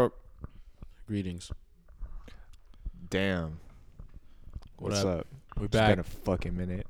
[0.00, 0.12] Yup.
[1.06, 1.50] Greetings.
[3.08, 3.58] Damn.
[4.78, 5.20] What What's up?
[5.20, 5.26] up?
[5.58, 5.90] We're It's back.
[5.90, 6.86] been a fucking minute.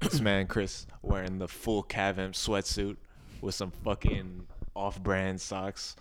[0.00, 2.96] this man Chris wearing the full Cavem sweatsuit
[3.40, 5.96] with some fucking off-brand socks.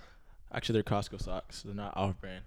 [0.51, 1.61] Actually, they're Costco socks.
[1.63, 2.43] They're not off brand.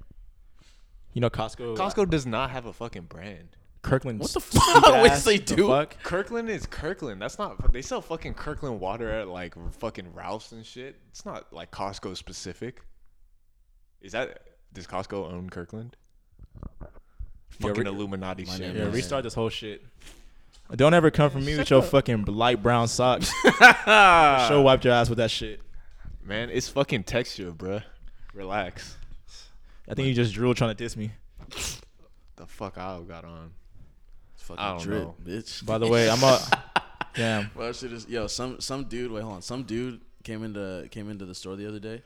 [1.14, 1.77] You know Costco.
[1.77, 3.56] Costco does not have a fucking brand.
[3.85, 4.19] Kirkland.
[4.19, 4.82] What the fuck?
[5.03, 5.69] Wait, ass, they the do?
[5.69, 6.03] Fuck?
[6.03, 7.23] Kirkland is Kirkland.
[7.23, 7.73] That's not.
[7.73, 10.96] They sell fucking Kirkland water at like fucking Ralph's and shit.
[11.11, 12.81] It's not like Costco specific.
[14.00, 14.41] Is that?
[14.72, 15.96] Does Costco own Kirkland?
[16.81, 16.89] Yeah,
[17.68, 18.61] Fucking re- Illuminati My shit.
[18.61, 19.85] name Yeah, is- restart this whole shit.
[20.75, 23.30] Don't ever come for me with your fucking light brown socks.
[24.49, 25.61] Show wiped your ass with that shit.
[26.25, 27.82] Man, it's fucking texture, bruh.
[28.32, 28.96] Relax.
[29.89, 31.13] I think you just drooled trying to diss me.
[32.36, 33.53] The fuck I got on.
[34.44, 35.14] It's fucking I don't drip, know.
[35.25, 35.64] bitch.
[35.64, 36.39] By the way, I'm a.
[37.14, 37.50] Damn.
[37.55, 38.27] Well, shit is yo.
[38.27, 39.11] Some some dude.
[39.11, 39.42] Wait, hold on.
[39.42, 42.02] Some dude came into came into the store the other day.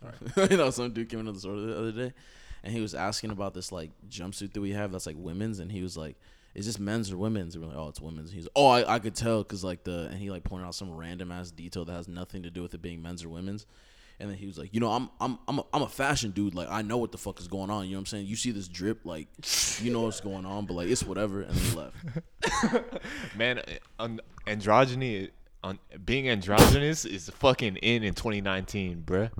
[0.00, 2.12] Sorry, you know, some dude came into the store the other day,
[2.64, 5.70] and he was asking about this like jumpsuit that we have that's like women's, and
[5.70, 6.16] he was like,
[6.54, 8.94] "Is this men's or women's?" And we're like, "Oh, it's women's." And he's, "Oh, I,
[8.94, 11.84] I could tell because like the," and he like pointed out some random ass detail
[11.84, 13.66] that has nothing to do with it being men's or women's.
[14.20, 16.54] And then he was like, you know, I'm I'm I'm a, I'm a fashion dude.
[16.54, 17.84] Like I know what the fuck is going on.
[17.84, 18.26] You know what I'm saying?
[18.26, 19.28] You see this drip, like
[19.80, 21.42] you know what's going on, but like it's whatever.
[21.42, 22.92] And then he left.
[23.36, 23.62] Man,
[24.00, 25.30] un- androgyny,
[25.62, 29.30] un- being androgynous is fucking in in 2019, bruh.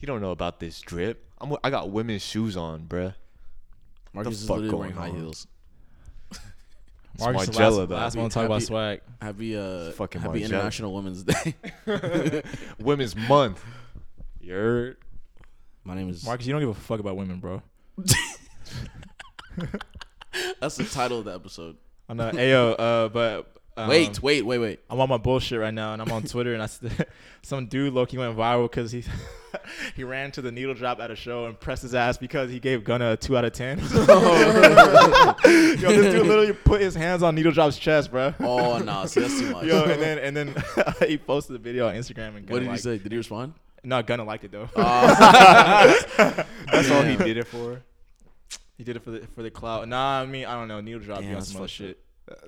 [0.00, 1.24] You don't know about this drip.
[1.40, 3.14] I'm, I got women's shoes on, bruh.
[4.14, 5.46] Marcus is fuck literally going wearing high heels.
[7.20, 7.94] Marcus, the Margiela, last, though.
[7.96, 9.00] last Happy- one to talk about swag.
[9.20, 10.44] Happy uh Fucking happy Margiela.
[10.44, 11.54] International Women's Day.
[12.78, 13.62] Women's month.
[14.40, 14.96] You're
[15.84, 17.62] My name is Marcus, you don't give a fuck about women, bro.
[20.60, 21.76] That's the title of the episode.
[22.08, 22.30] I know.
[22.30, 23.52] Ayo, uh, but.
[23.76, 24.80] Um, wait, wait, wait, wait.
[24.90, 26.80] I'm on my bullshit right now, and I'm on Twitter, and I s-
[27.42, 29.04] some dude Loki went viral because he
[29.96, 32.58] he ran to the needle drop at a show and pressed his ass because he
[32.58, 33.78] gave Gunna a two out of ten.
[33.78, 34.06] Yo, this
[36.12, 38.34] dude literally put his hands on needle drop's chest, bro.
[38.40, 39.66] Oh no, see that's too much.
[39.66, 40.56] Yo, and then and then
[41.08, 42.98] he posted the video on Instagram and Gunna what did he liked- say?
[42.98, 43.54] Did he respond?
[43.88, 44.68] No, Gunna liked it though.
[44.76, 46.04] Oh.
[46.70, 47.80] that's all he did it for.
[48.76, 49.88] he did it for the for the clout.
[49.88, 50.80] Nah, I mean I don't know.
[50.82, 51.98] Needle drop, Damn, you on that's some other shit.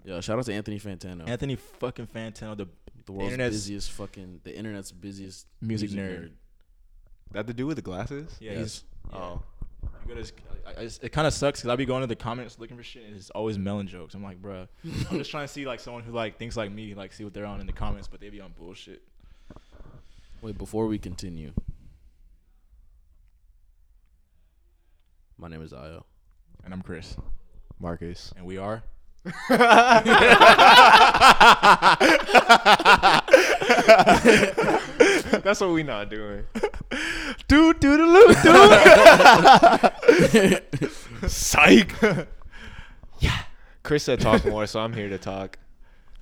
[0.05, 2.69] Yo, shout out to Anthony Fantano, Anthony fucking Fantano, the
[3.07, 6.33] the world's internet's- busiest fucking, the internet's busiest Music nerd.
[7.33, 8.37] That to do with the glasses?
[8.41, 9.43] yeah, He's- he's Oh.
[10.07, 10.33] You his-
[10.67, 12.83] I- I- it kind of sucks because I be going to the comments looking for
[12.83, 14.13] shit and it's always melon jokes.
[14.13, 14.69] I'm like, bruh,
[15.11, 17.33] I'm just trying to see like someone who like thinks like me, like see what
[17.33, 19.01] they're on in the comments, but they be on bullshit.
[20.43, 21.53] Wait, before we continue,
[25.37, 26.03] my name is Ayo.
[26.65, 27.17] And I'm Chris,
[27.79, 28.33] Marcus.
[28.37, 28.83] and we are.
[35.43, 36.45] That's what we not doing.
[37.49, 38.73] Dude, dude, dude, dude.
[41.31, 41.95] Psych.
[43.21, 43.43] yeah.
[43.83, 45.59] Chris said talk more, so I'm here to talk.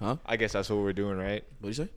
[0.01, 0.17] Huh?
[0.27, 1.43] I guess that's what we're doing, right?
[1.61, 1.89] What do you say?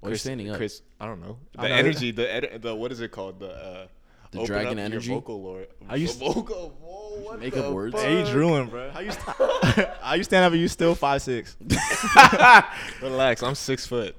[0.00, 0.56] Why are you standing up?
[0.56, 1.38] Chris, I don't know.
[1.52, 1.74] The I know.
[1.74, 3.38] energy, the ed- the what is it called?
[3.40, 3.86] The uh,
[4.30, 5.10] The open dragon up your energy?
[5.12, 5.68] Vocal lord.
[5.88, 6.76] Are you vocal?
[6.80, 7.94] Whoa, what Make the up words?
[7.94, 8.02] fuck?
[8.04, 8.90] hey, you drooling, bro.
[8.90, 9.10] How you?
[9.12, 10.52] St- How you stand up?
[10.52, 11.56] and You still five six?
[13.02, 14.16] Relax, I'm six foot.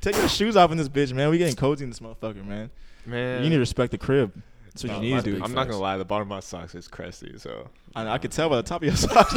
[0.00, 1.30] Take your shoes off in this bitch, man.
[1.30, 2.70] We getting cozy in this motherfucker, man.
[3.06, 4.32] Man, You need to respect the crib.
[4.66, 5.42] That's what No, you need to do.
[5.42, 5.96] I'm not gonna lie.
[5.96, 8.82] The bottom of my socks is crusty, so I, I could tell by the top
[8.82, 9.32] of your socks.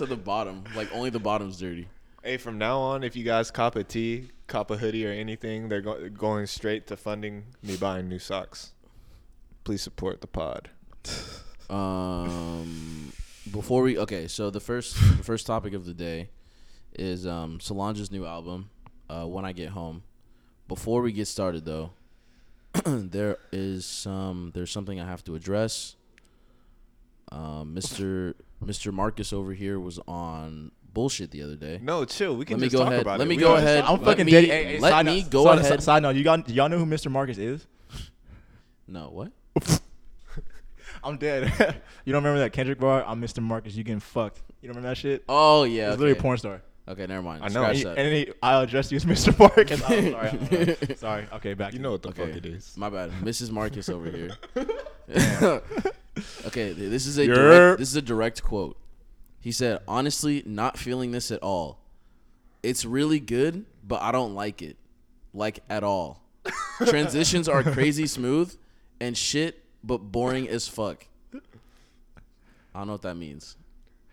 [0.00, 1.86] So the bottom, like only the bottom's dirty.
[2.24, 5.68] Hey, from now on, if you guys cop a tee, cop a hoodie, or anything,
[5.68, 8.72] they're go- going straight to funding me buying new socks.
[9.62, 10.70] Please support the pod.
[11.68, 13.12] Um,
[13.52, 16.30] before we okay, so the first the first topic of the day
[16.94, 18.70] is um Solange's new album,
[19.10, 20.02] uh, When I Get Home.
[20.66, 21.90] Before we get started though,
[22.86, 25.96] there is some there's something I have to address.
[27.30, 28.34] Um, Mr.
[28.64, 28.92] Mr.
[28.92, 31.78] Marcus over here was on bullshit the other day.
[31.82, 32.36] No, chill.
[32.36, 33.02] We can Let me just go talk ahead.
[33.02, 33.28] about Let it.
[33.30, 33.84] me We go don't- ahead.
[33.84, 34.44] I'm Let fucking me- dead.
[34.44, 35.82] Hey, hey, let side me note- go side- ahead.
[35.82, 37.10] Side note, you got y'all know who Mr.
[37.10, 37.66] Marcus is?
[38.86, 39.32] No, what?
[41.04, 41.44] I'm dead.
[42.04, 43.04] you don't remember that Kendrick bar?
[43.06, 43.40] I'm Mr.
[43.42, 43.74] Marcus.
[43.74, 44.42] You getting fucked.
[44.60, 45.24] You don't remember that shit?
[45.28, 46.00] Oh yeah, It's okay.
[46.00, 46.62] literally a porn star.
[46.90, 47.44] Okay, never mind.
[47.44, 47.62] I know.
[47.62, 47.98] Scratch he, that.
[47.98, 49.38] and he, I'll address you as Mr.
[49.38, 49.80] Marcus.
[49.82, 50.14] I'm sorry.
[50.16, 50.46] I'm
[50.76, 50.76] sorry.
[50.96, 51.26] sorry.
[51.34, 51.72] Okay, back.
[51.72, 52.26] You know what the Okay.
[52.26, 52.76] fuck it is.
[52.76, 53.50] My bad, Mrs.
[53.52, 54.30] Marcus over here.
[56.46, 57.34] okay, th- this is a Yerp.
[57.34, 58.76] direct, this is a direct quote.
[59.40, 61.78] He said, "Honestly, not feeling this at all.
[62.62, 64.76] It's really good, but I don't like it,
[65.32, 66.22] like at all.
[66.86, 68.54] Transitions are crazy smooth
[69.00, 71.06] and shit, but boring as fuck.
[72.74, 73.56] I don't know what that means.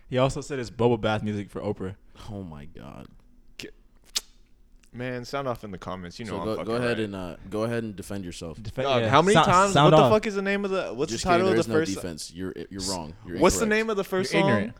[0.08, 1.96] He also said it's bubble bath music for Oprah.
[2.30, 3.06] Oh my god.
[4.90, 6.18] Man, sound off in the comments.
[6.18, 7.04] You know, so I'm go, fucking go ahead right.
[7.04, 8.58] and uh, go ahead and defend yourself.
[8.58, 9.10] Defen- Dog, yeah.
[9.10, 9.74] how many Sou- times?
[9.74, 10.10] Sound what off.
[10.10, 10.94] the fuck is the name of the?
[10.94, 11.96] What's Just the title kidding, of the there is first?
[11.96, 12.32] no defense.
[12.32, 13.14] You're you're wrong.
[13.26, 14.40] You're What's the name of the 1st You're song?
[14.48, 14.74] ignorant.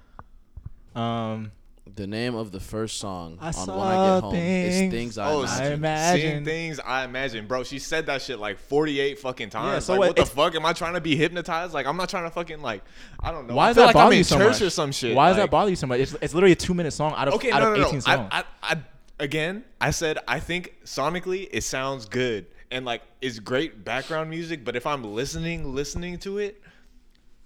[0.96, 1.52] Um,
[1.96, 5.18] The name of the first song I on When I Get Home is things Things
[5.18, 5.48] I Oh, Imagine.
[5.48, 6.44] I seeing imagine.
[6.44, 7.64] things I imagine, bro.
[7.64, 9.72] She said that shit like 48 fucking times.
[9.72, 10.54] Yeah, so like, what- what the it's- fuck?
[10.54, 11.72] Am I trying to be hypnotized?
[11.74, 12.82] Like, I'm not trying to fucking like,
[13.20, 13.54] I don't know.
[13.54, 14.62] why I does feel that like bother I'm in you so church much?
[14.62, 15.16] or some shit.
[15.16, 16.00] Why does like, that bother you so much?
[16.00, 17.94] It's, it's literally a two minute song out of Okay, out no, of no, 18
[17.94, 18.00] no.
[18.00, 18.28] songs.
[18.32, 18.44] I, I,
[18.74, 18.76] I,
[19.18, 24.64] again, I said I think sonically it sounds good and like it's great background music.
[24.64, 26.60] But if I'm listening, listening to it,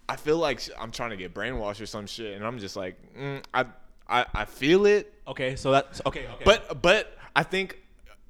[0.09, 2.97] I feel like I'm trying to get brainwashed or some shit, and I'm just like,
[3.17, 3.65] mm, I,
[4.13, 6.27] I, I feel it, okay, so that's okay.
[6.27, 7.79] Okay, but but I think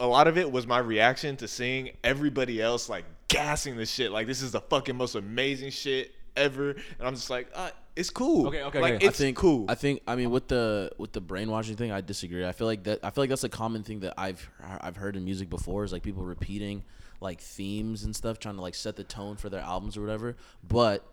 [0.00, 4.12] a lot of it was my reaction to seeing everybody else like gassing the shit.
[4.12, 8.10] Like this is the fucking most amazing shit ever, and I'm just like, uh, it's
[8.10, 8.46] cool.
[8.48, 9.06] Okay, okay, like okay.
[9.06, 9.66] it's I think cool.
[9.68, 12.46] I think I mean with the with the brainwashing thing, I disagree.
[12.46, 14.48] I feel like that I feel like that's a common thing that I've
[14.80, 16.84] I've heard in music before is like people repeating
[17.20, 20.36] like themes and stuff, trying to like set the tone for their albums or whatever.
[20.66, 21.04] But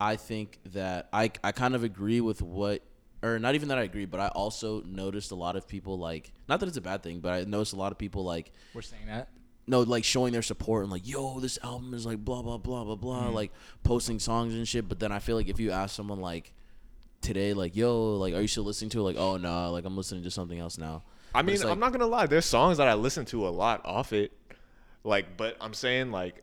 [0.00, 2.82] I think that I I kind of agree with what
[3.22, 6.32] or not even that I agree, but I also noticed a lot of people like
[6.48, 8.82] not that it's a bad thing, but I noticed a lot of people like we're
[8.82, 9.28] saying that.
[9.66, 12.84] no, like showing their support and like, yo, this album is like blah blah blah
[12.84, 13.34] blah blah, mm-hmm.
[13.34, 13.52] like
[13.82, 14.88] posting songs and shit.
[14.88, 16.52] But then I feel like if you ask someone like
[17.22, 19.02] today, like, yo, like, are you still listening to it?
[19.02, 21.02] Like, oh no, like I'm listening to something else now.
[21.34, 22.26] I But mean, like- I'm not gonna lie.
[22.26, 24.32] There's songs that I listen to a lot off it,
[25.04, 26.42] like, but I'm saying like,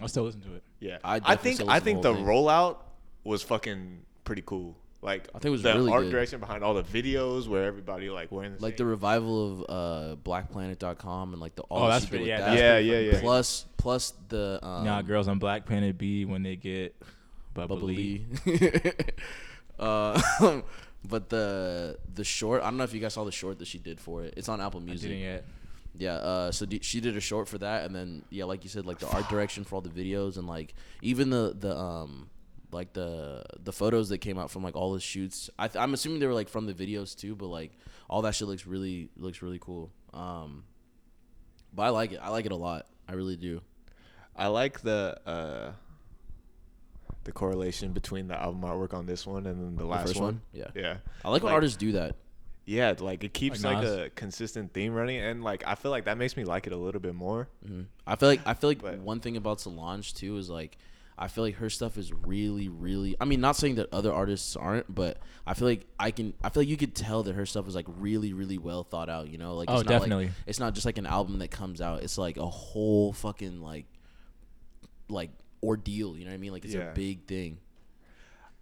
[0.00, 0.62] I'll still listen to it.
[0.80, 2.76] yeah, I I, think I think the the rollout
[3.24, 4.76] was fucking pretty cool.
[5.06, 6.10] Like, I think it was the really art good.
[6.10, 9.60] direction behind all the videos where everybody like wearing the Like same- the revival of
[9.68, 12.58] uh BlackPlanet.com and like the all Oh, that's she pretty- yeah, that.
[12.58, 13.20] Yeah, pretty yeah, yeah.
[13.20, 16.96] Plus plus the um, nah, girls on Black Planet B when they get
[17.54, 18.26] bubbly.
[18.44, 18.90] bubbly.
[19.78, 20.20] uh,
[21.08, 23.78] but the the short, I don't know if you guys saw the short that she
[23.78, 24.34] did for it.
[24.36, 25.08] It's on Apple I Music.
[25.10, 25.44] didn't yet.
[25.98, 28.70] Yeah, uh, so d- she did a short for that, and then yeah, like you
[28.70, 32.28] said, like the art direction for all the videos, and like even the the um
[32.76, 35.50] like the the photos that came out from like all the shoots.
[35.58, 37.72] I th- I'm assuming they were like from the videos too, but like
[38.08, 39.90] all that shit looks really looks really cool.
[40.14, 40.62] Um,
[41.74, 42.20] but I like it.
[42.22, 42.86] I like it a lot.
[43.08, 43.60] I really do.
[44.36, 45.72] I like the uh
[47.24, 50.24] the correlation between the album artwork on this one and then the last first one.
[50.24, 50.40] one?
[50.52, 50.68] Yeah.
[50.74, 52.14] yeah, I like when Like- artists do that.
[52.66, 52.94] yeah.
[52.98, 56.18] Like it keeps Like like, a consistent theme running, and like I feel like that
[56.18, 57.48] makes me like it a little bit more.
[57.66, 60.78] hmm I feel like I feel like But- one thing about Solange too is like
[61.18, 64.54] I feel like her stuff is really really I mean not saying that other artists
[64.56, 67.46] aren't but I feel like I can I feel like you could tell that her
[67.46, 70.00] stuff is like really really well thought out you know like Oh, it's not like-
[70.02, 70.30] definitely.
[70.46, 73.86] it's not just like an album that comes out it's like a whole fucking like
[75.08, 75.30] like
[75.62, 76.90] ordeal you know what I mean like it's Yeah.
[76.90, 77.58] a big thing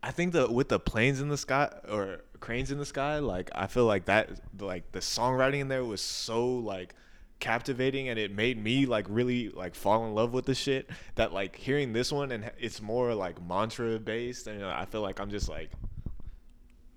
[0.03, 3.49] I think the with the planes in the sky or cranes in the sky, like
[3.55, 4.29] I feel like that
[4.61, 6.95] like the songwriting in there was so like
[7.41, 11.33] captivating and it made me like really like fall in love with the shit that
[11.33, 15.03] like hearing this one and it's more like mantra based and you know, I feel
[15.03, 15.71] like I'm just like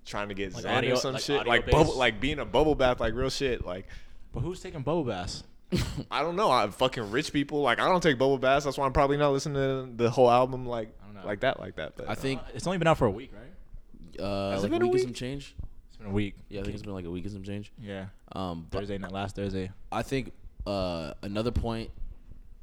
[0.06, 2.38] trying to get Like zen audio- or some like shit audio like bubble like being
[2.38, 3.86] a bubble bath like real shit like
[4.32, 5.44] But who's taking bubble baths?
[6.10, 6.50] I don't know.
[6.50, 7.60] I'm fucking rich people.
[7.60, 8.64] Like I don't take bubble baths.
[8.64, 11.26] That's why I'm probably not listening to the whole album like I don't know.
[11.26, 11.94] like that like that.
[11.94, 14.22] But I think Uh, it's only been out for a week, right?
[14.24, 15.67] uh Has it like been a a week, and some change It's
[15.98, 16.34] been a week.
[16.48, 19.12] yeah I think it's been like a week and some change Yeah, um Thursday night,
[19.12, 19.70] last Thursday.
[19.90, 20.32] I think
[20.66, 21.90] uh, another point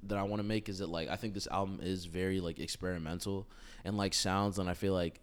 [0.03, 2.59] that I want to make is that like I think this album is very like
[2.59, 3.47] experimental
[3.83, 5.19] and like sounds, and I feel like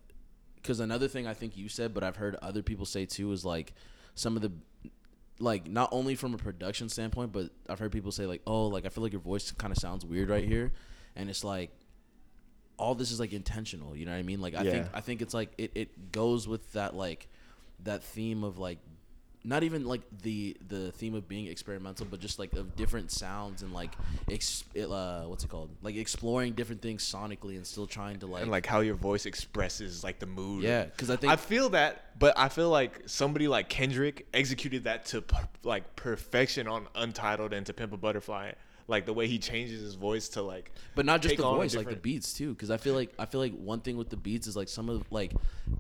[0.57, 3.45] because another thing I think you said, but I've heard other people say too is
[3.45, 3.73] like
[4.15, 4.53] some of the
[5.39, 8.87] like not only from a production standpoint, but I've heard people say like, oh, like
[8.87, 10.73] I feel like your voice kind of sounds weird right here,
[11.17, 11.71] and it's like
[12.79, 13.97] all this is like intentional.
[13.97, 14.41] You know what I mean?
[14.41, 17.29] Like I think I think it's like it, it goes with that like
[17.85, 18.79] that theme of like
[19.45, 23.63] not even like the the theme of being experimental, but just like of different sounds
[23.63, 23.91] and like
[24.31, 25.71] ex- it, uh, what's it called?
[25.83, 29.27] Like exploring different things sonically and still trying to like, and like how your voice
[29.27, 30.63] expresses like the mood.
[30.63, 34.85] yeah, because I think I feel that, but I feel like somebody like Kendrick executed
[34.85, 38.53] that to p- like perfection on Untitled and to Pimp a Butterfly.
[38.89, 41.89] Like the way he changes his voice to like, But not just the voice, like
[41.89, 42.53] the beats too.
[42.53, 44.89] Because I feel like I feel like one thing with the beats is like some
[44.89, 45.33] of like,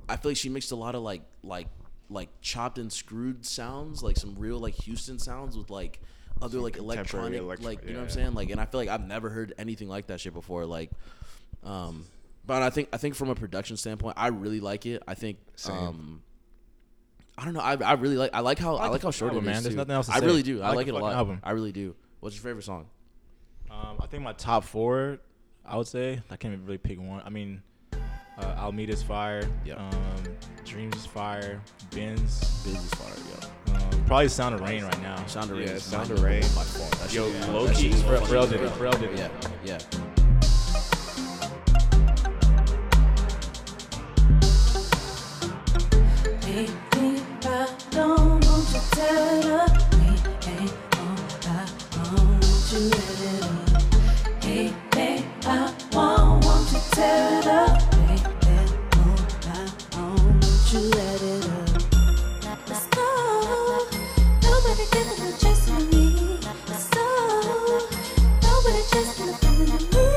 [0.09, 1.66] I feel like she mixed a lot of like like
[2.12, 6.00] like chopped and screwed sounds, like some real like Houston sounds with like
[6.40, 8.14] other like contemporary electronic, electro- like you know what I'm yeah.
[8.14, 8.35] saying?
[8.35, 10.66] Like, and I feel like I've never heard anything like that shit before.
[10.66, 10.90] Like,
[11.64, 12.04] um,
[12.45, 15.02] but I think I think from a production standpoint, I really like it.
[15.07, 15.76] I think Same.
[15.76, 16.23] um.
[17.38, 17.61] I don't know.
[17.61, 18.31] I, I really like.
[18.35, 19.54] I like how I like like, how fucking short album, it is.
[19.54, 19.62] man.
[19.62, 19.76] There's too.
[19.78, 20.26] nothing else to I say.
[20.26, 20.61] really do.
[20.61, 21.14] I I, like like, it a lot.
[21.14, 21.40] album.
[21.42, 21.95] I really do.
[22.21, 22.88] What's your favorite song?
[23.71, 25.19] Um, I think my top four,
[25.64, 27.23] I would say I can't even really pick one.
[27.25, 27.62] I mean,
[28.39, 29.47] uh, Almeda's fire.
[29.65, 29.75] Yeah.
[29.75, 29.93] Um,
[30.65, 31.61] Dreams is fire.
[31.95, 32.41] Ben's.
[32.65, 33.15] Biz is fire,
[33.69, 33.75] yo.
[33.75, 35.25] Um, probably Sound of Rain right now.
[35.27, 35.69] Sound of Rain.
[35.69, 36.43] Yeah, Sound of Rain.
[36.43, 36.89] by far.
[37.01, 38.73] That Yo, yeah, low that key, Pharrell- funny Pharrell as did it.
[38.73, 39.19] Pharrell did it.
[39.65, 39.79] Yeah, yeah.
[46.41, 49.93] Baby, I don't want you tied up.
[49.95, 50.09] We
[50.51, 54.43] ain't on I want you let it up.
[54.45, 57.92] Hey, hey, I won't want you tear it up.
[64.93, 66.39] The chance of me.
[66.91, 67.79] Go.
[68.43, 68.83] Nobody
[69.41, 70.12] feeling of me.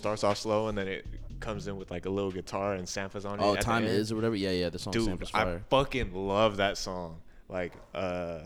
[0.00, 1.04] Starts off slow and then it
[1.40, 3.42] comes in with like a little guitar and samples on it.
[3.42, 4.34] Oh, at the time is or whatever.
[4.34, 4.70] Yeah, yeah.
[4.70, 5.62] The song Dude, samples I fire.
[5.68, 7.18] fucking love that song.
[7.50, 8.40] Like, uh,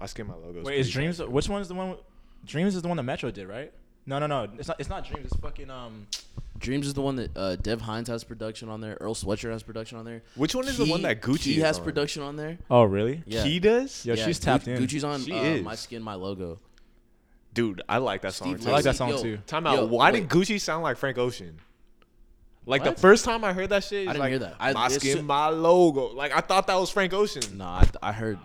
[0.00, 0.62] I skin my logo.
[0.64, 1.22] Wait, is Dreams?
[1.22, 1.94] Which one is the one?
[2.44, 3.72] Dreams is the one that Metro did, right?
[4.04, 4.48] No, no, no.
[4.58, 4.80] It's not.
[4.80, 5.26] It's not Dreams.
[5.26, 6.08] It's fucking um.
[6.58, 8.96] Dreams is the one that uh, Dev Hynes has production on there.
[9.00, 10.22] Earl Sweatshirt has production on there.
[10.34, 11.84] Which one is the one that Gucci He is has on?
[11.84, 12.58] production on there.
[12.68, 13.22] Oh, really?
[13.26, 13.44] Yeah.
[13.44, 14.82] He does, Yo, Yeah, she's Gu- tapped in.
[14.82, 15.62] Gucci's on She uh, is.
[15.62, 16.58] My Skin, My Logo.
[17.58, 17.82] Dude.
[17.88, 18.70] I like that song Steve too.
[18.70, 19.38] I like that song yo, too.
[19.46, 19.74] Time out.
[19.76, 20.20] Yo, Why wait.
[20.20, 21.58] did Gucci sound like Frank Ocean?
[22.66, 22.96] Like What?
[22.96, 24.56] the first time I heard that shit, I didn't like, hear that.
[24.60, 26.08] I- my it's skin, ju- my logo.
[26.14, 27.42] Like I thought that was Frank Ocean.
[27.58, 28.38] No, I, I heard.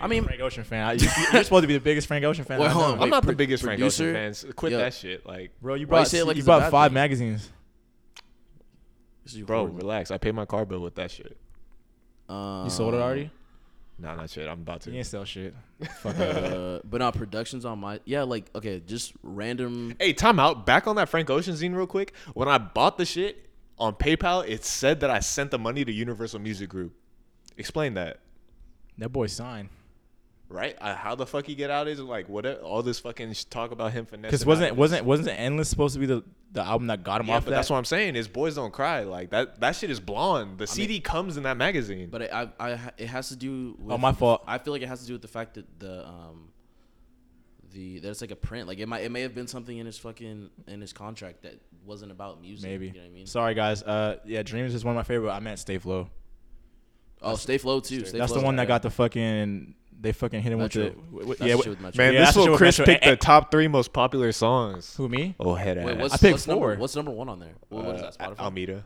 [0.00, 0.86] I mean, Frank Ocean fan.
[0.86, 2.58] I- you, you're supposed to be the biggest Frank Ocean fan.
[2.58, 2.88] Wait, I hold know.
[2.88, 4.04] on, I'm wait, not the pro- biggest Frank producer?
[4.04, 4.46] Ocean fans.
[4.56, 4.78] Quit Yo.
[4.78, 5.26] that shit.
[5.26, 6.90] Like, Bro, you Why you brought say it like you it's a brought bad five
[6.90, 6.94] thing?
[6.94, 7.50] magazines.
[9.24, 9.76] this is bro, horrible.
[9.78, 10.10] relax.
[10.10, 11.36] I paid my car bill with that shit.
[12.28, 13.30] Um, You sold it already?
[14.02, 14.48] Nah, not shit.
[14.48, 14.90] I'm about to.
[14.90, 15.54] You ain't sell shit.
[16.00, 16.18] Fuck.
[16.18, 19.94] Uh, but no, productions on my yeah, like okay, just random.
[20.00, 20.66] Hey, time out.
[20.66, 22.12] Back on that Frank Ocean scene real quick.
[22.34, 25.92] When I bought the shit on PayPal, it said that I sent the money to
[25.92, 26.94] Universal Music Group.
[27.56, 28.18] Explain that.
[28.98, 29.68] That boy signed.
[30.52, 30.76] Right?
[30.80, 33.92] Uh, how the fuck he get out is like what all this fucking talk about
[33.92, 34.30] him finessing.
[34.30, 37.28] Because wasn't out wasn't wasn't Endless supposed to be the the album that got him
[37.28, 37.56] Yeah, off but that?
[37.56, 38.14] that's what I'm saying.
[38.16, 39.60] Is boys don't cry like that.
[39.60, 40.58] That shit is blonde.
[40.58, 42.08] The CD comes in that magazine.
[42.10, 43.74] But I, I, I, it has to do.
[43.78, 44.44] With, Oh, my fault.
[44.46, 46.50] I feel like it has to do with the fact that the um,
[47.72, 48.68] the there's like a print.
[48.68, 51.58] Like it might, it may have been something in his fucking in his contract that
[51.86, 52.68] wasn't about music.
[52.68, 52.88] Maybe.
[52.88, 53.26] You know what I mean?
[53.26, 53.82] Sorry guys.
[53.82, 55.30] Uh, yeah, Dreams is one of my favorite.
[55.32, 56.10] I meant Stay Flo.
[57.22, 58.04] oh, Stay Flo too.
[58.04, 59.74] Stay that's the one that got the fucking.
[60.02, 60.84] They fucking hit him Metro.
[60.84, 61.26] with the.
[61.26, 62.04] With, That's yeah, the with- Metro.
[62.04, 62.92] Man, Yeah, this that's the shit fool with Chris Metro.
[62.94, 64.96] picked And- the top three most popular songs.
[64.96, 65.34] who me?
[65.38, 65.86] Oh head ass.
[65.86, 66.80] Wait, what's, I picked what's number, four.
[66.80, 67.52] what's number one on there?
[67.68, 68.16] What, what is that?
[68.20, 68.38] Uh, Spotify.
[68.40, 68.84] Almeda.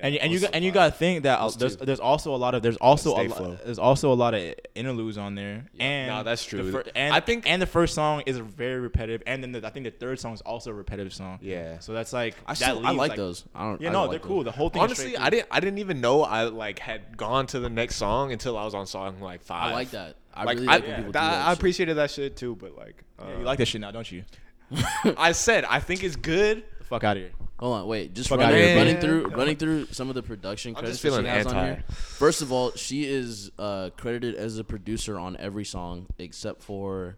[0.00, 1.84] And you, and you got and you got to think that uh, there's two?
[1.84, 3.58] there's also a lot of there's also a Stay lot, Flow.
[3.64, 6.72] there's also a lot of interludes on there and Nah, that's the true.
[6.72, 9.70] fir- and I think- and the first song is very repetitive and then the, I
[9.70, 11.78] think the third song is also a repetitive song Yeah.
[11.80, 13.44] so that's like I that still, I leaves, like those.
[13.54, 13.80] I don't.
[13.80, 14.44] yeah I no don't they're like cool those.
[14.46, 15.48] the whole thing Honestly, straight I didn't.
[15.50, 18.74] I didn't even know I like had gone to the next song until I was
[18.74, 19.70] on song like five.
[19.70, 20.16] I like that.
[20.34, 21.46] I like really I, like when people do that- that.
[21.46, 21.58] I shit.
[21.58, 24.24] appreciated that shit too, but like, uh, yeah, you like that shit now don't you
[25.18, 26.64] I said, I think it's good.
[26.92, 28.12] The fuck out of here Hold on, wait.
[28.12, 29.02] Just Fuck running, outta here, running man.
[29.02, 31.56] through running through some of the production I'm credits just that she feeling has on
[31.56, 31.74] anti.
[31.74, 31.84] here.
[31.90, 37.16] First of all, she is uh, credited as a producer on every song except for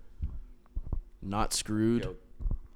[1.22, 2.14] "Not Screwed,"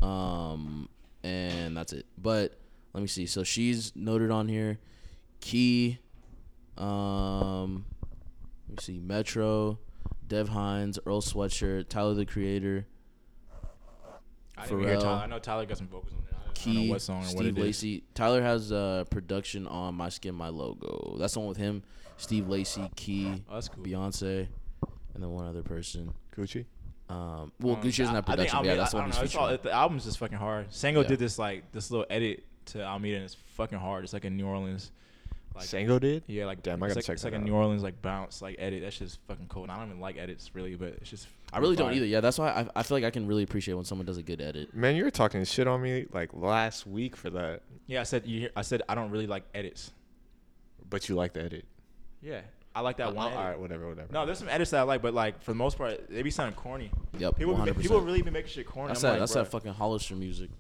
[0.00, 0.88] um,
[1.22, 2.06] and that's it.
[2.16, 2.58] But
[2.94, 3.26] let me see.
[3.26, 4.78] So she's noted on here.
[5.40, 5.98] Key,
[6.78, 7.84] um,
[8.66, 8.98] let me see.
[8.98, 9.78] Metro,
[10.26, 12.86] Dev Hynes, Earl Sweatshirt, Tyler the Creator,
[14.56, 15.02] I didn't even hear Pharrell.
[15.02, 15.22] Tyler.
[15.22, 16.24] I know Tyler got some vocals on there.
[16.24, 16.27] I don't
[16.58, 17.64] Key, know what song or what Steve it is.
[17.64, 18.02] Lacy.
[18.14, 21.16] Tyler has uh, production on My Skin, My Logo.
[21.18, 21.82] That's the one with him,
[22.16, 23.84] Steve Lacy, Key, Oh, that's cool.
[23.84, 24.46] Beyonce,
[25.14, 26.12] and then one other person.
[26.36, 26.64] Gucci.
[27.08, 28.96] Um, well, Um, Gucci doesn't have I- I think production, but yeah, Almeda- that's the
[28.98, 30.70] I one don't he's know, all- The album's just fucking hard.
[30.70, 31.08] Sango Yeah.
[31.08, 34.04] did this like this little edit to Almeda, and it's fucking hard.
[34.04, 34.90] It's like a New Orleans,
[35.54, 36.22] like Sango did.
[36.26, 37.44] yeah, like Damn, I gotta like, check it's like that a.
[37.44, 38.82] New Orleans like bounce like edit.
[38.82, 39.62] That's just fucking cool.
[39.62, 41.26] And I don't even like edits really, but it's just.
[41.52, 42.04] I really don't either.
[42.06, 44.22] Yeah, that's why I, I feel like I can really appreciate when someone does a
[44.22, 44.74] good edit.
[44.74, 48.26] Man, you were talking shit on me like last week for that, Yeah, I said
[48.26, 48.40] you.
[48.40, 49.90] Hear, I said I don't really like edits.
[50.90, 51.64] but you like the edit.
[52.20, 52.40] Yeah,
[52.74, 53.32] I like that Uh, one.
[53.32, 53.50] all edit.
[53.52, 54.12] right, whatever, whatever.
[54.12, 56.30] No, there's some edits that I like, but like for the most part, they be
[56.30, 56.90] sounding corny.
[57.18, 57.80] Yep, People, be, 100%.
[57.80, 58.88] people really be making shit corny.
[58.88, 59.12] That's I'm that.
[59.12, 59.42] like, that's bro.
[59.44, 60.50] that fucking Hollister music.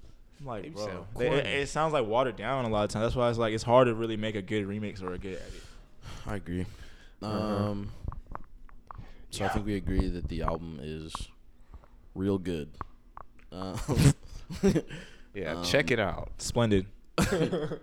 [0.40, 1.48] I'm like, bro, sound they- it, corny.
[1.48, 3.04] it sounds like watered down a lot of times.
[3.06, 5.34] That's why it's like it's hard to really make a good remix or a good
[5.34, 5.62] edit.
[6.26, 6.64] I agree.
[7.20, 7.36] Uh-huh.
[7.36, 7.90] Um,
[9.30, 11.12] so I think we agree that the album is
[12.14, 12.70] real good.
[13.52, 13.76] Uh,
[15.34, 16.30] yeah, um, check it out.
[16.38, 16.86] Splendid.
[17.18, 17.80] let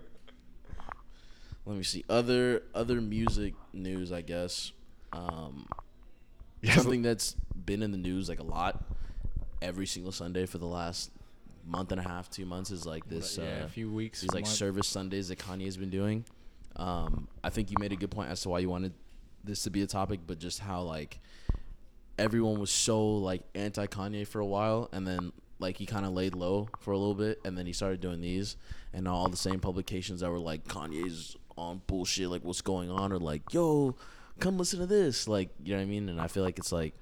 [1.66, 4.12] me see other other music news.
[4.12, 4.72] I guess
[5.12, 5.66] um,
[6.62, 6.76] Yes.
[6.76, 8.82] something that's been in the news like a lot
[9.62, 11.10] every single Sunday for the last
[11.64, 13.38] month and a half, two months is like this.
[13.38, 14.20] yeah, uh, a few weeks.
[14.20, 14.54] these like month.
[14.54, 16.24] service Sundays that Kanye's been doing.
[16.76, 18.92] Um, I think you made a good point as to why you wanted
[19.46, 21.20] this to be a topic, but just how like
[22.18, 26.12] everyone was so like anti Kanye for a while, and then like he kind of
[26.12, 28.56] laid low for a little bit, and then he started doing these,
[28.92, 33.12] and all the same publications that were like Kanye's on bullshit, like what's going on,
[33.12, 33.96] or like yo,
[34.40, 36.08] come listen to this, like you know what I mean?
[36.08, 36.94] And I feel like it's like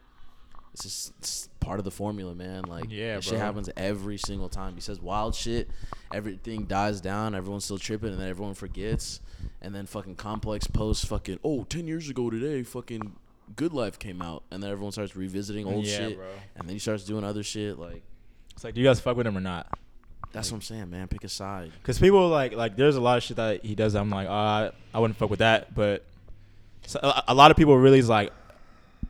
[0.75, 2.65] it's just it's part of the formula, man.
[2.65, 4.75] Like Yeah, shit happens every single time.
[4.75, 5.71] He says wild shit,
[6.13, 9.21] everything dies down, everyone's still tripping, and then everyone forgets.
[9.63, 13.15] And then fucking Complex posts fucking oh 10 years ago today, fucking
[13.57, 16.27] Good Life came out, and then everyone starts revisiting old Yeah, shit, bro.
[16.57, 17.79] and then he starts doing other shit.
[17.79, 18.03] Like
[18.53, 19.67] It's like, do you guys fuck with him or not?
[20.33, 21.07] that's what I'm saying, man.
[21.07, 21.71] Pick a side.
[21.81, 23.93] Because people like like there's a lot of shit that he does.
[23.93, 25.73] That I'm like, uh, I wouldn't fuck with that.
[25.75, 26.05] But
[26.87, 28.33] so, a, a lot of people really is like,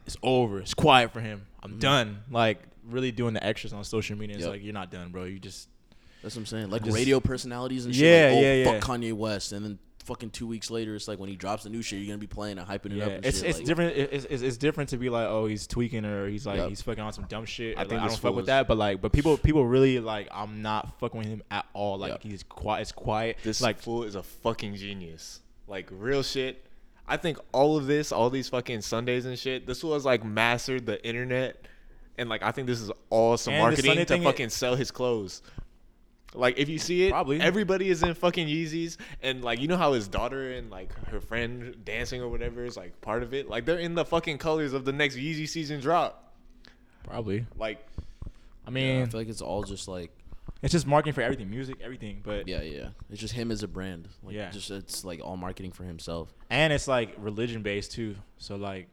[0.06, 0.60] it's over.
[0.60, 1.46] It's quiet for him.
[1.62, 1.80] I'm Mhm.
[1.80, 2.18] done.
[2.30, 4.36] Like really doing the extras on social media.
[4.36, 4.52] It's Yep.
[4.52, 5.24] like you're not done, bro.
[5.24, 5.68] You just
[6.22, 6.70] That's what I'm saying.
[6.70, 8.02] Like Just- radio personalities and shit.
[8.04, 9.10] Yeah, like, oh, yeah, fuck yeah.
[9.10, 11.82] Kanye West, and then fucking two weeks later, it's like when he drops the new
[11.82, 13.04] shit, you're gonna be playing and hyping it yeah.
[13.04, 13.12] up.
[13.12, 13.48] And It's shit.
[13.50, 13.96] it's like, different.
[13.96, 16.68] It's, it's it's different to be like, oh, he's tweaking or he's like Yep.
[16.70, 17.76] he's fucking on some dumb shit.
[17.76, 18.66] I like, think I don't fuck with that.
[18.68, 21.98] But like, but people people really like, I'm not fucking with him at all.
[21.98, 22.22] Like Yep.
[22.22, 22.80] he's quiet.
[22.82, 23.36] It's quiet.
[23.42, 25.40] This like fool is a fucking genius.
[25.68, 26.63] Like real shit.
[27.06, 30.86] I think all of this, all these fucking Sundays and shit, this was like mastered
[30.86, 31.66] the internet,
[32.16, 34.48] and like I think this is all some And the marketing Sunday to thing- fucking
[34.50, 35.42] sell his clothes.
[36.36, 37.40] Like if you see it, Probably.
[37.40, 41.20] everybody is in fucking Yeezys, and like you know how his daughter and like her
[41.20, 43.48] friend dancing or whatever is like part of it.
[43.48, 46.34] Like they're in the fucking colors of the next Yeezy season drop.
[47.04, 47.46] probably.
[47.56, 47.86] Like
[48.66, 50.10] I yeah, mean, I feel like it's all just like
[50.64, 52.20] it's just marketing for everything, music, everything.
[52.24, 52.88] But yeah, yeah.
[53.10, 54.08] It's just him as a brand.
[54.22, 54.50] Like, Yeah.
[54.50, 56.34] just it's like all marketing for himself.
[56.50, 58.16] and it's like religion based too.
[58.38, 58.88] So like,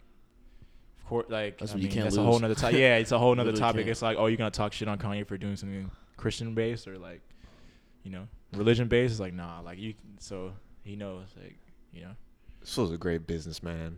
[0.99, 2.41] of course, like That's I what you mean, can't that's a whole lose.
[2.41, 2.77] nother topic.
[2.79, 3.81] Yeah, it's a whole nother topic.
[3.81, 3.89] can't.
[3.89, 6.97] It's like, oh, you're gonna talk shit on Kanye for doing something Christian based or
[6.97, 7.21] like,
[8.03, 9.11] you know, religion based.
[9.11, 9.93] It's like nah, like you.
[10.19, 10.53] So
[10.83, 11.57] he knows, like,
[11.93, 12.11] you know,
[12.61, 13.97] this was a great businessman.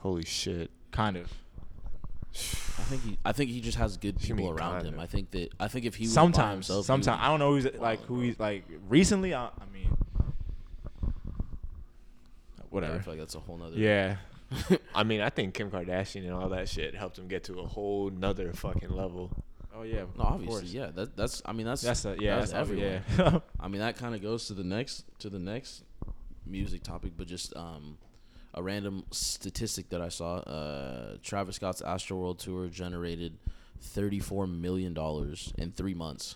[0.00, 0.70] Holy shit.
[0.92, 1.32] kind of.
[2.34, 4.92] I think he, I think he just has good You people mean around kinda.
[4.96, 5.00] him.
[5.00, 7.28] I think that I think if he was by Sometimes, himself, he sometimes would- I
[7.28, 9.34] don't know who's like who he's like recently.
[9.34, 9.96] I, I mean,
[11.02, 12.94] Yeah, whatever.
[12.96, 13.76] I feel like that's a whole nother.
[13.76, 14.16] Yeah,
[14.94, 17.66] I mean, I think Kim Kardashian and all that shit helped him get to a
[17.66, 19.30] whole nother fucking level.
[19.74, 20.04] Oh yeah.
[20.16, 20.72] No, obviously, course.
[20.72, 20.86] yeah.
[20.94, 21.42] That that's.
[21.44, 22.36] I mean, that's That's a, yeah.
[22.38, 23.02] that's That's everyone.
[23.18, 23.38] Yeah.
[23.60, 25.84] I mean, that kind of goes to the next to the next
[26.46, 27.98] music topic, but just um,
[28.54, 30.36] a random statistic that I saw.
[30.38, 33.36] Uh, Travis Scott's Astroworld tour generated
[33.80, 36.34] thirty-four million dollars in three months.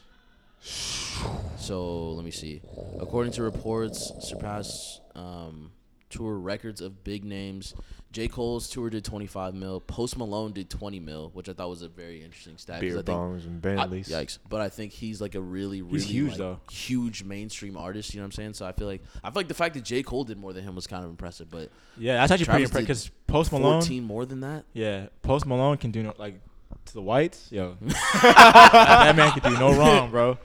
[1.57, 2.61] So let me see.
[3.01, 5.73] According to reports, surpassed um,
[6.13, 7.75] tour records of big names.
[8.13, 8.29] J.
[8.29, 9.81] Cole's tour did 25 mil.
[9.81, 12.77] Post Malone did 20 mil, which I thought was a very interesting stat.
[12.77, 14.09] 'cause Beer I think bongs and Bentleys.
[14.09, 14.39] Yikes!
[14.51, 16.61] But I think he's like a really, really huge, like, though.
[16.71, 18.13] huge mainstream artist.
[18.13, 18.55] You know what I'm saying?
[18.55, 20.63] So I feel like I feel like the fact that J Cole did more than
[20.65, 21.49] him was kind of impressive.
[21.51, 23.81] But Yeah, that's actually pretty Travis impressive because Post Malone.
[23.81, 24.65] 14 more than that.
[24.75, 26.39] Yeah, Post Malone can do no, like
[26.87, 27.49] to the whites.
[27.51, 27.77] Yo,
[28.23, 30.39] that man could do no wrong, bro.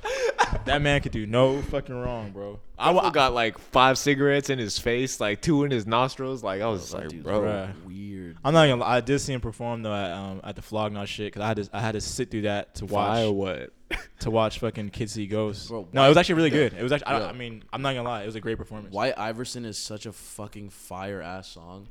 [0.66, 2.60] That man could do no fucking wrong, bro.
[2.78, 6.44] I w- got like five cigarettes in his face, like two in his nostrils.
[6.44, 7.84] Like I was just like, dude's bro, Bruh.
[7.86, 8.38] weird.
[8.44, 8.82] I'm not gonna.
[8.82, 11.42] lie, I did see him perform though at um at the Flog Gnaw shit because
[11.42, 12.92] I had to I had to sit through that to watch.
[12.94, 13.70] why or what?
[14.20, 15.70] to watch fucking Kids See Ghosts.
[15.70, 16.74] Bro, no, it was actually really good.
[16.74, 17.08] It was actually.
[17.14, 17.28] I, Yeah.
[17.28, 18.24] I mean, I'm not gonna lie.
[18.24, 18.94] It was a great performance.
[18.94, 21.88] White Iverson is such a fucking fire ass song,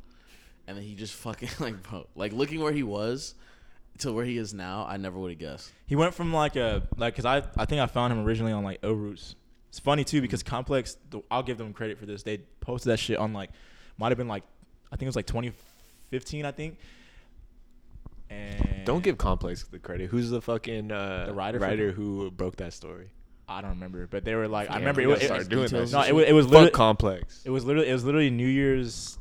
[0.66, 3.34] and then he just fucking like bro, like looking where he was
[3.98, 4.86] to where he is now.
[4.88, 5.72] I never would have guessed.
[5.86, 8.64] He went from like a like because I I think I found him originally on
[8.64, 9.34] like O Roots.
[9.68, 10.96] It's funny too because Complex.
[11.10, 12.22] the- I'll give them credit for this.
[12.22, 13.50] They posted that shit on like
[13.98, 14.44] might have been like
[14.92, 16.44] I think it was like 2015.
[16.44, 16.78] I think.
[18.28, 20.10] And Don't give Complex the credit.
[20.10, 23.10] Who's the fucking uh, The writer writer who broke that story?
[23.48, 25.92] I don't remember, but they were like I remember it was gotta it, doing this.
[25.92, 26.10] no shit.
[26.10, 27.42] it was it was Fuck literally Complex.
[27.44, 29.18] it was literally it was literally New Year's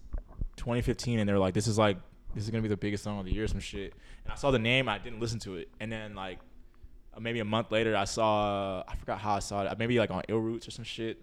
[0.57, 1.97] 2015, and they were like, "This is like
[2.35, 3.93] this is gonna be the biggest song of the year, some shit."
[4.23, 6.39] And I saw the name, I didn't listen to it, and then like
[7.15, 10.11] uh, maybe a month later, I saw I forgot how I saw it, maybe like
[10.11, 11.19] on Ill Roots or some shit.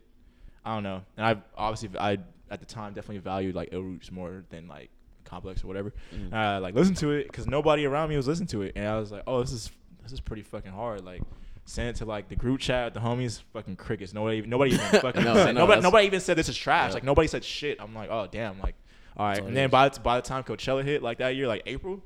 [0.64, 2.18] I don't know, and I obviously I
[2.50, 4.90] at the time definitely valued like Ill Roots more than like
[5.24, 5.92] Complex or whatever.
[6.14, 6.32] Mm.
[6.32, 8.98] I like listened to it because nobody around me was listening to it, and I
[8.98, 9.70] was like, "Oh, this is
[10.02, 11.22] this is pretty fucking hard." Like.
[11.64, 14.12] send it to like the group chat, the homies, fucking crickets.
[14.12, 15.22] Nobody, even- nobody even fucking.
[15.22, 16.90] No, said, no, nobody, nobody even said this is trash.
[16.90, 16.94] Yeah.
[16.94, 17.80] Like nobody said shit.
[17.80, 18.74] I'm like, oh damn, like,
[19.16, 19.38] all right.
[19.42, 22.02] And then by the, by the time Coachella hit, like that year, like April,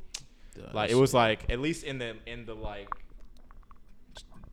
[0.56, 2.88] Yeah, like it was like at least in the in the like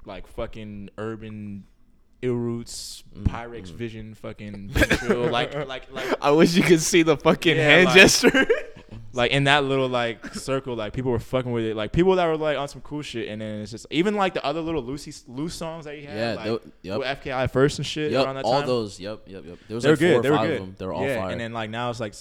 [0.06, 1.63] like fucking urban
[2.22, 3.76] ill roots Mm, pyrex mm.
[3.76, 7.86] vision fucking Ventrilo, like like like I wish you could see the fucking Yeah, hand
[7.88, 8.48] like- gesture.
[9.16, 12.26] like in that little like circle like people were fucking with it like people that
[12.26, 14.82] were like on some cool shit and then it's just even like the other little
[14.84, 17.00] Lucy loose songs that he had Yeah, like, yep.
[17.00, 18.68] with FKI first and shit Yep, around that all time.
[18.68, 19.00] those.
[19.00, 19.58] Yep, yep, yep.
[19.68, 20.18] There was they were like four good.
[20.18, 20.52] or They were good.
[20.54, 20.76] of them.
[20.80, 21.32] They were all yeah, fire.
[21.32, 22.13] and then like now it's like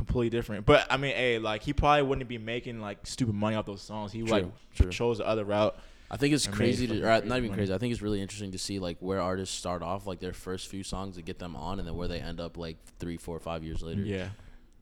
[0.00, 0.66] completely different.
[0.66, 3.82] But I mean, hey, like he probably wouldn't be making like stupid money off those
[3.82, 4.12] songs.
[4.12, 4.90] He True, like true.
[4.90, 5.76] chose the other route.
[6.10, 7.54] I think it's crazy to, or uh, not even money.
[7.54, 7.72] crazy.
[7.72, 10.66] I think it's really interesting to see like where artists start off, like their first
[10.68, 13.38] few songs to get them on, and then where they end up like three, four,
[13.38, 14.00] five years later.
[14.02, 14.30] Yeah,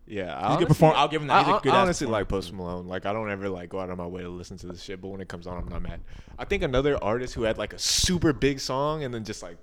[0.06, 0.96] yeah, I he's a honestly- good performer.
[0.96, 1.44] I'll give him that.
[1.44, 2.20] He's a I- good I honestly performer.
[2.20, 2.86] like Post Malone.
[2.88, 5.02] Like I don't ever like go out of my way to listen to this shit,
[5.02, 6.00] but when it comes on, I'm not mad.
[6.38, 9.58] I think another artist who had like a super big song and then just like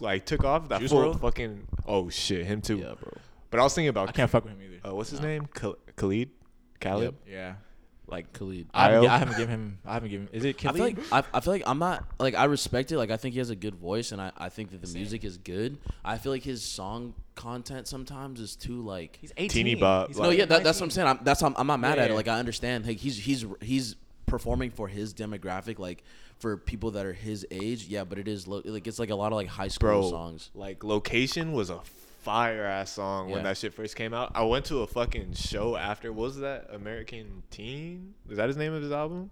[0.00, 1.20] like took off that Juice full WRLD?
[1.20, 2.78] fucking oh shit him too.
[2.78, 3.12] Yeah, bro.
[3.50, 4.75] But I was thinking about I about can't fuck with him either.
[4.86, 5.28] Uh, what's his No.
[5.28, 5.48] name?
[5.54, 6.30] Khal- Khalid,
[6.80, 7.04] Khalid.
[7.04, 7.14] Yep.
[7.28, 7.54] yeah,
[8.06, 8.68] Like Khalid.
[8.74, 9.78] I haven't, I haven't given him.
[9.84, 10.28] I haven't given.
[10.32, 12.98] Is it I feel like I, I feel like I'm not like I respect it.
[12.98, 15.24] Like I think he has a good voice, and I, I think that the music
[15.24, 15.78] is good.
[16.04, 19.18] I feel like his song content sometimes is too like.
[19.20, 19.48] he's 18.
[19.50, 21.08] Teeny bop, He's like- no, like yeah, that, that's what I'm saying.
[21.08, 22.14] I'm, that's I'm, I'm not mad Yeah, at it.
[22.14, 22.86] Like I understand.
[22.86, 23.96] Like he's he's he's
[24.26, 26.02] performing for his demographic, like
[26.38, 27.86] for people that are his age.
[27.86, 30.10] Yeah, but it is lo- like it's like a lot of like high school bro,
[30.10, 30.50] songs.
[30.54, 31.80] like Location was a
[32.26, 33.42] fire ass song when Yeah.
[33.44, 34.32] that shit first came out.
[34.34, 36.12] I went to a fucking show after.
[36.12, 38.14] What was that American Teen?
[38.28, 39.30] Is that his name of his album?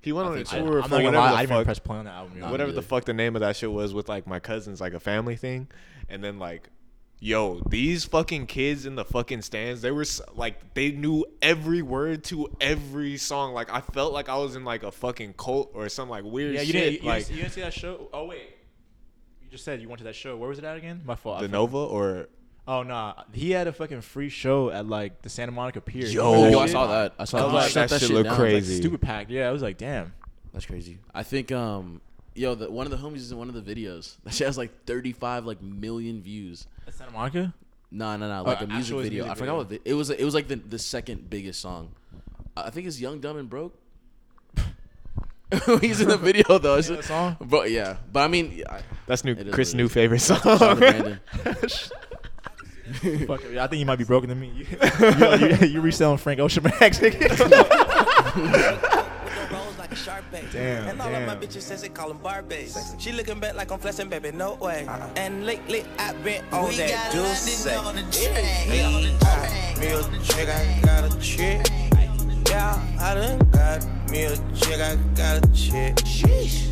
[0.00, 1.30] He went I on a tour I'm for whatever lie.
[1.30, 2.40] the I didn't fuck press play on that album.
[2.40, 2.72] Whatever neither.
[2.72, 5.36] the fuck the name of that shit was with like my cousins, like a family
[5.36, 5.68] thing,
[6.08, 6.70] and then like,
[7.20, 12.24] yo, these fucking kids in the fucking stands, they were like, they knew every word
[12.24, 13.52] to every song.
[13.54, 16.54] Like, I felt like I was in like a fucking cult or some like weird
[16.54, 16.82] Yeah, you shit.
[16.84, 17.02] didn't.
[17.02, 18.08] You, like didn't see, you didn't see that show.
[18.12, 18.42] Oh wait,
[19.54, 20.36] just said you went to that show.
[20.36, 21.00] Where was it at again?
[21.04, 21.40] My fault.
[21.40, 21.48] The.
[21.48, 22.28] Nova or
[22.66, 26.06] Oh nah, he had a fucking free show at like the Santa Monica Pier.
[26.06, 27.14] Yo, Yo, I saw that.
[27.18, 27.46] I saw I that.
[27.46, 28.32] was like, shut that shit shit look down.
[28.32, 28.76] Like, crazy.
[28.76, 29.30] stupid packed.
[29.30, 30.12] Yeah, I was like, damn.
[30.52, 30.98] That's crazy.
[31.14, 32.00] I think um
[32.34, 34.16] yo, the, one of the homies is in one of the videos.
[34.24, 36.66] That shit has like 35 like million views.
[36.86, 37.54] At Santa Monica.
[37.92, 39.24] No, no, no, like a music video.
[39.24, 40.10] music I forgot what vi- it was.
[40.10, 41.90] It was like the the second biggest song.
[42.56, 43.76] I think it's Young, Dumb, and Broke.
[45.80, 46.76] He's in the video though.
[46.76, 47.36] It's Name the song?
[47.40, 49.92] But yeah, but I mean, I, that's new Chris' what new is.
[49.92, 50.38] favorite song.
[50.40, 51.20] shout out to Brandon.
[53.26, 53.58] Fuck it.
[53.58, 54.48] I think you might be broken than me.
[54.54, 54.66] You,
[55.00, 57.00] you, you, you reselling Frank Ocean Max.
[59.52, 60.44] rolls sharp bait.
[60.52, 61.40] Damn, And all of my damn.
[61.40, 62.76] bitches says they call them Barbies.
[63.00, 64.86] She looking back like I'm flexing, baby, no way.
[65.16, 67.66] And lately I've been on We that got juice.
[67.66, 68.66] London on the Yeah, track.
[68.68, 68.86] yeah.
[68.86, 70.02] On the Ah, Me a
[74.64, 75.98] chick, I got a chick.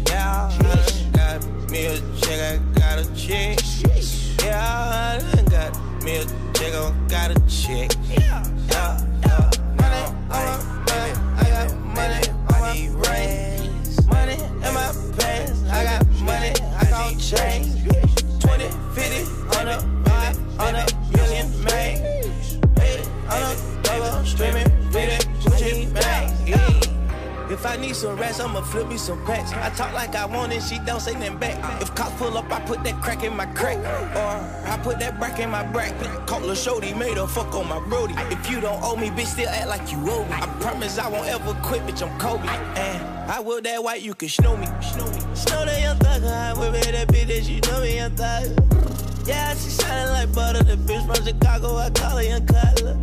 [0.08, 3.58] Yeah, I done got me a chick, I got a chick.
[4.42, 6.24] Yeah, I done got me a
[6.54, 7.92] chick, I got a chick.
[8.08, 8.98] Yeah, yeah.
[9.76, 13.41] Money, on uh-huh, uh-huh, my uh-huh, money, I got money on my brain.
[27.82, 29.52] Need some rest, I'ma flip me some packs.
[29.52, 31.82] I talk like I want it, she don't say nothing back.
[31.82, 33.78] If cops pull up, I put that crack in my crack.
[34.16, 35.92] Or I put that brack in my brack.
[36.26, 38.14] Call a shorty, made her fuck on my brody.
[38.30, 40.32] If you don't owe me, bitch, still act like you owe me.
[40.32, 42.48] I promise I won't ever quit, bitch, I'm Kobe.
[42.48, 44.66] And I will that white, you can snow me.
[45.34, 49.26] Snow that young thug, I it, that bitch, that you know me, young thug.
[49.26, 50.62] Yeah, she shining like butter.
[50.62, 52.94] The bitch from Chicago, I call her young Cutler.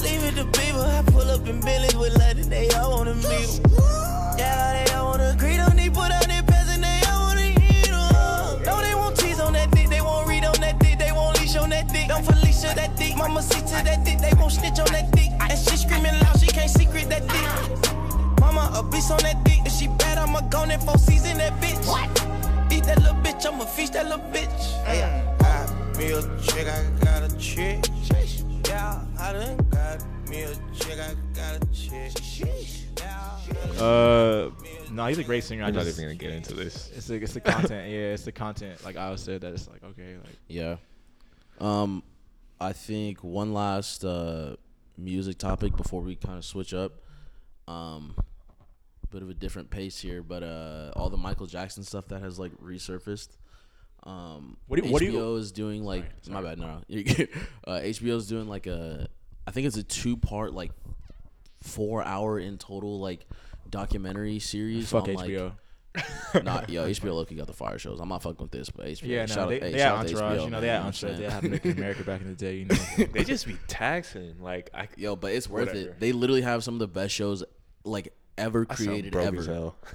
[0.00, 4.03] Leave it to people, I pull up in Billy's with London, they all wanna meet.
[4.38, 7.86] Yeah, they wanna agree on they put out their pants and they all wanna eat
[7.86, 8.62] them.
[8.64, 11.38] No, they won't tease on that dick, they won't read on that dick, they won't
[11.40, 12.08] leash on that dick.
[12.08, 15.30] Don't Felicia that dick, mama see to that dick, they won't snitch on that dick.
[15.40, 18.40] And she screaming loud, she can't secret that dick.
[18.40, 21.52] Mama a beast on that dick, if she bad, I'ma go in four season that
[21.60, 21.86] bitch.
[21.86, 22.10] What?
[22.72, 24.48] Eat that little bitch, I'ma feast that little bitch.
[24.48, 24.84] Mm.
[24.84, 25.34] Hey.
[25.38, 27.84] Got me a chick, I got a chick.
[28.66, 32.12] Yeah, I done got me a chick, I got a chick.
[32.14, 32.83] Sheesh.
[33.78, 34.50] Uh,
[34.90, 35.64] no, he's a great singer.
[35.64, 36.90] I I'm not just, even gonna get into this.
[36.96, 37.90] it's the, it's the content.
[37.90, 38.82] yeah, it's the content.
[38.84, 40.76] Like I said, that it's like okay, like Yeah.
[41.60, 42.02] Um,
[42.60, 44.56] I think one last uh,
[44.96, 46.92] music topic before we kind of switch up.
[47.66, 48.14] Um,
[49.10, 52.38] bit of a different pace here, but uh, all the Michael Jackson stuff that has
[52.38, 53.36] like resurfaced.
[54.02, 56.80] Um, What do you- HBO what do you- is doing like Sorry, my bad, no,
[56.88, 57.04] You're
[57.66, 59.08] uh, HBO is doing like a,
[59.46, 60.72] I think it's a two part like,
[61.64, 63.26] four hour in total like
[63.68, 64.88] documentary series.
[64.90, 65.52] fuck on, like- HBO.
[66.42, 68.00] Not yo, HBO Loki got the fire shows.
[68.00, 69.06] I'm not fucking with this, but HBO.
[69.06, 70.38] yeah, no, shout they, out, hey, they shout had out to Entourage.
[70.38, 71.18] HBO, you know, they had what I'm Entourage.
[71.18, 72.56] They had Making America back in the day.
[72.56, 72.74] You know,
[73.12, 74.42] they just be taxing.
[74.42, 75.90] Like I, Yo, but it's worth Whatever.
[75.90, 76.00] it.
[76.00, 77.44] They literally have some of the best shows
[77.84, 79.38] like ever I sound created broke ever.
[79.38, 79.76] as hell.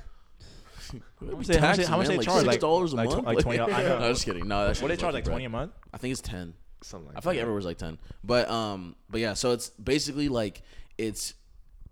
[1.20, 2.46] how much they, how much they, how much they like charge?
[2.46, 3.26] Six dollars a like, month.
[3.26, 3.60] Like twenty.
[3.60, 4.00] I know.
[4.00, 4.48] no, just kidding.
[4.48, 5.74] No, that's What they charge like twenty a month?
[5.94, 6.54] I think it's ten.
[6.82, 7.18] Something like that.
[7.18, 7.42] I feel like that.
[7.42, 7.98] everywhere's like ten.
[8.24, 9.34] But um, but yeah.
[9.34, 10.62] So it's basically like
[10.98, 11.34] it's.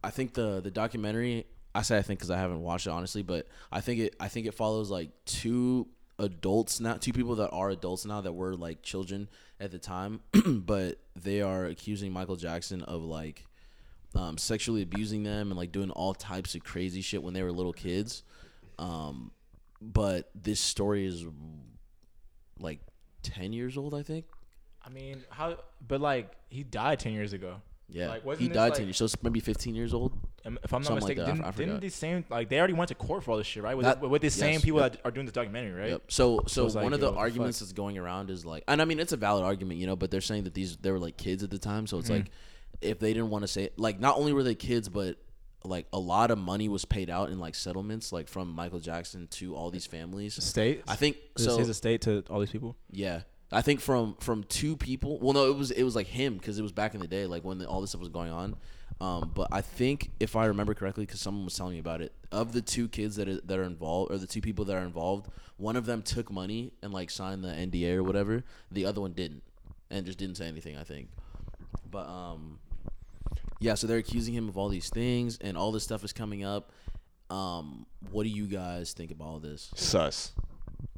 [0.08, 1.48] I think the the documentary.
[1.76, 4.15] I say I think because I haven't watched it honestly, but I think it.
[4.22, 8.32] I think it follows like two adults now, two people that are adults now that
[8.32, 9.28] were like children
[9.60, 13.43] at the time, but they are accusing Michael Jackson of like
[14.15, 17.52] um, sexually abusing them and like doing all types of crazy shit when they were
[17.52, 18.24] little kids.
[18.80, 19.32] Um,
[19.82, 21.26] but this story is
[22.62, 22.80] like
[23.24, 24.24] ten years old, I think.
[24.86, 25.58] I mean, how?
[25.86, 27.62] But like, he died ten years ago.
[27.89, 30.12] Yeah, Like, wasn't he died like- ten years, so maybe fifteen years old.
[30.43, 31.23] If I'm not Something like mistaken.
[31.23, 33.47] I- didn't, I didn't these same like they already went to court for all this
[33.47, 33.76] shit, right?
[33.78, 34.93] With, That- with the same yes, people yep.
[34.93, 35.89] that are doing this documentary, right?
[35.91, 36.04] Yep.
[36.10, 38.63] So, so, it's one like, of the what the arguments that's going around is like,
[38.67, 40.91] and I mean, it's a valid argument, you know, but they're saying that these they
[40.91, 42.17] were like kids at the time, so it's Mm-hmm.
[42.23, 42.32] like
[42.82, 45.17] if they didn't want to say like not only were they kids, but
[45.63, 49.28] like a lot of money was paid out in like settlements, like from Michael Jackson
[49.28, 50.41] to all these families.
[50.43, 51.58] State, I think so so.
[51.58, 52.76] his estate to all these people.
[52.91, 55.19] Yeah, I think from from two people.
[55.19, 57.25] Well, no, it was it was like him because it was back in the day,
[57.25, 58.55] like when the, all this stuff was going on.
[58.99, 62.13] Um, but I think if I remember correctly, because someone was telling me about it,
[62.31, 64.83] of the two kids that are, that are involved, or the two people that are
[64.83, 68.43] involved, one of them took money and like signed the NDA or whatever.
[68.71, 69.43] The other one didn't,
[69.89, 70.77] and just didn't say anything.
[70.77, 71.10] I think.
[71.89, 72.60] But um,
[73.60, 73.75] yeah.
[73.75, 76.71] So they're accusing him of all these things, and all this stuff is coming up.
[77.29, 79.71] Um, what do you guys think about all this?
[79.75, 80.31] sus.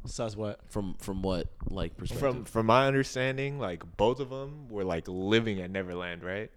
[0.06, 0.60] Sus what?
[0.70, 2.20] From from what like perspective?
[2.36, 6.50] From from my understanding, like both of them were like living at Neverland, right?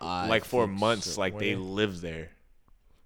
[0.00, 1.20] I like for months, so.
[1.20, 1.56] like they they?
[1.56, 2.30] lived there,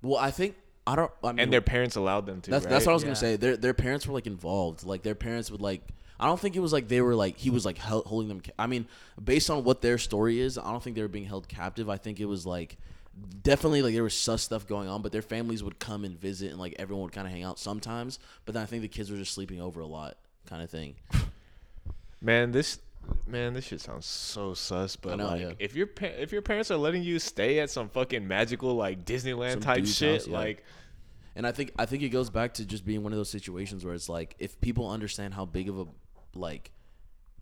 [0.03, 1.11] Well, I think I don't.
[1.23, 2.51] I mean, and their parents allowed them to.
[2.51, 2.71] that's right?
[2.71, 3.07] that's what I was Yeah.
[3.09, 3.37] gonna say.
[3.37, 4.85] Their their parents were like involved.
[4.85, 5.83] Like their parents would like.
[6.19, 8.41] I don't think it was like they were like he was like hel- holding them.
[8.41, 8.87] Ca- I mean,
[9.23, 11.91] based on what their story is, I don't think they were being held captive.
[11.91, 12.79] I think it was like
[13.43, 16.51] definitely like there was sus stuff going on, but their families would come and visit,
[16.51, 18.19] and like everyone would kind of hang out sometimes.
[18.45, 20.95] But then I think the kids were just sleeping over a lot, kind of thing.
[22.21, 22.79] Man, this
[23.27, 24.97] man, this shit sounds so sus.
[24.97, 25.53] But know, like, yeah.
[25.59, 29.05] if your pa- if your parents are letting you stay at some fucking magical like
[29.05, 30.39] Disneyland Some type shit, house, yeah.
[30.39, 30.65] like
[31.37, 33.85] And I think I think it goes back to just being one of those situations
[33.85, 35.87] where it's like if people understand how big of a
[36.35, 36.73] like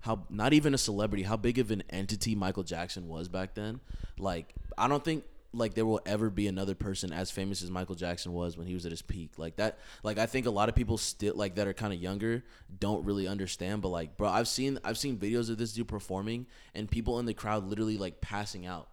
[0.01, 3.81] how not even a celebrity, how big of an entity Michael Jackson was back then,
[4.19, 7.95] like I don't think like there will ever be another person as famous as Michael
[7.95, 9.33] Jackson was when he was at his peak.
[9.39, 12.01] Like that like I think a lot of people still like that are kind of
[12.01, 12.43] younger
[12.79, 16.47] don't really understand, but like bro, I've seen I've seen videos of this dude performing
[16.75, 18.89] and people in the crowd literally like passing out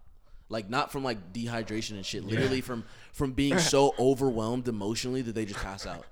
[0.50, 5.34] like not from like dehydration and shit literally from from being so overwhelmed emotionally that
[5.34, 6.06] they just pass out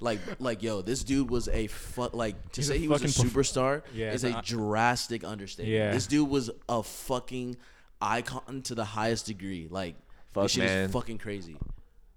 [0.00, 3.08] like like yo this dude was a fu- like to He's say he was a
[3.08, 5.90] fucking perf- superstar Yeah, is a drastic understatement Yeah.
[5.92, 7.56] this dude was a fucking
[8.00, 9.94] icon to the highest degree like
[10.32, 10.84] Fuck, this shit man.
[10.86, 11.56] is fucking crazy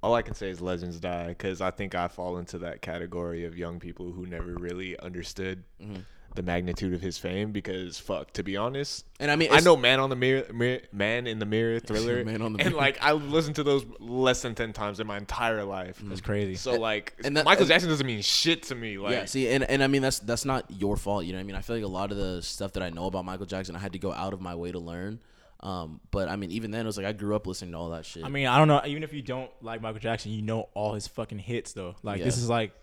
[0.04, 3.46] all I can say is legends die because I think I fall into that category
[3.46, 6.02] of young people who never really understood Mm-hmm.
[6.34, 7.52] the magnitude of his fame.
[7.52, 10.80] Because fuck, to be honest, and i mean I know Man on the Mirror, Mirror
[10.92, 14.42] Man in the Mirror thriller, Man on the and like I listened to those less
[14.42, 16.00] than ten times in my entire life.
[16.04, 16.56] That's crazy.
[16.56, 18.98] So like, and that- Michael and- Jackson doesn't mean shit to me.
[18.98, 21.26] Like, yeah, see, and, and I mean that's that's not your fault.
[21.26, 22.90] You know, what I mean, I feel like a lot of the stuff that I
[22.90, 25.20] know about Michael Jackson, I had to go out of my way to learn.
[25.64, 27.92] Um, but I mean, even then, it was like I grew up listening to all
[27.92, 28.26] that shit.
[28.26, 28.82] I mean, I don't know.
[28.86, 31.96] Even if you don't like Michael Jackson, you know all his fucking hits though.
[32.02, 32.74] Like this is like,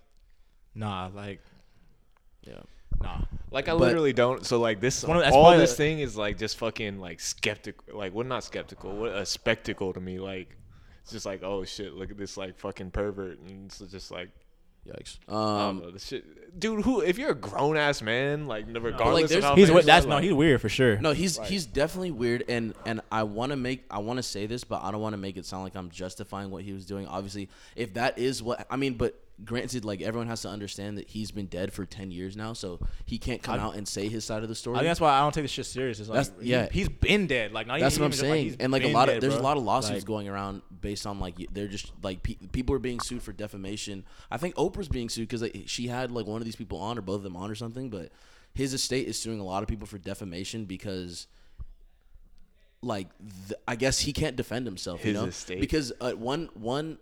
[0.74, 1.40] nah, like
[2.42, 2.60] yeah.
[3.02, 3.18] nah.
[3.50, 4.46] Like I But- literally don't.
[4.46, 7.00] So like this, one of- that's all probably this the- thing is like just fucking
[7.00, 7.96] like skeptical.
[7.98, 8.26] Like what?
[8.26, 8.92] Not skeptical.
[8.96, 10.18] What a spectacle to me.
[10.20, 10.56] Like
[11.02, 14.28] it's just like oh shit, look at this like fucking pervert, and it's just like
[14.88, 15.32] Yikes.
[15.32, 16.84] Um, know, the shit, dude.
[16.84, 17.00] Who?
[17.00, 20.06] If you're a grown ass man, like regardless like, of there's- how He's famous that's
[20.06, 20.98] you are, no, he's weird for sure.
[20.98, 24.46] no, he's he's definitely weird, and and I want to make I want to say
[24.46, 26.86] this, but I don't want to make it sound like I'm justifying what he was
[26.86, 27.06] doing.
[27.06, 31.08] Obviously, if that is what I mean, but granted, like everyone has to understand that
[31.08, 34.24] he's been dead for ten years now, so he can't come out and say his
[34.24, 34.76] side of the story.
[34.76, 36.00] I think that's why I don't take this shit serious.
[36.00, 36.68] It's like, That's- he- yeah.
[36.70, 37.52] he's been dead.
[37.52, 39.22] Like, not That's even, what I'm just, like, saying, and like a lot of dead,
[39.22, 42.36] there's a lot of lawsuits Like, going around based on like they're just like pe-
[42.52, 44.04] people are being sued for defamation.
[44.30, 46.98] I think Oprah's being sued because like, she had like one of these people on
[46.98, 47.90] or both of them on or something.
[47.90, 48.10] But
[48.54, 51.26] his estate is suing a lot of people for defamation because,
[52.82, 53.08] like,
[53.48, 55.04] th- I guess he can't defend himself.
[55.04, 55.60] you know, estate.
[55.60, 56.98] because uh, one one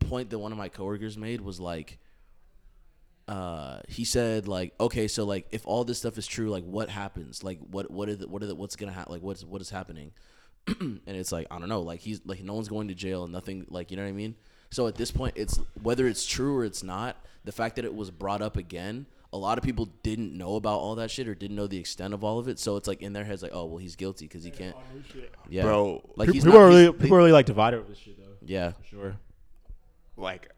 [0.00, 1.98] point that one of my coworkers made was like.
[3.28, 6.88] Uh, he said like, okay, so like, if all this stuff is true, like, what
[6.88, 7.42] happens?
[7.42, 9.12] Like, what what are the, what are the, what's gonna happen?
[9.14, 10.12] Like, what's what is happening?
[10.80, 13.32] and it's like I don't know, like he's like no one's going to jail, and
[13.32, 14.36] nothing, like you know what I mean.
[14.70, 17.16] So at this point, it's whether it's true or it's not.
[17.44, 20.78] The fact that it was brought up again, a lot of people didn't know about
[20.78, 22.60] all that shit or didn't know the extent of all of it.
[22.60, 24.76] So it's like in their heads, like, oh well, he's guilty because he can't.
[25.48, 27.78] Yeah, Bro, like Pe- he's people not, are he's- really people are really like divided
[27.80, 28.34] over this shit though.
[28.44, 28.70] yeah.
[28.70, 29.16] For sure.
[30.16, 30.50] Like,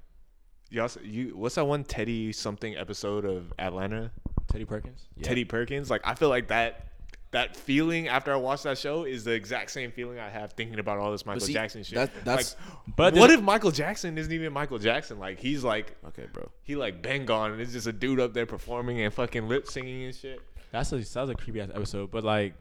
[0.71, 1.37] y'all, you.
[1.37, 4.11] What's that one Teddy something episode of Atlanta?
[4.51, 5.07] Teddy Perkins.
[5.23, 5.91] Teddy Perkins.
[5.91, 6.85] Like, I feel like that.
[7.33, 10.79] That feeling after I watched that show is the exact same feeling I have thinking
[10.79, 11.97] about all this Michael see, Jackson shit.
[11.97, 15.19] that- that's- like, But what if Michael Jackson isn't even Michael Jackson?
[15.19, 16.51] Like he's like Okay, bro.
[16.63, 19.67] he like been gone and it's just a dude up there performing and fucking lip
[19.69, 20.41] singing and shit.
[20.73, 22.55] That's a that was a creepy ass episode, but like,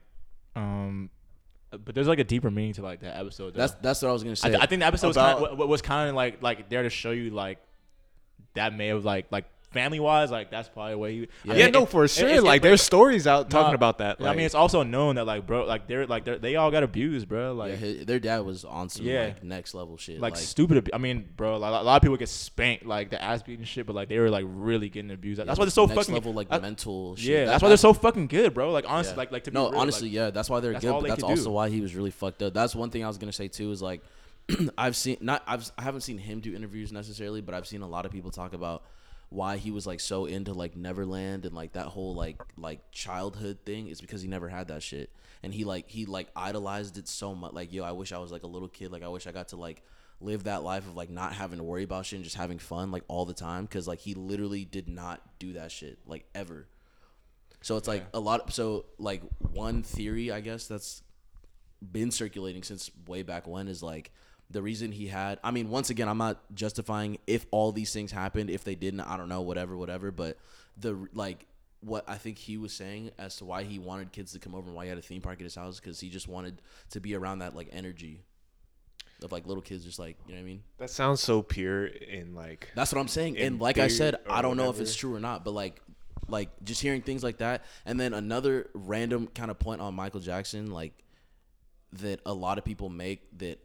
[0.54, 1.08] um,
[1.70, 3.54] but there's like a deeper meaning to like that episode.
[3.54, 3.58] Though.
[3.58, 4.48] That's that's what I was gonna I, say.
[4.50, 6.90] th- I think the episode was kind of, was kind of like like there to
[6.90, 7.58] show you like
[8.54, 11.28] that may have like like family wise like that's probably what he.
[11.44, 11.52] Yeah.
[11.52, 12.26] I Yeah, mean, no, it- for it- sure.
[12.28, 14.16] it's- like there's stories out talking no, about that.
[14.20, 16.82] I mean, it's also known that like bro, like they're like they're, they all got
[16.82, 17.52] abused, bro.
[17.52, 19.24] Like yeah, his, their dad was on some Yeah.
[19.24, 20.20] like next level shit.
[20.20, 20.78] like, Like, stupid.
[20.78, 23.42] Abu- I mean, bro, a lot, a lot of people get spanked, like the ass
[23.42, 25.40] beating shit, but like they were like really getting abused.
[25.40, 27.16] That's why they're so next fucking level like that- mental.
[27.16, 27.26] Shit.
[27.26, 28.70] Yeah, That- that's why they're so fucking good, bro.
[28.72, 29.18] Like honestly, Yeah.
[29.18, 30.92] like like to be no, real, honestly, like, yeah, that's why they're that's good.
[30.92, 31.50] But they that's also do.
[31.50, 32.54] why he was really fucked up.
[32.54, 33.70] That's one thing I was gonna say too.
[33.70, 34.00] Is like,
[34.78, 37.86] I've seen not I've I haven't seen him do interviews necessarily, but I've seen a
[37.88, 38.82] lot of people talk about
[39.30, 43.58] why he was like so into like Neverland and like that whole like like childhood
[43.66, 45.10] thing is because he never had that shit.
[45.42, 47.52] And he like he like idolized it so much.
[47.52, 48.90] Like yo I wish I was like a little kid.
[48.90, 49.82] Like I wish I got to like
[50.20, 52.90] live that life of like not having to worry about shit and just having fun
[52.90, 53.64] like all the time.
[53.64, 56.66] Because like he literally did not do that shit like ever.
[57.60, 58.52] So it's like a lot.
[58.52, 61.02] So like one theory, I guess that's
[61.92, 64.10] been circulating since way back when is like
[64.50, 65.38] the reason he had.
[65.44, 68.50] I mean, once again, I'm not justifying if all these things happened.
[68.50, 70.10] If they didn't, I don't know, whatever, whatever.
[70.10, 70.38] But
[70.76, 71.46] the like
[71.80, 74.66] what I think he was saying as to why he wanted kids to come over
[74.66, 77.00] and why he had a theme park at his house because he just wanted to
[77.00, 78.22] be around that like energy
[79.22, 80.62] of like little kids, just like you know what I mean.
[80.78, 83.38] that sounds so pure in like That's what I'm saying.
[83.38, 85.80] And like I said, I don't know if it's true or not, but like
[86.28, 90.20] like just hearing things like that and then another random kind of point on Michael
[90.20, 90.92] Jackson like
[91.94, 93.58] that a lot of people make that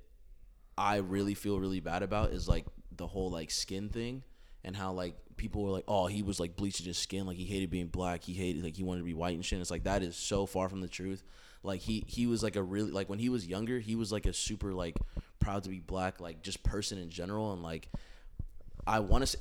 [0.77, 4.23] I really feel really bad about is like the whole like skin thing
[4.63, 7.45] and how like people were like, "Oh, he was like bleaching his skin, like he
[7.45, 9.83] hated being black, he hated like he wanted to be white and shit." It's like
[9.83, 11.23] that is so far from the truth.
[11.63, 14.25] Like he he was like a really like when he was younger, he was like
[14.25, 14.97] a super like
[15.39, 17.89] proud to be black, like just person in general, and like
[18.85, 19.39] I want to say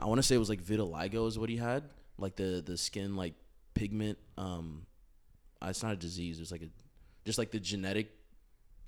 [0.00, 1.84] I want to say it was like vitiligo is what he had,
[2.18, 3.34] like the the skin like
[3.74, 4.18] pigment.
[4.36, 4.86] Um,
[5.62, 6.40] it's not a disease.
[6.40, 6.68] It's like a
[7.24, 8.10] just like the genetic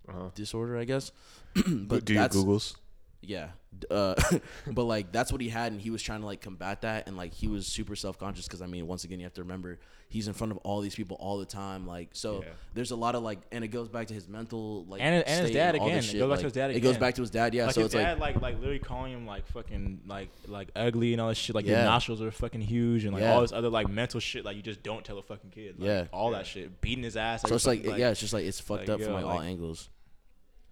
[0.08, 0.30] Uh-huh.
[0.34, 1.12] disorder, I guess.
[1.54, 2.74] but but do you that's, Googles?
[3.22, 3.48] yeah.
[3.90, 4.14] Uh,
[4.68, 7.16] but like that's what he had, and he was trying to like combat that, and
[7.16, 9.78] like he was super self conscious because I mean, once again, you have to remember
[10.08, 12.42] he's in front of all these people all the time, like so.
[12.42, 12.50] Yeah.
[12.72, 15.42] There's a lot of like, and it goes back to his mental like And- and
[15.46, 15.98] his dad all this again.
[15.98, 17.64] It shit, goes back like, to his dad It goes back to his dad, yeah.
[17.66, 20.68] like so his it's like dad, like, like literally calling him like fucking like like
[20.76, 21.56] ugly and all this shit.
[21.56, 21.78] Like Yeah.
[21.78, 23.34] your nostrils are fucking huge and like Yeah.
[23.34, 24.44] all this other like mental shit.
[24.44, 25.80] Like you just don't tell a fucking kid.
[25.80, 26.04] Like, Yeah.
[26.12, 26.80] all that shit.
[26.80, 27.42] Beating his ass.
[27.42, 29.24] so every it's like, fucking, yeah, it's just like it's fucked like, up from like
[29.24, 29.88] all like- angles.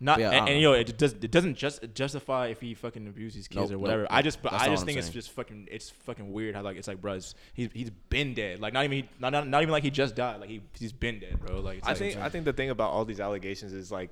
[0.05, 0.73] Not Yeah, I and, don't and know.
[0.75, 4.03] yo, it does it doesn't just justify if he fucking abuses kids Nope, or whatever.
[4.03, 4.09] nope.
[4.11, 6.63] I just but I just what I'm think it's just fucking it's fucking weird how
[6.63, 8.61] like it's like bro, it's, he's he's been dead.
[8.61, 10.41] Like not even not, not not even like he just died.
[10.41, 11.61] Like he he's been dead, bro.
[11.61, 14.11] Like it's I like, think I think the thing about all these allegations is like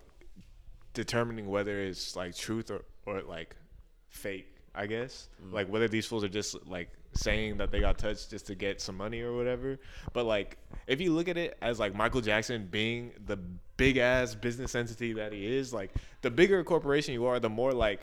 [0.94, 3.56] determining whether it's like truth or, or like
[4.08, 4.46] fake.
[4.72, 5.52] I guess Mm.
[5.52, 8.80] like whether these fools are just like saying that they got touched just to get
[8.80, 9.80] some money or whatever.
[10.12, 13.36] But like if you look at it as like Michael Jackson being the
[13.80, 17.48] big ass business entity that he is, like the bigger a corporation you are, the
[17.48, 18.00] more like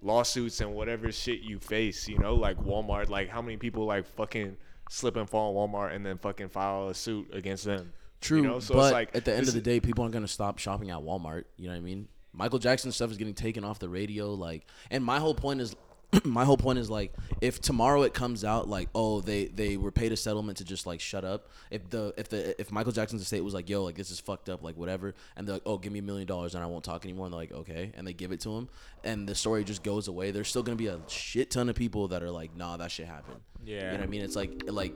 [0.00, 2.08] lawsuits and whatever shit you face.
[2.08, 3.08] You know, like Walmart.
[3.08, 4.56] Like how many people like fucking
[4.88, 7.92] slip and fall in Walmart and then fucking file a suit against them.
[8.20, 8.60] True, You know?
[8.60, 10.90] So but it's like at the end of the day, people aren't gonna stop shopping
[10.90, 11.44] at Walmart.
[11.56, 12.08] You know what I mean?
[12.32, 15.74] Michael Jackson stuff is getting taken off the radio, like, and my whole point is
[16.24, 19.90] my whole point is like if tomorrow it comes out like oh they they were
[19.92, 23.20] paid a settlement to just like shut up if the if the if michael jackson's
[23.20, 25.76] estate was like yo like this is fucked up like whatever and they're like oh
[25.76, 28.06] give me a million dollars and i won't talk anymore and they're like okay and
[28.06, 28.68] they give it to him
[29.04, 32.08] and the story just goes away there's still gonna be a shit ton of people
[32.08, 33.40] that are like nah that shit happened.
[33.66, 33.90] You Yeah.
[33.90, 34.22] know what i mean?
[34.22, 34.94] It's like like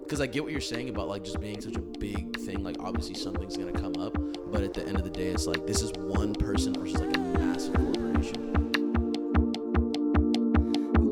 [0.00, 2.76] because i get what you're saying about like just being such a big thing like
[2.78, 4.16] obviously something's gonna come up
[4.52, 7.16] but at the end of the day it's like this is one person versus like
[7.16, 8.61] a massive corporation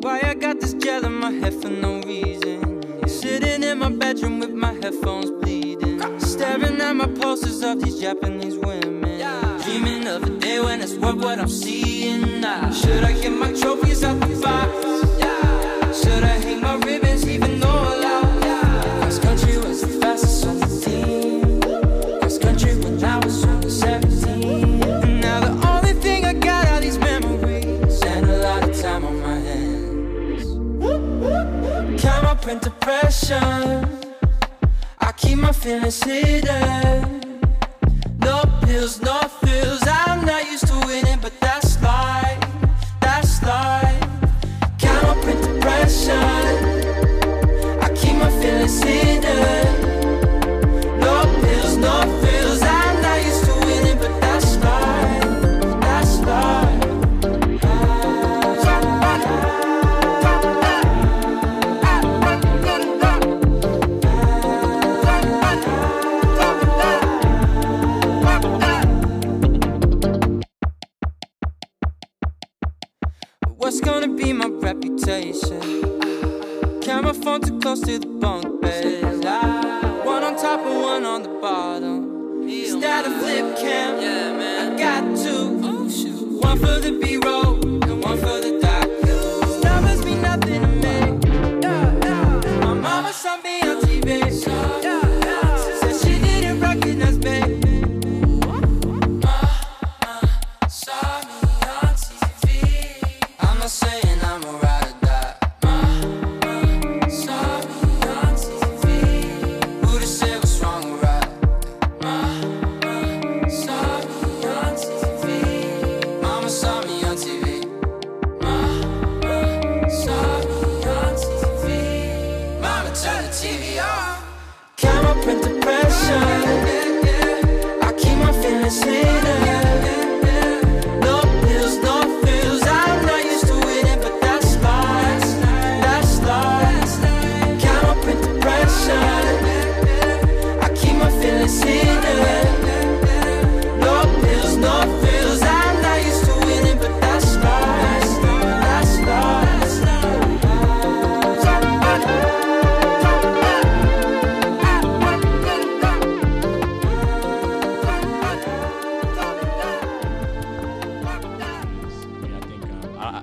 [0.03, 2.81] Why I got this gel in my head for no reason?
[3.07, 6.01] Sitting in my bedroom with my headphones bleeding.
[6.19, 9.21] Staring at my posters of these Japanese women.
[9.63, 12.71] Dreaming of a day when it's worth what I'm seeing now.
[12.71, 16.01] Should I get my trophies out the box?
[16.03, 17.10] Should I hang my ribbons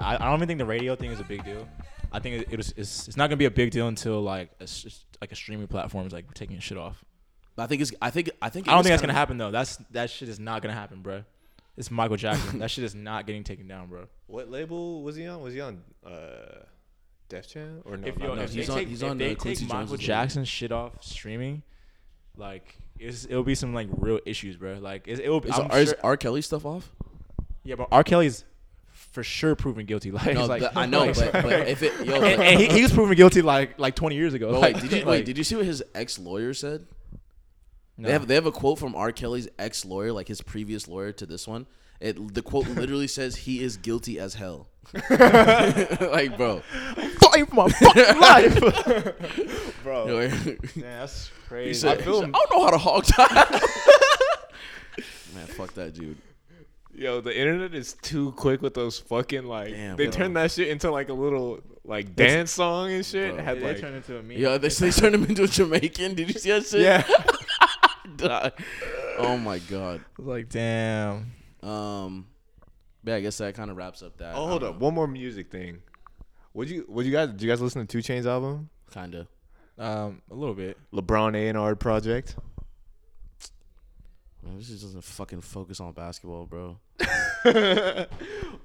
[0.08, 1.68] I, I I don't even think the radio thing is a big deal.
[2.12, 4.49] I think it, it was, it's, it's not gonna be a big deal until like
[4.60, 7.03] a, s- like a streaming platform is like taking shit off.
[7.55, 7.91] But I think it's.
[8.01, 8.30] I think.
[8.41, 8.68] I think.
[8.68, 9.51] I don't think that's gonna happen though.
[9.51, 11.24] That's that shit is not gonna happen, bro.
[11.76, 12.60] It's Michael Jackson.
[12.60, 14.05] that shit is not getting taken down, bro.
[14.28, 15.41] What label was he on?
[15.41, 16.64] Was he on uh,
[17.30, 18.08] Def Jam or no?
[18.08, 18.74] if not yo, no, if Def they he's Jam?
[18.74, 21.62] on- take, he's if on, they uh, Quincy take Michael Jackson shit off streaming,
[22.36, 24.76] like it's, it'll be some like real issues, bro.
[24.80, 25.49] Like it, it'll be.
[25.49, 26.18] Is, I'm R, is sure- R.
[26.18, 26.91] Kelly stuff off?
[27.64, 28.03] yeah, but R.
[28.03, 28.43] Kelly's
[29.18, 30.11] for sure proven guilty.
[30.18, 32.59] Like, No, like the- I know, like- but, but if it, yo, and, but- and
[32.59, 34.59] he, he was proven guilty like like 20 years ago.
[34.59, 35.26] like, wait, did you like, wait?
[35.26, 36.86] Did you see what his ex lawyer said?
[37.97, 39.11] They have they have a quote from R.
[39.11, 41.65] Kelly's ex lawyer, like his previous lawyer to this one.
[41.99, 44.68] It the quote literally says he is guilty as hell.
[45.09, 46.59] like, bro,
[47.20, 50.07] fighting for my fucking life, bro.
[50.07, 51.74] Yo, Man, that's crazy.
[51.74, 53.59] said, I feel said, I don't know how to hog tie.
[55.34, 56.18] Man, fuck that dude.
[56.97, 59.69] Yo, the internet is too quick with those fucking like.
[59.69, 60.11] Damn, they bro.
[60.11, 63.35] turned that shit into like a little like dance song and shit.
[63.35, 63.43] Bro.
[63.43, 64.37] Had they like turned into a meme.
[64.37, 66.15] Yo, they, they turned him into a Jamaican.
[66.15, 66.81] Did you see that shit?
[66.81, 67.03] yeah.
[69.19, 70.01] Oh my god.
[70.17, 71.31] like damn.
[71.61, 72.27] Um,
[73.03, 74.35] yeah, I guess that kind of wraps up that.
[74.35, 75.83] Oh, hold up, one more music thing.
[76.55, 76.85] Would you?
[76.87, 77.29] Would you guys?
[77.29, 78.69] Did you guys listen to 2 Chainz album?
[78.91, 79.27] Kind of.
[79.77, 80.77] Um, a little bit.
[80.91, 82.35] LeBron A and R project.
[84.47, 86.77] Man, this just doesn't fucking focus on basketball, bro.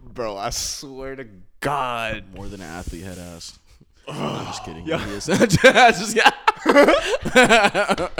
[0.05, 1.27] Bro, I swear to
[1.61, 2.25] God.
[2.35, 3.59] More than an athlete head ass.
[4.07, 4.85] I'm just kidding.
[4.85, 5.27] He is.
[5.59, 6.31] just, yeah.
[6.65, 8.11] I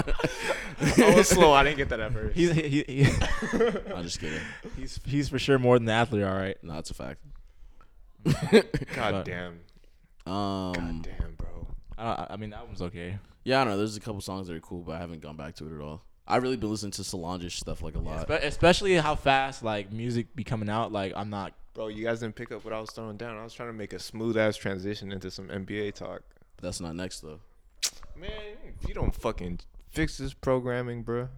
[1.15, 1.53] was slow.
[1.53, 2.37] I didn't get that at first.
[2.37, 3.05] He's he, he, he
[3.95, 4.41] I'm just kidding.
[4.77, 6.25] he's he's for sure more than the athlete.
[6.25, 6.57] All right.
[6.63, 7.21] No, that's a fact.
[8.25, 9.61] God But, damn.
[10.27, 11.67] Um, God damn, bro.
[11.99, 13.19] I, don't, I mean, that one's okay.
[13.45, 13.79] yeah, I don't know.
[13.79, 15.81] There's a couple songs that are cool, but I haven't gone back to it at
[15.81, 16.03] all.
[16.33, 18.27] I really been listening to Solange stuff like a lot.
[18.27, 20.91] But especially how fast like music be coming out.
[20.91, 21.53] Like I'm not.
[21.75, 23.37] Bro, you guys didn't pick up what I was throwing down.
[23.37, 26.23] I was trying to make a smooth ass transition into some NBA talk.
[26.63, 27.41] That's not next though.
[28.19, 28.31] Man,
[28.81, 29.61] if you don't fucking
[29.91, 31.29] fix this programming, bro.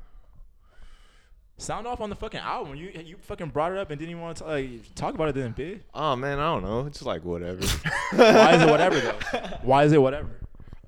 [1.57, 2.77] Sound off on the fucking album.
[2.77, 5.35] You you fucking brought it up and didn't even want to like talk about it
[5.35, 5.81] then, bitch.
[5.93, 6.87] Oh man, I don't know.
[6.87, 7.61] It's like whatever.
[8.15, 9.41] Why is it whatever though?
[9.63, 10.31] Why is it whatever?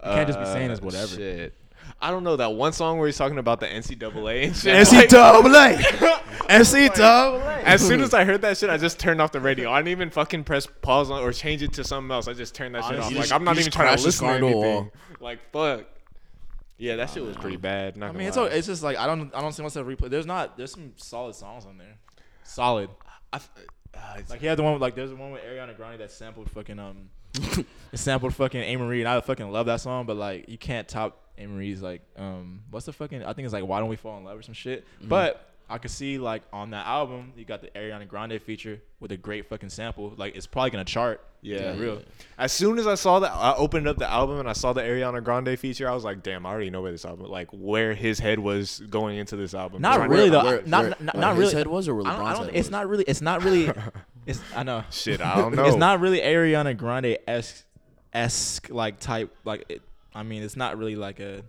[0.05, 1.15] You can't just be saying it's Uh, whatever.
[1.17, 1.55] Shit.
[2.01, 4.87] I don't know that one song where he's talking about the NCAA and shit.
[5.11, 5.77] NCAA.
[6.49, 7.63] NCAA.
[7.67, 9.71] As soon as I heard that shit, I just turned off the radio.
[9.71, 12.29] I didn't even fucking press pause on or change it to something else.
[12.29, 13.11] I just turned that shit Honestly, off.
[13.13, 14.37] you Like just- I'm not you even just trying crashed to the listen to car
[14.37, 14.75] into a anything.
[14.75, 14.93] wall.
[15.21, 15.87] Like fuck.
[16.79, 17.97] Yeah, that shit was pretty bad.
[17.97, 18.47] Not I mean, it's lie.
[18.49, 20.11] it's just like I don't I don't see myself replay.
[20.11, 21.97] There's not there's some solid songs on there.
[22.45, 22.91] Solid.
[23.33, 23.51] I f-
[23.95, 26.01] uh, it's- Like he had the one with, like there's the one with Ariana Grande
[26.01, 27.67] that sampled fucking um it
[27.99, 31.83] sampled fucking Amerie and I fucking love that song, but like you can't top Amerie's
[31.83, 34.39] like um what's the fucking I think it's like Why Don't We Fall in Love
[34.39, 34.85] or some shit.
[35.03, 39.11] But I could see like on that album you got the Ariana Grande feature with
[39.13, 40.15] a great fucking sample.
[40.17, 41.21] Like it's probably gonna chart.
[41.43, 41.75] Yeah.
[41.75, 42.03] For real.
[42.39, 44.81] As soon as I saw that, I opened up the album and I saw the
[44.81, 45.89] Ariana Grande feature.
[45.89, 48.81] I was like, "Damn, I already know where this album, like where his head was
[48.91, 50.49] going into this album." Not Right really now- though.
[50.49, 51.55] where- not where- not, where not his really.
[51.55, 52.71] head was or where I don't, I don't, head it's was?
[52.73, 53.05] not really.
[53.07, 53.71] It's not really.
[54.27, 54.83] It's I know.
[54.91, 55.67] Shit, I don't know.
[55.67, 57.65] It's not really Ariana Grande esque
[58.13, 59.83] esque like type like it,
[60.17, 61.43] I mean it's not really like a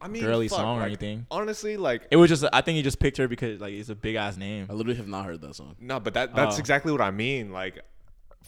[0.00, 1.26] I mean, girly fuck, song or like, anything.
[1.30, 3.94] Honestly, like It was just I think he just picked her because like it's a
[3.96, 4.66] big ass name.
[4.70, 5.74] I literally have not heard that song.
[5.80, 6.60] no, but that that's Oh.
[6.60, 7.52] exactly what I mean.
[7.52, 7.80] Like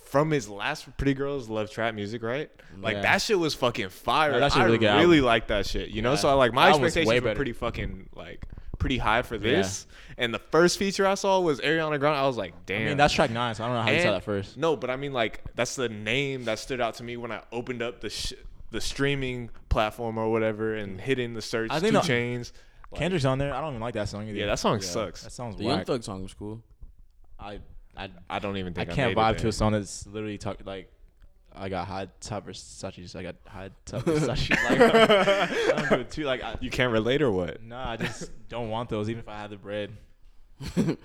[0.04, 2.50] from his last Pretty Girls Love Trap music, right?
[2.80, 3.02] Like Yeah.
[3.02, 4.32] that shit was fucking fire.
[4.32, 5.90] Yeah, that shit I really good really like that shit.
[5.90, 6.16] You know, Yeah.
[6.18, 8.44] so like my That expectations way were pretty fucking like
[8.78, 9.86] pretty high for this.
[10.16, 12.16] And the first feature I saw was Ariana Grande.
[12.16, 12.82] I was like, damn.
[12.82, 14.56] I mean that's track nine, so I don't know how you saw that first.
[14.56, 17.42] No, but I mean like that's the name that stood out to me when I
[17.52, 18.34] opened up the sh-
[18.70, 21.00] the streaming platform or whatever and mm.
[21.00, 22.52] hitting the search I think two the- chains.
[22.94, 23.54] Kendrick's on there.
[23.54, 24.36] I don't even like that song either.
[24.36, 25.22] Yeah, that song sucks.
[25.22, 25.86] That sounds The Young whack.
[25.86, 26.60] Thug song was cool.
[27.38, 27.60] I
[27.96, 29.48] I I don't even I think I, can't made it vibe to there.
[29.50, 30.90] a song that's literally talk like
[31.54, 33.16] I got high top Versace.
[33.16, 34.50] I got high top Versace.
[34.50, 36.24] Like I don't do it too.
[36.24, 37.62] Like I, You can't relate or what?
[37.62, 39.92] No, I just don't want those, even if I had the bread.
[40.74, 40.96] the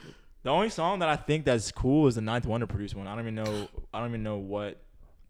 [0.46, 3.08] only song that I think that's cool is the Ninth Wonder produced one.
[3.08, 3.68] I don't even know.
[3.94, 4.82] I don't even know what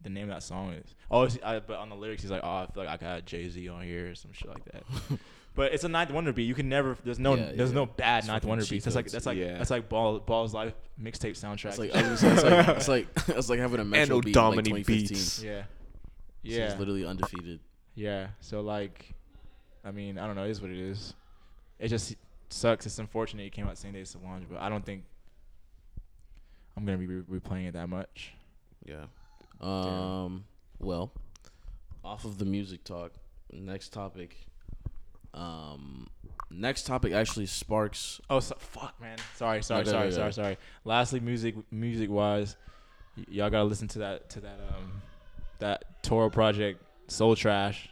[0.05, 0.95] the name of that song is.
[1.11, 3.25] Oh, it's, I, but on the lyrics, he's like, "Oh, I feel like I got
[3.25, 4.83] Jay Z on here or some shit like that."
[5.55, 6.43] but it's a Ninth Wonder beat.
[6.43, 6.95] You can never.
[7.03, 7.35] There's no.
[7.35, 7.75] Yeah, there's yeah.
[7.75, 8.85] no bad It's Ninth Wonder cheat beats.
[8.85, 9.57] That's like that's like Yeah.
[9.57, 11.69] that's like Ball Ball's Life mixtape soundtrack.
[11.69, 14.21] It's like, I was gonna say, it's like it's like it's like having a Metro
[14.21, 14.85] beat in, like 2015.
[14.85, 15.43] beats.
[15.43, 15.65] yeah, So
[16.43, 17.59] yeah, it's literally undefeated.
[17.95, 18.27] yeah.
[18.41, 19.13] So like,
[19.83, 20.45] I mean, I don't know.
[20.45, 21.15] It is what it is.
[21.79, 22.15] It just
[22.49, 22.85] sucks.
[22.85, 25.03] It's unfortunate he came out the same day as Solange, but I don't think
[26.77, 28.33] I'm gonna be replaying it that much.
[28.85, 29.05] Yeah.
[29.61, 30.45] Um.
[30.79, 31.11] Well,
[32.03, 33.11] off of the music talk,
[33.51, 34.35] next topic.
[35.33, 36.07] Um,
[36.49, 38.21] next topic actually sparks.
[38.29, 39.17] Oh, so, fuck, man.
[39.35, 40.35] Sorry, sorry, Okay, sorry, okay, sorry, okay.
[40.35, 40.57] sorry.
[40.85, 42.55] Lastly, music, music wise,
[43.17, 45.01] y- y'all gotta listen to that to that um
[45.59, 47.89] that Toro project, Soul Trash.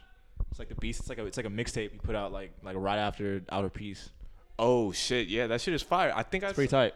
[0.50, 1.00] It's like the beast.
[1.00, 3.68] It's like a it's like a mixtape he put out like like right after Outer
[3.70, 4.10] Peace.
[4.58, 6.12] Oh shit, yeah, that shit is fire.
[6.14, 6.48] I think I.
[6.48, 6.94] It's pretty tight.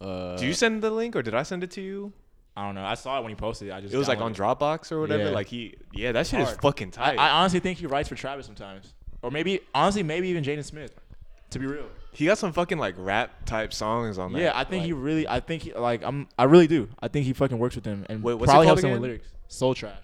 [0.00, 2.12] Uh, Do you send the link or did I send it to you?
[2.58, 2.84] I don't know.
[2.84, 3.72] I saw it when he posted it.
[3.72, 5.24] I just It was like on Dropbox or whatever.
[5.26, 5.30] Yeah.
[5.30, 7.16] Like he, yeah, that shit is fucking tight.
[7.16, 10.92] I honestly think he writes for Travis sometimes, or maybe honestly maybe even Jaden Smith.
[11.50, 11.86] To be real.
[12.12, 14.40] he got some fucking like rap type songs on that.
[14.40, 15.28] Yeah, I think he really.
[15.28, 16.26] I think he, like I'm.
[16.36, 16.88] I really do.
[17.00, 18.90] I think he fucking works with them and Wait, what's it probably called helps him
[18.90, 19.28] with lyrics.
[19.46, 19.94] Soul Trash.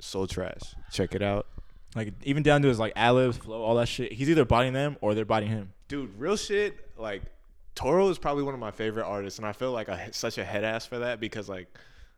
[0.00, 0.74] Soul Trash.
[0.92, 1.46] Check it out,
[1.94, 4.12] Like even down to his like ad libs, flow, all that shit.
[4.12, 5.72] He's either biting them or they're biting him.
[5.88, 6.10] dude.
[6.18, 6.76] Real shit.
[6.98, 7.22] Like
[7.74, 10.44] Toro is probably one of my favorite artists, and I feel like I such a
[10.44, 11.66] head ass for that because like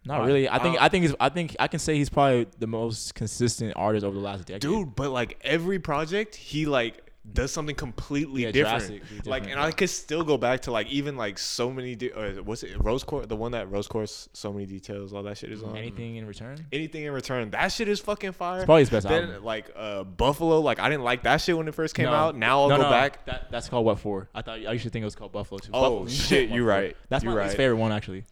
[0.04, 0.26] Not Why?
[0.26, 0.48] really.
[0.48, 0.76] I think.
[0.80, 1.02] Uh, I think.
[1.04, 1.56] He's, I think.
[1.58, 4.60] I can say he's probably the most consistent artist over the last decade.
[4.60, 8.86] dude but like every project he like does something completely Yeah, different.
[8.88, 12.12] drastically like and i could still go back to like even like so many de-
[12.12, 15.36] or what's it rose course the one that rose course so many details all that
[15.36, 16.64] shit is on Anything in return?
[16.72, 19.44] anything in return that shit is fucking fire It's probably his best then album.
[19.44, 22.12] like uh buffalo like i didn't like that shit when it first came No.
[22.12, 24.28] out now i'll No, go no, back That, that's called what for?
[24.34, 25.70] I thought I used to think it was called Buffalo too.
[25.74, 26.08] Oh, Buffalo.
[26.08, 26.96] shit, you're right.
[27.08, 27.50] That's You my right.
[27.56, 28.24] favorite one actually.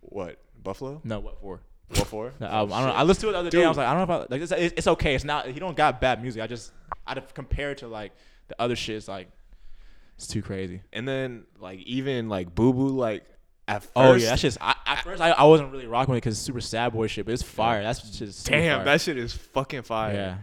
[0.00, 1.60] what buffalo No, what for?
[1.88, 2.72] what for The album.
[2.74, 2.94] I don't know.
[2.94, 3.64] I listened to it the other day.
[3.64, 5.14] I was like, I don't know if I, like it's, it's, it's okay.
[5.14, 5.46] It's not.
[5.46, 6.40] He don't got bad music.
[6.42, 6.72] I just
[7.06, 8.12] I'd compare it to like
[8.56, 8.96] the other shit.
[8.96, 9.28] is like
[10.16, 10.82] it's too crazy.
[10.92, 13.24] and then like even like boo boo like
[13.68, 14.58] at first Oh yeah, that's just.
[14.60, 17.24] I, at first, I, I wasn't really rocking it because it's super sad boy shit,
[17.24, 17.82] but it's fire.
[17.82, 18.84] That's just damn fire.
[18.84, 20.36] that shit is fucking fire yeah.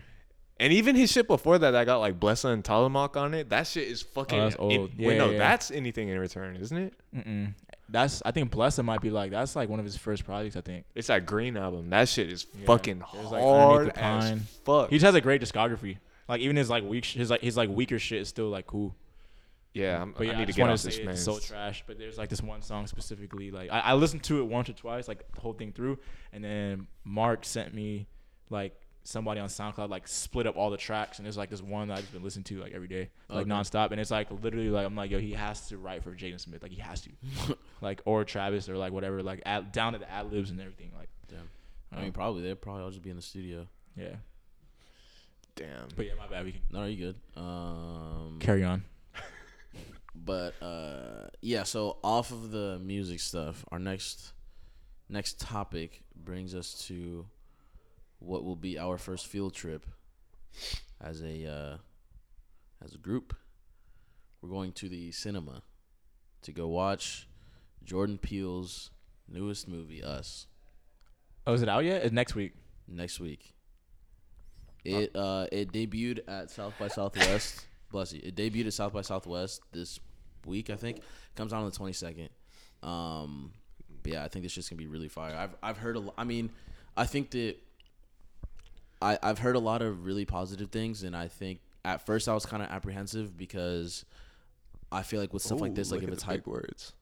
[0.61, 3.49] And even his shit before that, that got like Blessa and Talamak on it.
[3.49, 4.37] That shit is fucking.
[4.39, 4.89] Oh, that's in- old.
[4.97, 5.37] wait, Yeah, no, yeah.
[5.37, 6.93] that's anything in return, isn't it?
[7.15, 7.53] Mm-mm.
[7.87, 10.55] that's I think Blessa might be like that's like one of his first projects.
[10.57, 11.89] I think It's that Green album.
[11.91, 12.65] That shit is Yeah.
[12.65, 14.89] fucking like, hard Underneath as fuck.
[14.89, 15.97] he just has a great discography.
[16.29, 18.67] Like even his like weak, sh- his like his like weaker shit is still like
[18.67, 18.95] cool.
[19.73, 21.09] yeah, I'm, But yeah, I I, need to just get off to this man.
[21.09, 21.83] it's so trash.
[21.87, 23.51] But there's like this one song specifically.
[23.51, 25.97] Like I, I listened to it once or twice, like the whole thing through,
[26.31, 28.07] and then Mark sent me
[28.49, 31.87] like somebody on SoundCloud like split up all the tracks, and there's like this one
[31.87, 33.49] that I've just been listening to like every day, like Okay.
[33.49, 36.39] nonstop, and it's like literally like I'm like yo, he has to write for Jaden
[36.39, 37.09] Smith, like he has to,
[37.81, 40.91] like or Travis or like whatever, like ad, down to the ad libs and everything,
[40.97, 41.49] like Damn.
[41.91, 43.65] I mean, probably they'd probably all just be in the studio.
[43.95, 44.15] yeah.
[45.59, 45.89] Damn.
[45.95, 46.45] But yeah, my bad.
[46.45, 47.15] We can No, you good.
[47.35, 48.85] Um, carry on.
[50.15, 51.63] but uh, yeah.
[51.63, 54.31] So off of the music stuff, our next
[55.09, 57.25] next topic brings us to
[58.19, 59.85] what will be our first field trip
[61.01, 61.77] as a uh,
[62.83, 63.35] as a group.
[64.41, 65.63] We're going to the cinema
[66.43, 67.27] to go watch
[67.83, 68.91] Jordan Peele's
[69.27, 70.47] newest movie, Us,
[71.45, 72.03] Oh, is it out yet?
[72.03, 72.53] It's next week.
[72.87, 73.53] next week.
[74.85, 77.65] It uh it debuted at South by Southwest.
[77.91, 78.21] Bless you.
[78.23, 79.99] It debuted at South by Southwest this
[80.45, 81.01] week, I think.
[81.35, 82.29] Comes out on the twenty second.
[82.83, 83.51] Um,
[84.03, 85.35] but yeah, I think this shit's gonna be really fire.
[85.35, 85.99] I've I've heard a.
[85.99, 86.49] lo- I mean,
[86.95, 87.55] I think that
[89.01, 92.33] I I've heard a lot of really positive things, and I think at first I
[92.33, 94.05] was kind of apprehensive because
[94.91, 96.93] I feel like with stuff like this, like if it's hype, words.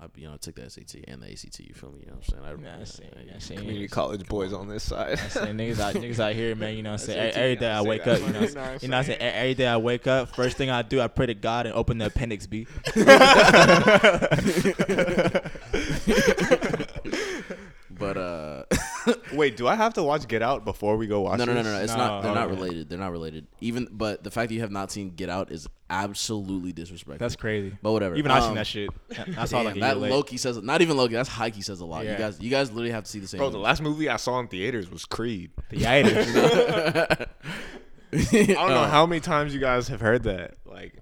[0.00, 1.58] I you know I took the SAT and the ACT.
[1.60, 1.98] You feel me?
[2.00, 2.44] You know what I'm saying?
[2.44, 3.02] I, Yeah, I see.
[3.26, 3.56] Yeah, I see.
[3.56, 5.18] Community college boys on this side.
[5.18, 6.76] saying niggas out niggas out here, man.
[6.76, 8.20] You know, what I'm saying every day I wake up.
[8.20, 10.28] You know, You know I'm you know, what I'm saying every day I wake up.
[10.34, 12.66] First thing I do, I pray to God and open the appendix B.
[17.90, 18.62] but uh.
[19.38, 21.62] Wait, do I have to watch Get Out before we go watch No, no, no,
[21.62, 21.80] no, no.
[21.80, 22.22] It's No, not.
[22.22, 22.54] They're not okay.
[22.60, 22.88] related.
[22.88, 23.46] They're not related.
[23.60, 27.18] Even, but the fact that you have not seen Get Out is absolutely disrespectful.
[27.24, 27.74] That's crazy.
[27.80, 28.16] But whatever.
[28.16, 28.90] Even I Um, seen that shit.
[29.38, 30.10] I saw damn, like a year that late.
[30.10, 31.14] Loki says not even Loki.
[31.14, 32.04] That's Heike says a lot.
[32.04, 32.18] You Yeah.
[32.18, 33.38] guys, you guys literally have to see the same.
[33.38, 35.52] Bro, the last movie I saw in theaters was Creed.
[35.70, 36.36] The itis.
[38.12, 40.54] I don't know Uh, how many times you guys have heard that.
[40.64, 40.98] Like,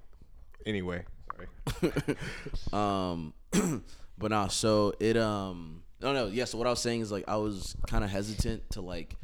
[0.65, 1.47] anyway, sorry.
[2.73, 3.33] Um,
[4.19, 4.49] but nah.
[4.49, 5.83] So it um.
[6.07, 6.27] No, no.
[6.29, 6.45] Yeah.
[6.45, 9.17] So what I was saying is like I was kind of hesitant to like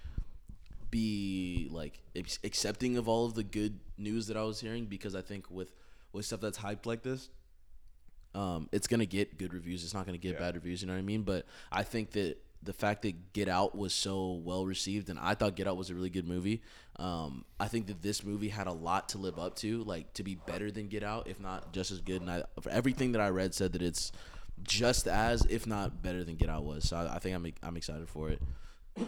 [0.91, 5.15] be like ex- accepting of all of the good news that I was hearing because
[5.15, 5.73] I think with
[6.13, 7.31] with stuff that's hyped like this,
[8.35, 9.85] um, it's gonna get good reviews.
[9.85, 10.83] It's not gonna get bad reviews.
[10.83, 11.23] You know what I mean?
[11.23, 15.37] But I think that the fact that Get Out was so well received, and I
[15.37, 16.63] thought Get Out was a really good movie.
[16.97, 20.25] Um, I think that this movie had a lot to live up to, like to
[20.25, 22.23] be better than Get Out, if not just as good.
[22.23, 24.11] And I, everything that I read said that it's
[24.65, 26.89] just as, if not better than Get Out was.
[26.89, 28.41] So I, I think I'm I'm excited for it.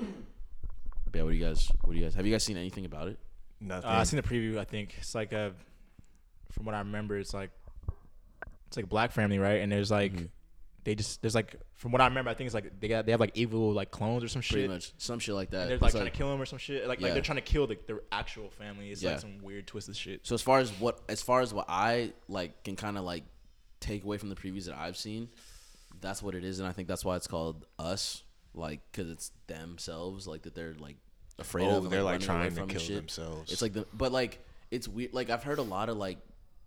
[1.07, 1.69] But yeah, what do you guys?
[1.83, 2.15] What do you guys?
[2.15, 3.19] Have you guys seen anything about it?
[3.61, 3.89] Nothing.
[3.89, 4.59] Uh, I seen the preview.
[4.59, 5.53] I think it's like a,
[6.51, 7.51] from what I remember, it's like,
[8.67, 9.61] it's like a black family, right?
[9.63, 10.25] And there's like, Mm-hmm.
[10.83, 13.13] they just there's like from what I remember, I think it's like they got they
[13.13, 14.71] have like evil like clones or some Pretty shit.
[14.71, 15.61] much some shit like that.
[15.63, 16.89] And they're It's like trying to kill him or some shit.
[16.89, 17.07] Like Yeah.
[17.07, 18.91] like they're trying to kill the, their actual family.
[18.91, 19.13] It's Yeah.
[19.13, 20.27] like some weird twisted shit.
[20.27, 23.23] So as far as what as far as what I like can kind of like
[23.85, 25.28] take away from the previews that I've seen,
[26.01, 28.22] that's what it is, and I think that's why it's called Us,
[28.55, 30.97] like because it's themselves, like that they're like
[31.39, 31.85] afraid Oh, of.
[31.85, 33.53] and, they're, like, running trying to from and kill themselves.
[33.53, 34.39] It's like the but like
[34.70, 35.12] it's weird.
[35.14, 36.18] Like I've heard a lot of like.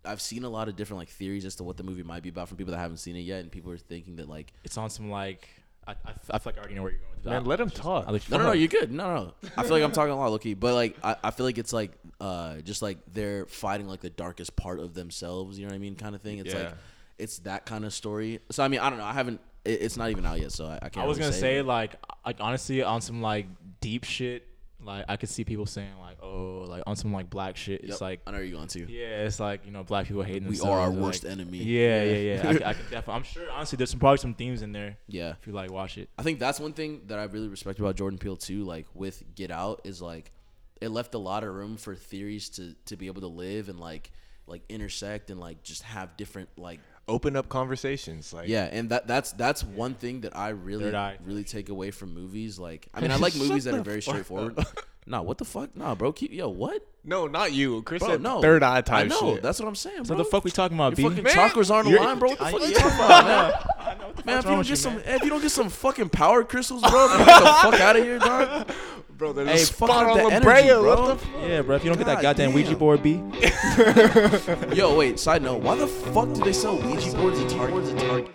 [0.05, 2.29] I've seen a lot of different like theories as to what the movie might be
[2.29, 4.77] about from people that haven't seen it yet, and people are thinking that like It's
[4.77, 5.49] on some like
[5.85, 5.95] I, I,
[6.31, 7.29] I feel like I already know where you're going with that.
[7.31, 8.05] Man, let him Just- talk.
[8.07, 8.91] I'll let you No, no, no, you're good.
[8.91, 9.33] No, no.
[9.57, 10.53] I feel like I'm talking a lot, Loki.
[10.53, 11.91] But like, I, I feel like it's like,
[12.21, 15.57] uh, just like they're fighting like the darkest part of themselves.
[15.59, 15.95] You know what I mean?
[15.95, 16.37] Kind of thing.
[16.39, 16.73] It's like, Yeah.
[17.19, 18.39] It's that kind of story.
[18.51, 19.05] So I mean, I don't know.
[19.05, 19.41] I haven't.
[19.65, 21.03] It, it's not even out yet, so I, I can't.
[21.03, 21.95] I was really gonna say but- like
[22.25, 23.45] like honestly on some like
[23.81, 24.43] deep shit.
[24.79, 27.81] Like I could see people saying like oh like on some like black shit.
[27.81, 28.81] It's Yep, like I know you're going to.
[28.91, 31.57] yeah, it's like you know black people hating We are our or, worst like- enemy.
[31.57, 32.41] Yeah, yeah, yeah.
[32.47, 33.13] I, I can definitely.
[33.15, 33.49] I'm sure.
[33.51, 35.33] Honestly, there's some probably some themes in there Yeah.
[35.41, 36.09] if you like watch it.
[36.19, 38.63] I think that's one thing that I really respect about Jordan Peele too.
[38.65, 40.31] Like with Get Out, is like
[40.79, 43.79] it left a lot of room for theories to to be able to live and
[43.79, 44.11] like
[44.45, 48.33] like intersect and like just have different like Open up conversations.
[48.33, 50.91] Like, Yeah, and that that's that's one thing that I really
[51.23, 52.59] really take away from movies.
[52.59, 54.57] Like, I mean, I like movies that are very straightforward.
[55.07, 55.75] nah, what the fuck?
[55.75, 56.85] Nah, bro, keep yo, what?
[57.03, 57.81] No, not you.
[57.83, 58.41] Chris Bro, said no.
[58.41, 59.19] third eye type I know.
[59.35, 59.41] shit.
[59.41, 60.17] That's what I'm saying, So bro.
[60.17, 60.95] the fuck we talking about?
[60.95, 61.03] B?
[61.03, 62.29] Your fucking chakras aren't You're- aligned, bro.
[62.31, 63.53] What the I- fuck you talking about, man?
[63.79, 65.03] I know what the Man, if you don't get you, some, man?
[65.07, 67.25] if you don't get some fucking power crystals, bro, get the
[67.61, 68.69] fuck out of here, dog.
[69.17, 70.67] Bro, there's Hey, a fuck spot up on the La energy, Brea.
[70.81, 71.01] bro.
[71.07, 71.75] What the f- Yeah, bro.
[71.77, 72.77] If you don't get that God goddamn Ouija damn.
[72.77, 73.13] board, B.
[74.75, 75.17] Yo, wait.
[75.19, 78.29] Side note: Why the fuck do they sell Ouija boards at Target?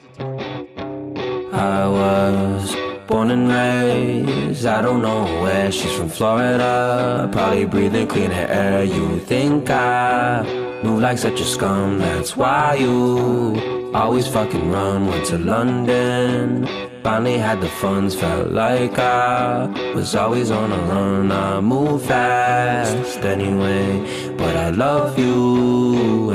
[1.53, 2.75] I was
[3.13, 7.29] born and raised, I don't know where she's from Florida.
[7.31, 8.85] Probably breathing cleaner air.
[8.85, 10.43] You think I
[10.83, 16.67] move like such a scum, that's why you Always fucking run, went to London.
[17.03, 21.31] Finally had the funds, felt like I was always on a run.
[21.31, 26.32] I move fast anyway, but I love you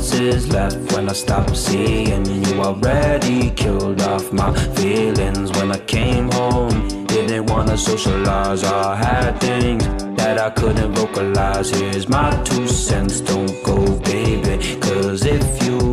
[0.00, 2.60] left when I stopped seeing you.
[2.62, 7.06] Already killed off my feelings when I came home.
[7.06, 9.84] Didn't wanna socialize, I had things
[10.16, 11.68] that I couldn't vocalize.
[11.70, 14.80] Here's my two cents, don't go, baby.
[14.80, 15.89] Cause if you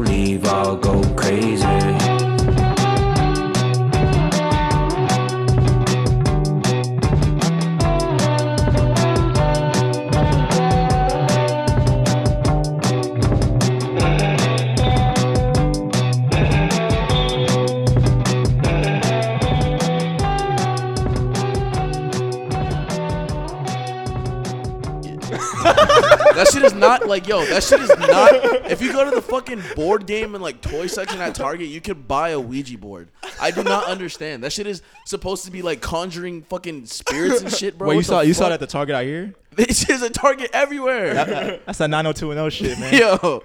[27.28, 27.46] yo.
[27.46, 28.72] That shit is not.
[28.72, 31.82] If you go to the fucking board game and like toy section at Target, you
[31.82, 33.10] can buy a Ouija board.
[33.42, 34.44] I do not understand.
[34.44, 37.90] That shit is supposed to be like conjuring fucking spirits and shit, bro.
[37.90, 39.34] Wait, you saw you saw that at the Target out here?
[39.58, 41.16] This is a Target everywhere.
[41.16, 42.94] That's that 90210 shit, man.
[42.94, 43.42] yo,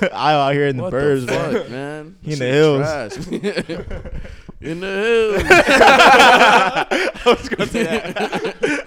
[0.10, 1.52] I out here in the what burbs, the man.
[1.52, 2.16] fuck, man?
[2.22, 3.26] He in the hills.
[4.62, 5.42] in the hills.
[5.46, 8.86] I was gonna say that.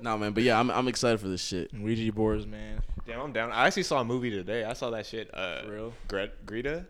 [0.00, 0.32] nah, man.
[0.32, 1.74] But yeah, I'm I'm excited for this shit.
[1.74, 2.80] Ouija boards, man.
[3.06, 3.50] Damn, I'm down.
[3.52, 4.64] I actually saw a movie today.
[4.64, 5.30] I saw that shit.
[5.34, 5.92] Uh, real?
[6.08, 6.86] Gre- Greta?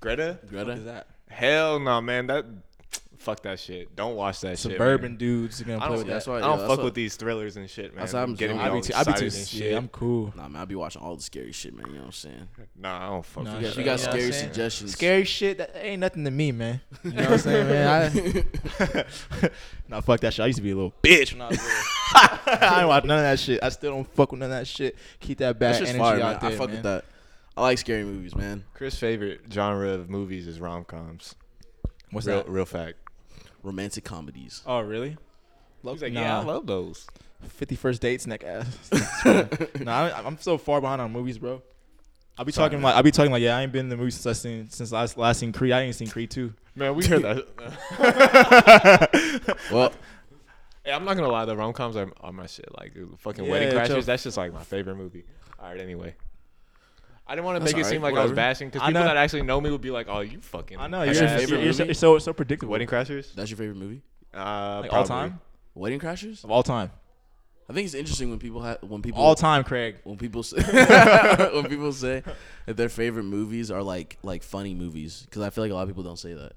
[0.00, 0.38] Greta?
[0.42, 0.80] What is Greta.
[0.82, 1.06] that?
[1.28, 2.26] Hell no, man.
[2.28, 2.44] That
[3.20, 3.94] fuck that shit.
[3.94, 4.72] Don't watch that shit.
[4.72, 5.18] Suburban man.
[5.18, 6.30] dudes are gonna I play don't, with that's that.
[6.30, 8.00] why- I don't that's fuck what- with these thrillers and shit, man.
[8.00, 9.76] That's I'm getting me I be all too, I be too, excited and yeah, shit.
[9.76, 10.32] I'm cool.
[10.36, 10.62] Nah, man.
[10.62, 11.86] I be watching all the scary shit, man.
[11.88, 12.48] You know what I'm saying?
[12.76, 13.80] Nah, I don't fuck Nah, with If that.
[13.80, 16.80] you got You know scary suggestions, Scary shit that ain't nothing to me, man.
[17.04, 18.12] You know what I'm saying, man?
[18.80, 19.04] I,
[19.88, 20.42] nah, fuck that shit.
[20.42, 22.66] I used to be a little bitch when I was little.
[22.66, 23.62] I ain't watch none of that shit.
[23.62, 24.96] I still don't fuck with none of that shit.
[25.20, 26.76] Keep that bad That's just energy fire, out there, I fuck man.
[26.76, 27.04] with that.
[27.56, 28.64] I like scary movies, man.
[28.74, 31.34] Chris' favorite genre of movies is rom coms.
[32.10, 32.48] What's real, that?
[32.48, 32.94] real fact.
[33.62, 34.62] Romantic comedies.
[34.66, 35.16] Oh, really?
[35.82, 36.20] He's like, Nah.
[36.20, 37.06] yeah, I love those.
[37.48, 38.66] Fifty First Dates, neck ass.
[39.80, 41.62] nah, I, I'm so far behind on movies, bro.
[42.38, 42.84] I'll be Sorry, talking man.
[42.84, 44.68] like I'll be talking like yeah, I ain't been in the movies since I seen
[44.70, 45.72] since last last seen Creed.
[45.72, 46.52] I ain't seen Creed two.
[46.74, 47.46] Man, we heard that.
[49.72, 49.92] Well,
[50.84, 52.66] Hey, I'm not gonna lie, the rom coms are, are my shit.
[52.78, 53.96] Like fucking Yeah, Wedding chill.
[53.98, 55.24] Crashers, that's just like my favorite movie.
[55.58, 56.14] All right, anyway.
[57.30, 58.48] I didn't want to That's make it seem alright, like I was whatever.
[58.48, 59.06] bashing because I people know.
[59.06, 61.38] that actually know me would be like, "Oh, you fucking." I know that's you're, your
[61.38, 61.88] you're, favorite you're, so, movie?
[61.90, 62.72] you're so so predictable.
[62.72, 63.32] Wedding Crashers.
[63.34, 64.02] that's your favorite movie?
[64.34, 65.06] Uh, like all probably.
[65.06, 65.40] time
[65.76, 66.42] Wedding Crashers?
[66.42, 66.90] of all time,
[67.68, 69.98] I think it's interesting when people have when people all time, Craig.
[70.02, 70.60] when people say
[71.54, 72.24] when people say
[72.66, 75.82] that their favorite movies are like like funny movies because I feel like a lot
[75.82, 76.54] of people don't say that.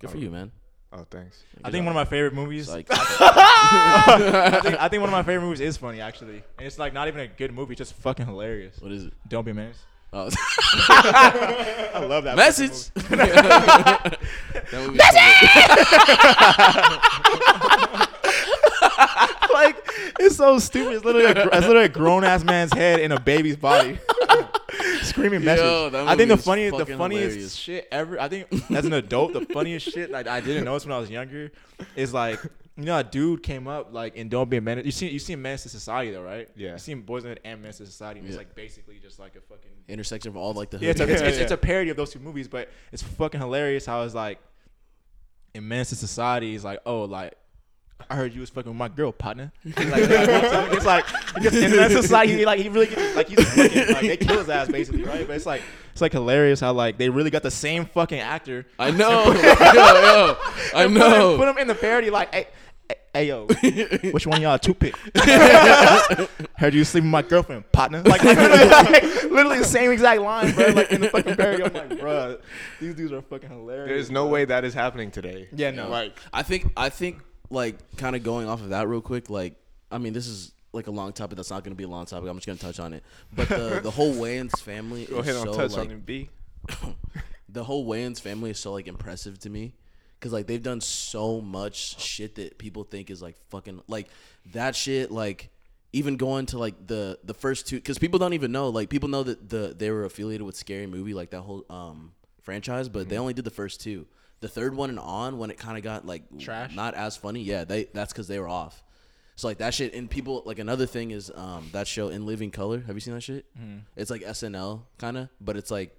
[0.00, 0.50] Good for you, man.
[0.90, 1.42] Oh, thanks.
[1.62, 2.68] I think one of my favorite movies.
[2.68, 6.78] Like I, think, I think one of my favorite movies is funny actually, and it's
[6.78, 8.78] like not even a good movie, it's just fucking hilarious.
[8.80, 9.12] what is it?
[9.28, 9.78] Don't be a menace.
[10.10, 10.30] Oh,
[10.88, 12.36] I love that.
[12.38, 12.90] fucking message.
[13.10, 14.18] movie.
[14.70, 15.00] That movie's
[19.48, 19.76] so like
[20.20, 20.94] it's so stupid.
[20.94, 23.98] It's literally a, it's literally a grown ass man's head in a baby's body.
[25.02, 25.64] Screaming message.
[25.64, 27.54] Yo, that I think the funniest, the funniest hilarious.
[27.54, 28.20] shit ever.
[28.20, 31.10] I think as an adult, the funniest shit like I didn't notice when I was
[31.10, 31.50] younger
[31.96, 32.40] is like
[32.76, 34.84] you know a dude came up like in Don't Be a Menace.
[34.86, 36.48] You see you seen Menace to Society though, right?
[36.56, 36.72] Yeah.
[36.72, 38.20] You seen Boyz n the Hood and Menace to Society.
[38.20, 38.38] And It's Yeah.
[38.38, 41.22] like basically just like a fucking intersection of all like the yeah, it's a, it's,
[41.22, 44.38] it's, it's a parody of those two movies, but it's fucking hilarious how it's like
[45.54, 47.34] in Menace to Society, is like, oh, like
[48.10, 49.52] I heard you was fucking with my girl, partner.
[49.64, 53.44] like, it's like because in Menace to Society, he, like he really gets, like he's
[53.54, 55.26] fucking, like they kill his ass basically, right?
[55.26, 58.66] But it's like it's like hilarious how like they really got the same fucking actor.
[58.78, 59.24] I know.
[59.32, 61.36] yo, yo, I Put him, know.
[61.36, 62.46] put him in the parody like, hey,
[62.88, 63.46] hey, hey yo,
[64.12, 64.96] which one of y'all two pick?
[66.56, 68.02] Heard you sleeping with my girlfriend, partner.
[68.02, 70.68] Like, like, literally, like, literally the same exact line, bro.
[70.68, 71.62] Like in the fucking parody.
[71.64, 72.38] I'm like, bro,
[72.80, 73.88] these dudes are fucking hilarious.
[73.88, 75.48] There's no way that is happening today.
[75.52, 75.88] Yeah, no.
[75.90, 77.18] Like, I think I think
[77.50, 79.30] like kind of going off of that real quick.
[79.30, 79.54] Like,
[79.90, 81.36] I mean, this is like a long topic.
[81.36, 82.28] That's not going to be a long topic.
[82.28, 83.02] I'm just going to touch on it.
[83.34, 86.06] But the the whole Wayans family go is ahead and so touch like on it,
[86.06, 86.30] B.
[87.48, 89.74] the whole Wayans family is so like impressive to me
[90.18, 94.08] because like they've done so much shit that people think is like fucking like
[94.52, 95.48] that shit like
[95.92, 99.08] even going to like the the first two because people don't even know like people
[99.08, 102.12] know that the they were affiliated with Scary Movie like that whole um
[102.48, 104.06] franchise, but they only did the first two.
[104.40, 106.74] The third one and on when it kind of got like Trash?
[106.74, 107.42] not as funny.
[107.42, 108.84] Yeah, they that's because they were off.
[109.36, 112.50] So like that shit and people like another thing is um that show in Living
[112.50, 112.80] Color.
[112.86, 113.46] Have you seen that shit?
[113.96, 115.96] It's like SNL kind of, but it's like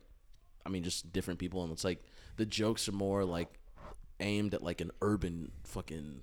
[0.66, 2.04] I mean just different people and it's like
[2.38, 3.50] the jokes are more like
[4.20, 6.22] aimed at like an urban fucking.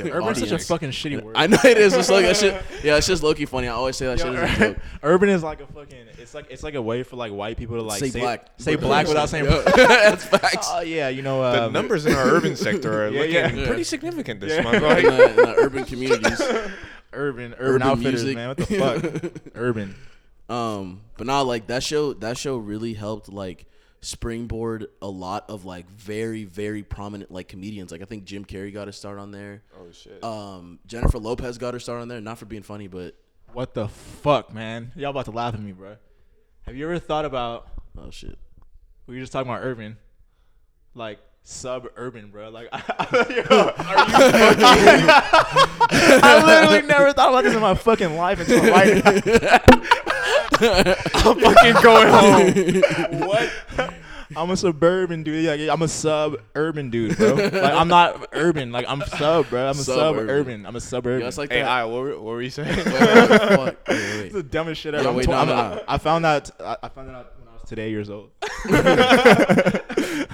[0.00, 1.34] Urban's such a fucking shitty word.
[1.36, 1.94] I know it is.
[1.94, 2.62] It's like that shit.
[2.84, 3.66] Yeah, it's just low key funny.
[3.66, 4.76] I always say that Yo, shit as a joke.
[5.02, 6.06] urban is like a fucking.
[6.18, 8.46] It's like it's like a way for like white people to like Say black.
[8.56, 9.44] say black without saying.
[9.76, 10.68] That's facts.
[10.70, 13.66] Oh yeah, you know The uh, numbers in our urban sector are Yeah, looking yeah.
[13.66, 14.62] pretty significant this Yeah.
[14.62, 14.76] month.
[14.76, 16.40] in, the, in the urban communities.
[16.40, 16.72] urban
[17.12, 18.36] urban, Urban outfitters, music.
[18.36, 18.48] man.
[18.48, 19.42] What the fuck?
[19.56, 19.96] urban.
[20.48, 22.12] Um, but not like that show.
[22.12, 23.66] That show really helped like
[24.02, 27.92] springboard a lot of like very very prominent like comedians.
[27.92, 29.62] Like I think Jim Carrey got his start on there.
[29.78, 30.22] oh shit.
[30.24, 32.20] Um, Jennifer Lopez got her start on there.
[32.20, 33.14] Not for being funny, but
[33.52, 34.92] What the fuck, man?
[34.96, 35.96] Y'all about to laugh at me, bro.
[36.66, 37.68] Have you ever thought about?
[37.98, 38.38] oh shit.
[39.06, 39.96] We were just talking about urban,
[40.94, 42.50] like suburban, bro.
[42.50, 45.08] Like, yo, are you fucking?
[46.22, 50.09] I literally never thought about this in my fucking life until right now.
[50.60, 52.82] I'm fucking going home.
[53.28, 53.50] what?
[54.36, 55.44] I'm a suburban dude.
[55.46, 57.34] Like, I'm a suburban dude, bro.
[57.34, 58.70] Like, I'm not urban.
[58.70, 59.64] Like, I'm sub, bro.
[59.64, 60.28] I'm a Suburban.
[60.28, 60.66] suburban.
[60.66, 61.22] I'm a suburban.
[61.22, 61.68] Yeah, it's like Hey, that.
[61.68, 62.76] I, what, were, what were you saying?
[62.76, 65.08] Wait, wait, wait, It's the dumbest shit Yeah, ever.
[65.08, 65.82] I'm wait, tw- no, I'm- no, I- no.
[65.88, 66.50] I found out.
[66.60, 68.30] I I found that out when I was today years old.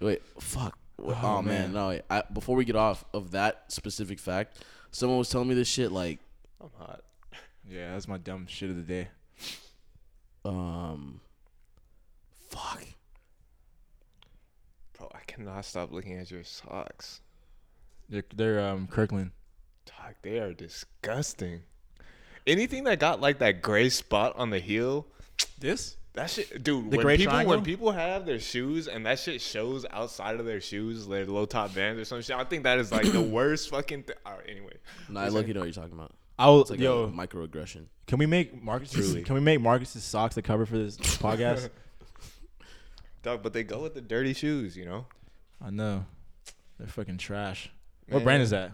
[0.00, 0.22] wait.
[0.40, 0.76] Fuck.
[0.98, 1.72] Oh, Oh, man, man.
[1.72, 1.88] no.
[1.88, 2.02] Wait.
[2.10, 4.58] I, before we get off of that specific fact,
[4.90, 6.18] someone was telling me this shit like,
[6.60, 7.02] I'm hot.
[7.68, 9.08] Yeah, that's my dumb shit of the day.
[10.44, 11.20] um,
[12.48, 12.82] fuck.
[14.96, 17.20] Bro, I cannot stop looking at your socks.
[18.08, 19.32] They're, they're um Kirkland.
[19.84, 21.60] Dog, they are disgusting.
[22.46, 25.06] Anything that got like that gray spot on the heel,
[25.58, 25.96] This?
[26.14, 26.90] that shit, dude.
[26.90, 27.56] The when gray people triangle?
[27.56, 31.44] when people have their shoes and that shit shows outside of their shoes, their low
[31.46, 34.04] top bands or some shit, I think that is like the worst fucking.
[34.04, 34.16] thing.
[34.24, 34.74] All right, anyway,
[35.08, 35.48] No, I look.
[35.48, 36.14] You know what you're talking about.
[36.38, 36.60] I will.
[36.62, 37.86] It's like yo, a microaggression.
[38.06, 38.90] can we make Marcus?
[38.92, 39.22] Truly.
[39.22, 41.70] Can we make Marcus's socks the cover for this podcast?
[43.22, 43.42] dog.
[43.42, 45.06] But they go with the dirty shoes, you know.
[45.64, 46.04] I know.
[46.78, 47.70] They're fucking trash.
[48.08, 48.72] What brand is that?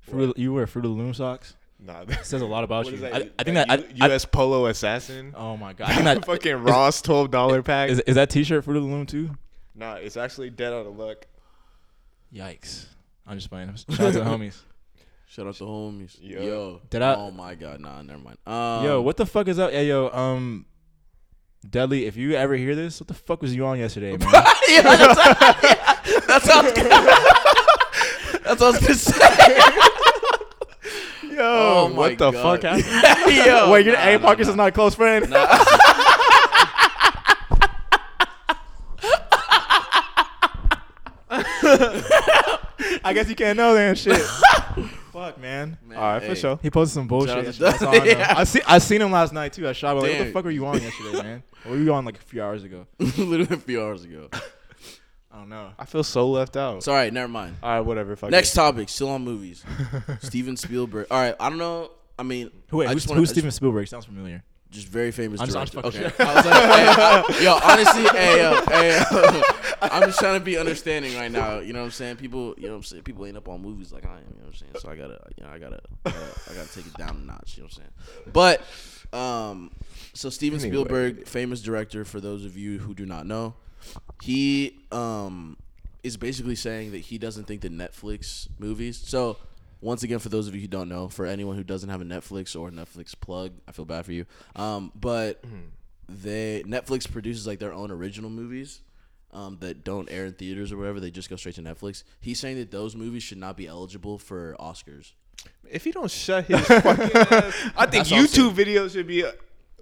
[0.00, 1.54] Fruit, you wear Fruit of the Loom socks?
[1.80, 2.96] Nah, It says a lot about what you.
[2.96, 3.14] is that?
[3.14, 3.70] I, I think that.
[3.70, 4.24] I, U- I- U.S.
[4.24, 5.32] Polo Assassin.
[5.36, 5.88] oh my god!
[5.90, 7.90] I think that fucking Ross twelve dollar pack.
[7.90, 9.30] is, is that T-shirt Fruit of the Loom too?
[9.76, 11.26] nah, it's actually dead out of luck.
[12.34, 12.86] Yikes!
[13.26, 13.72] I'm just playing.
[13.76, 14.56] Shout out to the homies.
[15.30, 16.16] Shout out to homies.
[16.20, 16.40] Yo.
[16.42, 16.80] Yo.
[16.88, 17.80] Did I- Oh my god.
[17.80, 18.38] Nah, never mind.
[18.46, 19.70] Um, yo, what the fuck is up?
[19.70, 20.64] Hey, yo, um,
[21.68, 24.20] Dudley, if you ever hear this, what the fuck was you on yesterday, man?
[24.68, 25.18] yeah, that's,
[25.62, 26.72] yeah, that sounds.
[28.42, 29.28] That's what I was gonna say.
[31.34, 32.60] yo, Oh what the God.
[32.60, 33.36] fuck happened?
[33.46, 34.52] Yo, Wait, you're, nah, hey, nah, Marcus nah.
[34.52, 35.26] is not a close friend.
[43.04, 43.94] I guess you can't know then.
[43.94, 44.20] Shit.
[45.18, 45.78] Fuck, man.
[45.86, 46.28] Man, All right, hey.
[46.28, 46.58] for sure.
[46.62, 47.28] He posted some bullshit.
[47.28, 47.70] Shout out to yesterday.
[47.70, 48.04] That's all I know.
[48.04, 48.34] Yeah.
[48.36, 48.60] I see.
[48.66, 49.68] I seen him last night too.
[49.68, 51.42] I shot like, what the fuck were you on yesterday, man?
[51.64, 52.86] Or were you on like a few hours ago?
[52.98, 54.28] Literally a few hours ago.
[55.30, 55.70] I don't know.
[55.78, 56.78] I feel so left out.
[56.78, 57.12] It's all right.
[57.12, 57.56] Never mind.
[57.62, 58.16] All right, whatever.
[58.16, 58.56] Fuck Next it.
[58.56, 58.88] topic.
[58.88, 59.64] Still on movies.
[60.20, 61.06] Steven Spielberg.
[61.10, 61.34] All right.
[61.38, 61.90] I don't know.
[62.18, 63.86] I mean, wait, I who's, wanna- who's I Steven Spielberg?
[63.88, 64.42] Sounds familiar.
[64.70, 65.80] Just very famous I'm director.
[65.80, 66.12] just okay.
[66.24, 69.42] I was like, hey, yo, honestly, hey, yo, hey, yo.
[69.82, 71.60] I'm just trying to be understanding right now.
[71.60, 72.16] You know what I'm saying?
[72.16, 73.02] People, you know what I'm saying?
[73.04, 74.24] People ain't up on movies like I am.
[74.28, 74.72] You know what I'm saying?
[74.80, 77.26] So I gotta, you know, I gotta, I gotta, I gotta take it down a
[77.26, 77.56] notch.
[77.56, 77.82] You know what I'm
[78.26, 78.32] saying?
[78.32, 79.70] But, um,
[80.12, 80.70] so Steven Anyway.
[80.70, 82.04] Spielberg, famous director.
[82.04, 83.54] For those of you who do not know,
[84.22, 85.56] he um
[86.02, 88.98] is basically saying that he doesn't think that Netflix movies.
[88.98, 89.38] So
[89.80, 92.04] once again, for those of you who don't know, for anyone who doesn't have a
[92.04, 94.26] Netflix or Netflix plug, I feel bad for you.
[94.56, 95.42] Um, but
[96.08, 98.80] they Netflix produces like their own original movies.
[99.30, 102.02] Um, that don't air in theaters or whatever, they just go straight to Netflix.
[102.18, 105.12] He's saying that those movies should not be eligible for Oscars.
[105.70, 109.06] If he don't shut his fucking ass, I think That's what I'm YouTube videos should
[109.06, 109.32] be uh,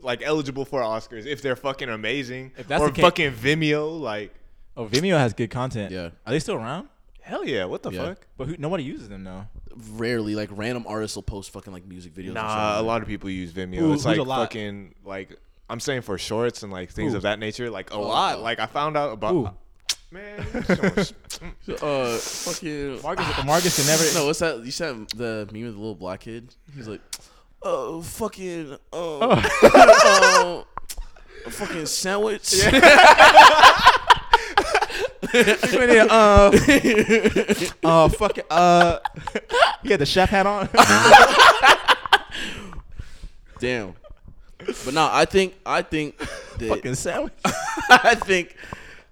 [0.03, 2.55] like eligible for Oscars if they're fucking amazing.
[2.59, 4.34] If that's or the case- fucking Vimeo, like
[4.76, 5.92] Oh, Vimeo has good content.
[5.92, 6.11] Yeah.
[6.26, 6.88] Are they still around?
[7.27, 8.05] Hell yeah, what the Yeah.
[8.07, 8.27] fuck?
[8.39, 9.47] But who, nobody uses them though.
[9.93, 12.18] Rarely, like random artists will post fucking like music videos.
[12.18, 12.83] and shit Nah, like a that.
[12.87, 13.77] lot of people use Vimeo.
[13.79, 14.39] Who- it's who's like a lot?
[14.41, 15.37] fucking like
[15.68, 17.16] I'm saying for shorts and like things Who?
[17.16, 17.68] of that nature.
[17.70, 18.39] Like a Oh, lot.
[18.39, 18.43] oh.
[18.43, 19.33] Like I found out about.
[19.33, 19.49] Who?
[20.12, 20.62] Man, you
[21.05, 24.14] so- Uh, fucking Marcus, Marcus can never.
[24.14, 24.64] No, what's that?
[24.64, 26.55] You said the meme of the little black kid.
[26.77, 27.01] He's like,
[27.62, 30.62] oh, fucking, oh, uh,
[31.45, 32.55] a fucking sandwich.
[36.11, 36.51] Uh,
[37.84, 38.99] uh, fucking, uh,
[39.82, 40.68] he had the chef hat on.
[43.59, 43.95] Damn.
[44.59, 47.32] But no, I think I think that Fucking sandwich.
[47.91, 48.57] I think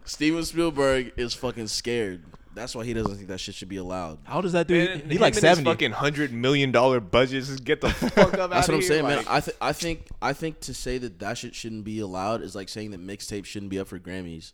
[0.04, 2.24] Steven Spielberg is fucking scared.
[2.54, 4.18] That's why he doesn't think that shit should be allowed.
[4.24, 4.88] How does that dude?
[4.88, 5.68] Man, He like and seventy.
[5.68, 7.48] fucking hundred million dollar budgets.
[7.48, 8.34] Just get the fuck up.
[8.34, 8.48] Out of here.
[8.48, 9.24] That's outta what I'm here, saying, man.
[9.28, 12.54] I th- I think I think to say that that shit shouldn't be allowed is
[12.54, 14.52] like saying that mixtape shouldn't be up for Grammys.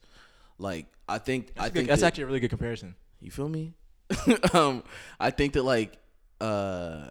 [0.61, 1.87] Like I think I That's, think good.
[1.91, 2.95] that's that- actually a really good comparison.
[3.21, 3.75] You feel me?
[4.55, 4.83] um,
[5.19, 5.97] I think that like
[6.41, 7.11] uh,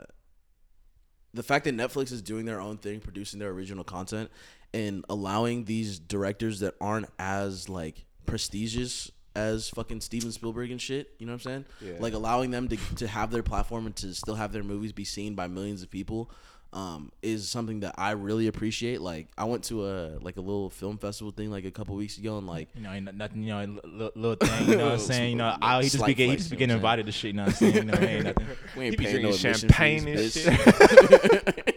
[1.34, 4.30] the fact that Netflix is doing their own thing, producing their original content,
[4.74, 11.12] and allowing these directors that aren't as like prestigious as fucking Steven Spielberg and shit.
[11.20, 11.66] You know what I'm saying?
[11.82, 11.94] Yeah.
[12.00, 15.06] Like allowing them to to have their platform and to still have their movies be
[15.06, 16.32] seen by millions of people.
[16.72, 19.02] Um, is something that I really appreciate.
[19.02, 22.20] Like, I went to a like a little film festival thing like a couple weeks
[22.20, 23.42] ago, and like You know, ain't nothing.
[23.42, 24.70] You know, little, little thing.
[24.70, 25.32] You know what I'm saying?
[25.32, 27.30] You know, I, he just be Slight getting, he just be getting invited to shit.
[27.30, 27.74] You know what I'm saying?
[27.76, 28.48] You know, ain't nothing.
[28.78, 31.76] we ain't He be paying no drinking champagne fees, and bitch.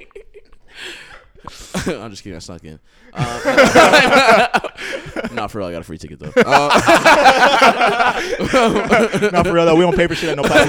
[2.02, 2.36] I'm just kidding.
[2.36, 2.78] I snuck in.
[3.14, 4.58] Uh,
[5.32, 5.66] not for real.
[5.68, 6.32] I got a free ticket though.
[6.36, 6.68] Uh,
[9.32, 9.74] Not for real though.
[9.74, 10.68] We don't pay for shit at no place.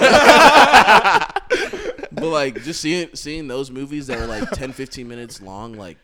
[2.23, 5.97] But like just seeing seeing those movies that are like 10 15 minutes long like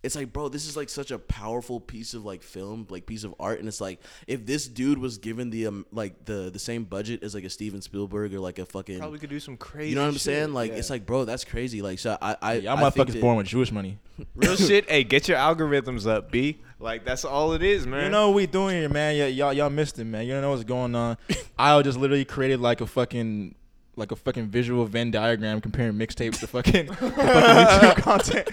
[0.00, 3.24] it's like bro this is like such a powerful piece of like film like piece
[3.24, 6.58] of art and it's like if this dude was given the um, like the the
[6.58, 9.56] same budget as like a steven spielberg or like a fucking Probably could do some
[9.56, 9.90] crazy.
[9.90, 10.22] you know what i'm shit.
[10.22, 10.78] saying like Yeah.
[10.78, 13.36] it's like bro that's crazy like so i i Y'all I think motherfuckers that- born
[13.38, 13.98] with Jewish money.
[14.34, 14.90] real shit.
[14.90, 16.58] Hey, get your algorithms up, b.
[16.80, 18.04] Like that's all it is, man.
[18.04, 19.14] You know what we doing here, man?
[19.16, 20.26] Yeah, y'all y'all missed it, man.
[20.26, 21.16] You don't know what's going on.
[21.58, 23.54] I just literally created like a fucking
[23.98, 28.48] like a fucking visual Venn diagram comparing mixtapes to fucking, to fucking YouTube content.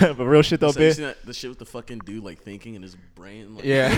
[0.18, 0.94] but real shit though, so bitch.
[0.96, 3.88] seen that, the shit with the fucking dude like thinking in his brain like, Yeah,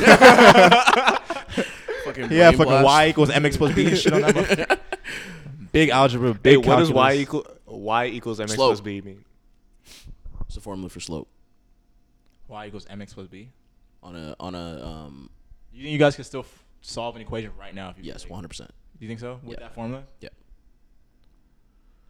[2.05, 2.51] fucking yeah.
[2.51, 2.85] brain Fucking blast.
[2.85, 4.81] y equals mx plus b and shit on that.
[5.73, 6.33] Big algebra.
[6.33, 8.69] Hey, Big what does y equal y equals mx Slope.
[8.71, 9.25] plus b mean?
[10.47, 11.29] it's a formula for slope
[12.49, 13.51] Y equals mx plus b.
[14.03, 15.31] on a on a um
[15.73, 17.91] You think you guys can still f- solve an equation right now?
[17.91, 19.41] If you yes 100 percent Do you think so?
[19.43, 19.65] With Yeah.
[19.67, 20.05] that formula?
[20.21, 20.29] Yeah.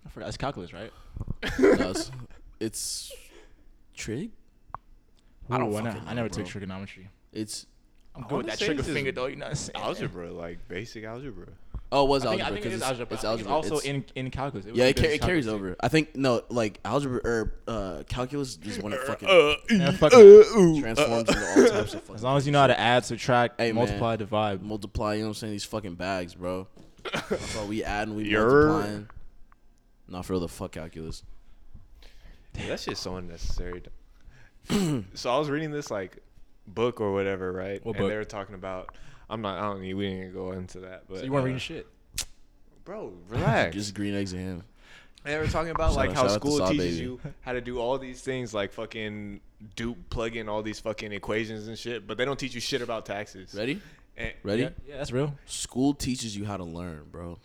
[0.06, 0.28] I forgot.
[0.28, 0.92] It's calculus, right?
[1.58, 2.10] no, it's,
[2.60, 3.12] it's
[3.96, 4.30] trig
[5.50, 6.38] I don't Ooh, I, fucking ne- know, I never bro.
[6.38, 7.08] took trigonometry.
[7.32, 7.66] it's
[8.16, 9.26] I'm I good with wanna that say trigger this is finger though.
[9.26, 9.76] You know what I'm saying?
[9.76, 11.46] Algebra, like basic algebra.
[11.92, 13.14] oh it was I think, algebra I think it 'cause is it's, algebra.
[13.14, 14.66] it's I think algebra It's also It's- in in calculus.
[14.66, 17.54] was yeah it, ca- it's it carries calculus, over I think no like algebra or
[17.68, 19.76] uh, calculus is when it fucking uh, uh, too.
[19.76, 22.66] Yeah, uh, fucking- transforms into all types of fucking as long as you know how
[22.68, 23.74] to add, subtract, Hey, man.
[23.76, 24.62] multiply, divide.
[24.62, 26.66] multiply you know what I'm saying these fucking bags bro
[27.28, 28.68] that's all we add and we Yer.
[28.68, 29.08] multiplying
[30.08, 31.22] not for real the fuck calculus
[32.54, 33.82] Dude, that shit's so unnecessary.
[35.14, 36.18] so I was reading this like
[36.68, 37.84] book or whatever, right?
[37.84, 38.10] What and book?
[38.10, 38.94] they were talking about.
[39.28, 39.58] I'm not.
[39.58, 39.94] I don't need.
[39.94, 41.86] We didn't go into that, but So you weren't uh, reading shit.
[42.84, 43.12] bro.
[43.28, 43.74] Relax.
[43.74, 44.62] just green eggs and ham
[45.24, 47.02] They were talking about like how shout out to school Saw teaches Baby.
[47.04, 49.40] you how to do all these things, like fucking
[49.74, 52.82] do plug in all these fucking equations and shit, but they don't teach you shit
[52.82, 53.52] about taxes.
[53.54, 53.80] ready
[54.16, 55.34] And, ready Yeah, yeah, that's real.
[55.46, 57.38] school teaches you how to learn bro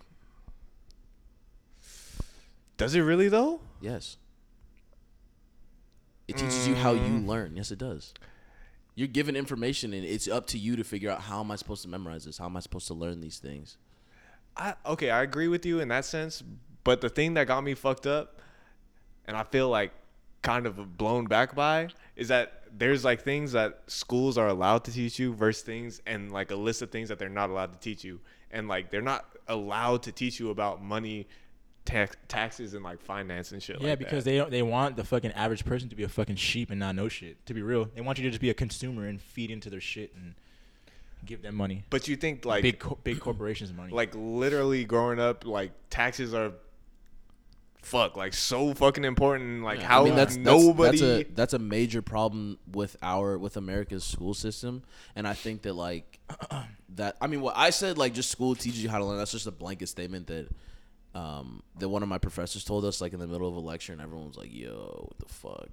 [2.80, 3.60] Does it really though?
[3.82, 4.16] Yes.
[6.30, 7.08] It teaches you how Mm.
[7.22, 7.56] you learn.
[7.58, 8.14] Yes, it does.
[8.96, 11.82] You're given information, and it's up to you to figure out how am I supposed
[11.84, 12.38] to memorize this?
[12.38, 13.78] How am I supposed to learn these things?
[14.56, 16.42] I okay, I agree with you in that sense,
[16.86, 18.42] but the thing that got me fucked up,
[19.26, 19.92] and I feel like
[20.42, 24.92] kind of blown back by, is that there's like things that schools are allowed to
[24.94, 27.80] teach you versus things and like a list of things that they're not allowed to
[27.80, 28.22] teach you,
[28.52, 31.28] and like they're not allowed to teach you about money,
[31.90, 33.82] tax, taxes, and like finance and shit.
[33.82, 34.32] Yeah, like because that.
[34.32, 34.52] they don't.
[34.52, 37.44] They want the fucking average person to be a fucking sheep and not know shit.
[37.48, 39.82] To be real, they want you to just be a consumer and feed into their
[39.82, 40.36] shit and
[41.26, 41.84] give them money.
[41.90, 43.92] But you think like big co- big corporations money.
[43.92, 46.54] like literally growing up, like taxes are.
[47.82, 49.64] Fuck, like so fucking important.
[49.64, 51.00] Like Yeah, how I mean, that's, that's- nobody.
[51.00, 54.84] That's, a that's a major problem with our with America's school system,
[55.16, 56.20] and I think that like
[56.96, 57.16] that.
[57.22, 59.18] I mean, what I said, like just school teaches you how to learn.
[59.18, 60.50] That's just a blanket statement that
[61.16, 63.94] um that one of my professors told us, like in the middle of a lecture,
[63.94, 65.70] and everyone was like, "Yo, what the fuck."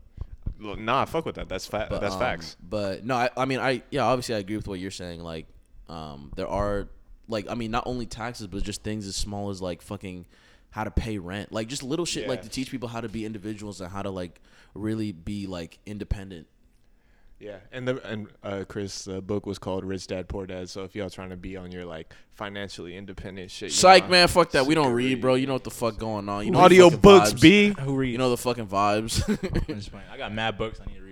[0.58, 1.48] Look, nah, fuck with that.
[1.48, 2.56] That's fa- But, That's um, facts.
[2.66, 5.20] But no, I, I mean, I yeah, obviously I agree with what you're saying.
[5.20, 5.46] Like,
[5.88, 6.88] um, there are
[7.28, 10.26] like, I mean, not only taxes, but just things as small as like fucking
[10.70, 13.24] how to pay rent, like just little shit, like to teach people how to be
[13.24, 14.40] individuals and how to like
[14.74, 16.46] really be like independent.
[17.38, 20.70] Yeah, and the and uh, Chris, the book was called Rich Dad Poor Dad.
[20.70, 24.10] So if y'all trying to be on your like financially independent shit, you Psych, know,
[24.10, 24.64] man, fuck that.
[24.64, 25.20] We don't read, read.
[25.20, 25.34] bro.
[25.34, 26.46] You know what the fuck going on.
[26.46, 27.40] You know Audio books, vibes.
[27.42, 27.74] B.
[27.80, 28.10] Who read?
[28.10, 29.22] You know the fucking vibes.
[29.68, 29.90] I'm just.
[30.10, 31.05] I got mad books I need to read.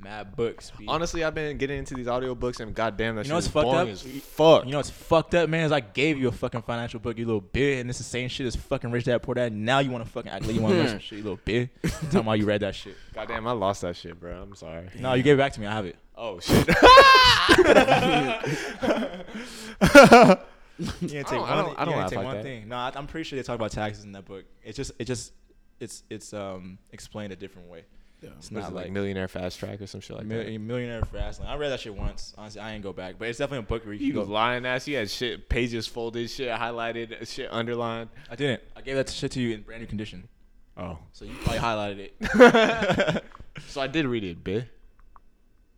[0.00, 0.70] Mad books.
[0.78, 0.84] B.
[0.86, 3.52] Honestly, I've been getting into these audiobooks and goddamn that You know shit what's is
[3.52, 3.88] fucked boring up?
[3.88, 4.64] as You- fuck.
[4.64, 5.64] You know what's fucked up, man?
[5.64, 8.28] Is I gave you a fucking financial book, you little bitch, and it's the same
[8.28, 9.52] shit as fucking rich dad poor dad.
[9.52, 11.38] Now you want to fucking act like you want to learn some shit, you little
[11.38, 11.68] bitch.
[12.12, 12.96] Tell me why you read that shit.
[13.12, 14.40] goddamn, I lost that shit, bro.
[14.40, 14.88] I'm sorry.
[15.00, 15.66] No, you gave it back to me.
[15.66, 15.96] I have it.
[16.16, 16.68] Oh shit.
[20.80, 21.50] You didn't take don't- one.
[21.50, 22.42] I don't- thing- I don't you didn't laugh take like one that.
[22.44, 22.68] thing.
[22.68, 24.44] No, I, I'm pretty sure they talk about taxes in that book.
[24.62, 25.32] It's just, it just,
[25.80, 27.84] it's, it's um explained a different way.
[28.20, 28.30] Yeah.
[28.38, 30.58] It's not it like like millionaire fast track or some shit like Mil- that.
[30.58, 31.48] Millionaire Fast Lane.
[31.48, 32.34] I read that shit once.
[32.36, 34.32] Honestly, I ain't go back, but it's definitely a book where you You can go.
[34.32, 34.88] lying ass.
[34.88, 38.08] You had shit pages folded, shit highlighted, shit underlined.
[38.28, 38.62] I didn't.
[38.76, 40.28] I gave that shit to you in brand new condition,
[40.76, 43.24] Oh, so you probably highlighted it.
[43.68, 44.66] so I did read it, bitch.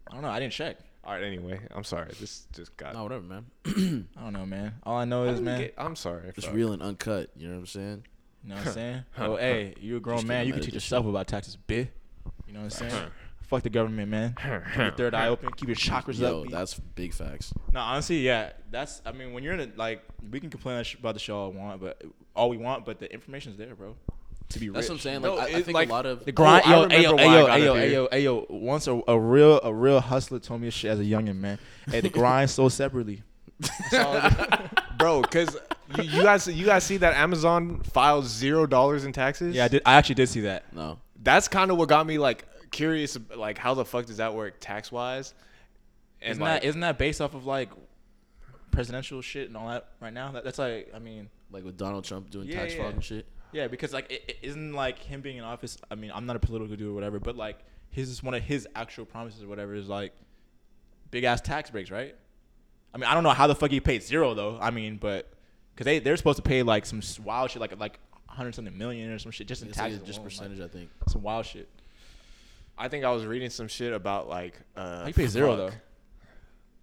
[0.09, 0.28] I don't know.
[0.30, 0.78] I didn't check.
[1.05, 1.22] All right.
[1.22, 2.11] Anyway, I'm sorry.
[2.18, 2.95] This just got.
[2.95, 3.47] No, whatever, man.
[4.16, 4.74] I don't know, man.
[4.84, 5.61] All I know is, didn't man.
[5.61, 6.28] get- I'm sorry.
[6.34, 6.55] It's fuck.
[6.55, 7.30] real and uncut.
[7.36, 8.05] You know what I'm saying?
[8.45, 9.05] You know what I'm saying?
[9.18, 10.47] oh, hey, you're a grown Just man.
[10.47, 11.88] You can teach this yourself about taxes, bitch.
[12.51, 13.05] You know what I'm saying?
[13.42, 14.34] Fuck the government, man.
[14.72, 15.51] Keep your third eye open.
[15.53, 16.46] Keep your chakras Yo, up.
[16.46, 16.51] B.
[16.53, 17.53] that's big facts.
[17.72, 18.51] No, honestly, yeah.
[18.72, 19.01] That's.
[19.07, 21.59] I mean, when you're in a like, we can complain about the show all we
[21.59, 22.03] want, but
[22.34, 23.94] all we want, but the information's there, bro.
[24.48, 24.74] To be real.
[24.74, 24.90] That's rich.
[24.90, 25.22] what I'm saying.
[25.22, 26.82] No, Like, I, I it- think like- a lot of The grind, Oh, I yo,
[26.82, 28.22] remember ayo, why I ayo, got ayo, up here.
[28.22, 28.51] ayo, ayo.
[28.51, 31.59] Once a, a real, a real hustler told me this shit as a youngin, man.
[31.88, 33.22] Hey, the grind sold separately.
[34.98, 35.22] bro.
[35.22, 35.57] Because
[35.96, 39.55] you, you guys, you guys see that Amazon files zero dollars in taxes.
[39.55, 39.82] Yeah, I did.
[39.86, 40.72] I actually did see that.
[40.74, 40.98] no.
[41.22, 43.18] That's kind of what got me like curious.
[43.36, 45.34] Like, how the fuck does that work tax wise?
[46.22, 47.70] And Isn't like, that isn't that based off of like
[48.70, 50.32] presidential shit and all that right now?
[50.32, 52.80] That, that's like, I mean, Like with Donald Trump doing Yeah, tax yeah.
[52.80, 53.26] fraud and shit.
[53.52, 55.78] yeah, because like it, it isn't like him being in office.
[55.90, 57.58] I mean, I'm not a political dude or whatever, but like
[57.90, 60.12] his one of his actual promises or whatever is like
[61.10, 62.14] big ass tax breaks, right?
[62.94, 64.58] I mean, I don't know how the fuck he paid zero though.
[64.60, 65.32] I mean, but
[65.74, 67.98] because they they're supposed to pay like some s- wild shit, like like
[68.30, 70.60] hundred something million or some shit just in It's like taxes, just alone, like, percentage,
[70.60, 70.90] I think.
[71.08, 71.68] some wild shit.
[72.78, 74.58] I think I was reading some shit about like.
[74.76, 75.58] Uh, How you pay zero fuck.
[75.58, 75.76] though?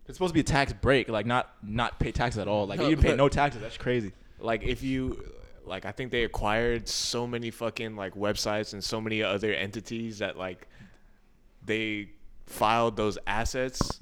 [0.07, 2.67] It's supposed to be a tax break, like not not pay taxes at all.
[2.67, 3.61] Like No, you pay no taxes.
[3.61, 4.13] That's crazy.
[4.39, 5.21] Like if you,
[5.65, 10.19] like I think they acquired so many fucking like websites and so many other entities
[10.19, 10.67] that like
[11.65, 12.09] they
[12.45, 13.99] filed those assets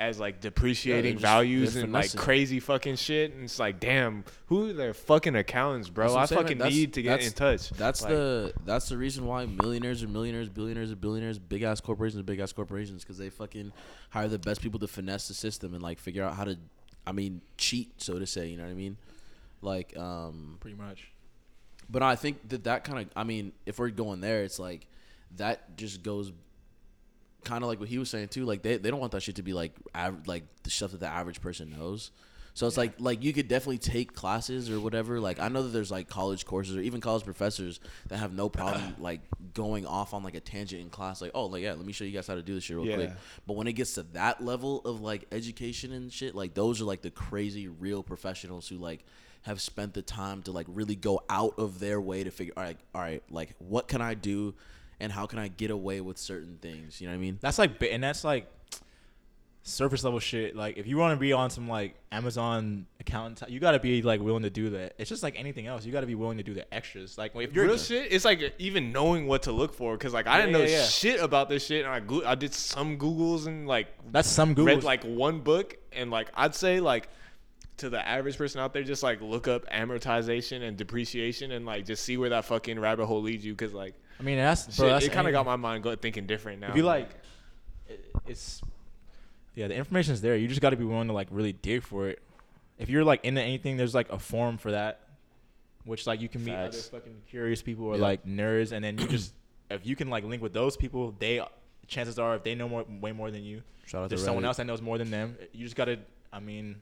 [0.00, 3.32] as like depreciating just- values and like crazy fucking shit.
[3.34, 6.14] And it's like, damn, who are their fucking accountants, bro?
[6.14, 7.70] I I'm saying, fucking need to get in touch.
[7.70, 11.80] That's Like, the that's the reason why millionaires are millionaires, billionaires are billionaires, big ass
[11.80, 13.72] corporations are big ass corporations because they fucking
[14.10, 16.56] hire the best people to finesse the system and like figure out how to,
[17.06, 18.46] I mean, cheat so to say.
[18.48, 18.96] You know what I mean?
[19.62, 21.10] Like, um, Pretty much.
[21.90, 24.86] but I think that that kind of, I mean, if we're going there, it's like
[25.38, 26.30] that just goes
[27.44, 28.44] kind of like what he was saying too.
[28.44, 31.00] Like they, they don't want that shit to be like av- like the stuff that
[31.00, 32.10] the average person knows.
[32.54, 35.20] So it's like like you could definitely take classes or whatever.
[35.20, 37.78] Like I know that there's like college courses or even college professors
[38.08, 39.20] that have no problem like
[39.54, 41.22] going off on like a tangent in class.
[41.22, 42.92] Like oh like yeah, let me show you guys how to do this shit real
[42.96, 43.10] quick.
[43.46, 46.84] But when it gets to that level of like education and shit, like those are
[46.84, 49.04] like the crazy real professionals who like
[49.42, 52.64] have spent the time to like really go out of their way to figure all
[52.64, 54.54] right, all right, like what can I do
[55.00, 57.00] and how can I get away with certain things?
[57.00, 57.38] You know what I mean?
[57.40, 58.46] That's like, and that's like
[59.62, 60.56] surface level shit.
[60.56, 64.00] Like, if you want to be on some like Amazon accountant, you got to be
[64.02, 64.94] like willing to do that.
[64.98, 65.84] It's just like anything else.
[65.84, 67.18] You got to be willing to do the extras.
[67.18, 68.10] Like, if you're real shit.
[68.12, 70.84] It's like even knowing what to look for because like I didn't Yeah, know yeah,
[70.84, 74.54] shit about this shit and I go- I did some googles and like that's some
[74.54, 74.74] Google.
[74.76, 77.08] read like one book and like I'd say like
[77.78, 81.84] to the average person out there just like look up amortization and depreciation and like
[81.86, 84.76] just see where that fucking rabbit hole leads you because like I mean, that's shit,
[84.76, 84.88] bro.
[84.88, 86.70] That's it kind of got my mind go thinking different now.
[86.70, 87.10] If you like,
[87.88, 88.60] it, it's
[89.54, 90.36] yeah, the information's there.
[90.36, 92.20] You just got to be willing to like really dig for it.
[92.78, 95.00] If you're like into anything, there's like a forum for that,
[95.84, 98.02] which like you can meet other fucking curious people or Yeah.
[98.02, 99.32] like nerds, and then you just
[99.70, 101.40] if you can like link with those people, they
[101.86, 104.44] chances are if they know more way more than you, Shout out there's to someone
[104.44, 105.36] else that knows more than them.
[105.52, 105.98] You just gotta.
[106.32, 106.76] I mean,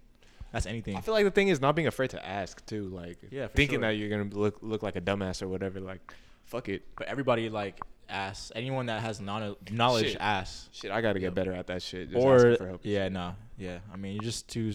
[0.52, 0.96] that's anything.
[0.96, 2.88] I feel like the thing is not being afraid to ask too.
[2.88, 3.88] Like Yeah, thinking sure.
[3.88, 5.80] that you're gonna look look like a dumbass or whatever.
[5.80, 6.12] Like
[6.46, 6.82] fuck it.
[6.96, 10.16] But everybody like asks anyone that has non- knowledge Shit.
[10.20, 10.68] asks.
[10.72, 12.10] Shit, I gotta get better at that shit.
[12.10, 12.80] Just or for help.
[12.84, 13.78] yeah, no, yeah.
[13.92, 14.72] I mean, you're just too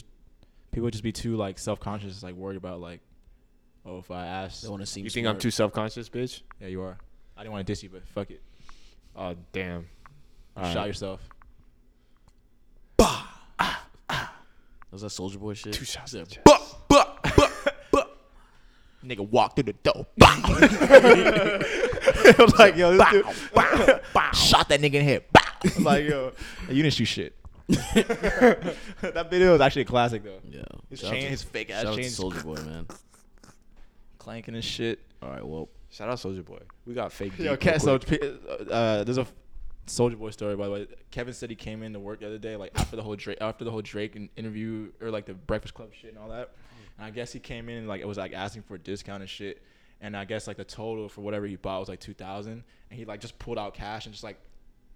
[0.72, 2.99] people just be too like self conscious, like worried about like,
[3.85, 6.41] oh, if I ask, They want to seem You think I'm too self conscious, bitch?
[6.60, 6.98] yeah, you are.
[7.38, 8.41] I didn't want to diss you, but fuck it,
[9.15, 9.81] Oh damn.
[9.81, 10.88] You All shot right.
[10.88, 11.22] yourself.
[12.99, 13.88] Ah!
[14.10, 14.34] Ah!
[14.91, 15.73] Was that Soulja Boy shit?
[15.73, 16.14] Two shots.
[16.14, 16.19] Yeah.
[16.22, 16.76] in the chest.
[19.06, 20.06] Nigga walked through the door.
[20.18, 20.28] Bow.
[20.44, 23.26] I was like yo, this dude
[24.36, 25.23] shot that nigga in the head.
[25.78, 26.34] I'm like yo,
[26.69, 27.36] you didn't shoot shit.
[27.68, 30.40] that video is actually a classic though.
[30.49, 30.64] Yeah.
[30.90, 32.88] His Shout out chain, to- his fake ass shout out to chain, Soulja Boy, man.
[34.18, 34.99] clanking and shit.
[35.22, 36.60] All right, well, Shout out Soulja Boy.
[36.86, 37.38] We got fake.
[37.38, 37.82] Yo, deep cat.
[37.82, 38.23] So, quick.
[38.69, 39.28] uh, there's a
[39.88, 40.88] Soulja Boy story, by the way.
[41.11, 43.40] Kevin said he came in to work the other day, like after the whole Drake,
[43.41, 46.52] after the whole Drake in- interview or like the Breakfast Club shit and all that.
[47.02, 49.22] And I guess he came in and like it was like asking for a discount
[49.22, 49.64] and shit.
[50.02, 52.64] And I guess like the total for whatever he bought was like two thousand.
[52.91, 54.38] And he like just pulled out cash and just like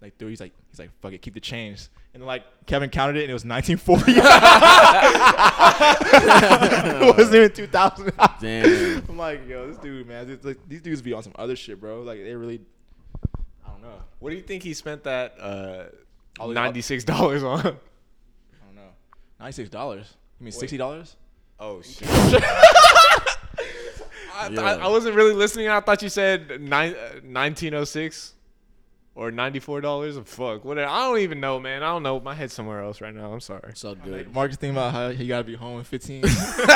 [0.00, 0.28] like threw.
[0.28, 1.88] He's like he's like fuck it, keep the change.
[2.14, 4.12] And like Kevin counted it and it was nineteen forty.
[4.16, 4.22] it
[7.16, 8.12] wasn't even two thousand.
[8.40, 9.02] Damn.
[9.08, 12.02] I'm like yo, this dude man, like, these dudes be on some other shit, bro.
[12.02, 12.60] Like they really,
[13.64, 14.00] I don't know.
[14.20, 15.86] What do you think he spent that uh,
[16.46, 17.58] ninety six dollars on?
[17.58, 18.90] I don't know.
[19.40, 20.14] Ninety six dollars.
[20.38, 21.16] You mean sixty dollars?
[21.58, 22.08] Oh shit.
[24.38, 25.68] I, th- I, wasn't really listening.
[25.68, 28.34] I thought you said 1906
[29.16, 30.26] uh, or $94.
[30.26, 30.64] Fuck.
[30.64, 30.90] Whatever.
[30.90, 31.82] I don't even know, man.
[31.82, 32.20] I don't know.
[32.20, 33.32] My head's somewhere else right now.
[33.32, 33.72] I'm sorry.
[33.74, 34.34] So good.
[34.34, 36.20] Mark's thinking about how he got to be home in 15.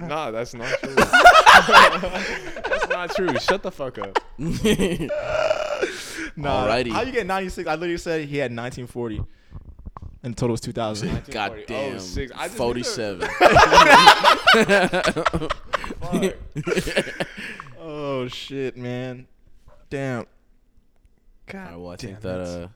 [0.00, 0.94] nah, that's not true.
[0.94, 3.38] that's not true.
[3.38, 4.18] Shut the fuck up.
[6.36, 6.66] nah.
[6.66, 6.92] Alrighty.
[6.92, 7.66] How you get 96?
[7.66, 9.24] I literally said he had 1940.
[10.24, 11.24] And it was 2000.
[11.30, 13.28] God damn, I just 47.
[17.84, 19.26] Oh shit, man.
[19.90, 20.26] Damn.
[21.46, 21.70] God.
[21.70, 21.82] damn.
[21.82, 22.68] well, I think that uh,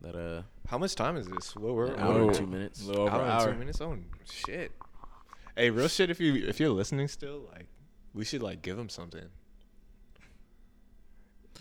[0.00, 1.54] that uh, How much time is this?
[1.54, 2.84] What we're, hour and two minutes.
[2.84, 3.80] little over hour, and two minutes.
[3.80, 4.72] Oh shit.
[5.56, 6.10] Hey, real shit.
[6.10, 7.66] If you if you're listening still, like,
[8.14, 9.26] we should like give them something.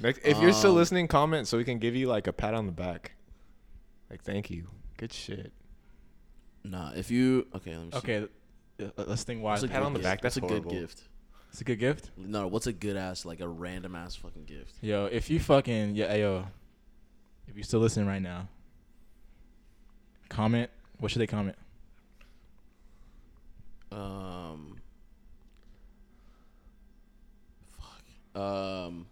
[0.02, 2.65] If you're still um, listening, comment so we can give you like a pat on
[2.65, 3.11] the back.
[4.12, 4.68] Like, thank you.
[4.98, 5.54] Good shit.
[6.66, 7.98] Nah, if you okay, let me see.
[7.98, 8.28] Okay,
[8.84, 9.52] uh, let's think why.
[9.54, 10.04] What's pat good on the gift?
[10.04, 11.04] back, that's What's a good gift.
[11.50, 12.12] It's a good gift.
[12.18, 14.76] No, what's a good ass like a random ass fucking gift?
[14.82, 16.46] Yo, if you fucking yeah, yo,
[17.48, 18.50] if you still listening right now,
[20.30, 20.70] comment.
[21.00, 21.56] What should they comment?
[23.92, 24.76] Um
[27.80, 28.42] Fuck.
[28.42, 29.08] Um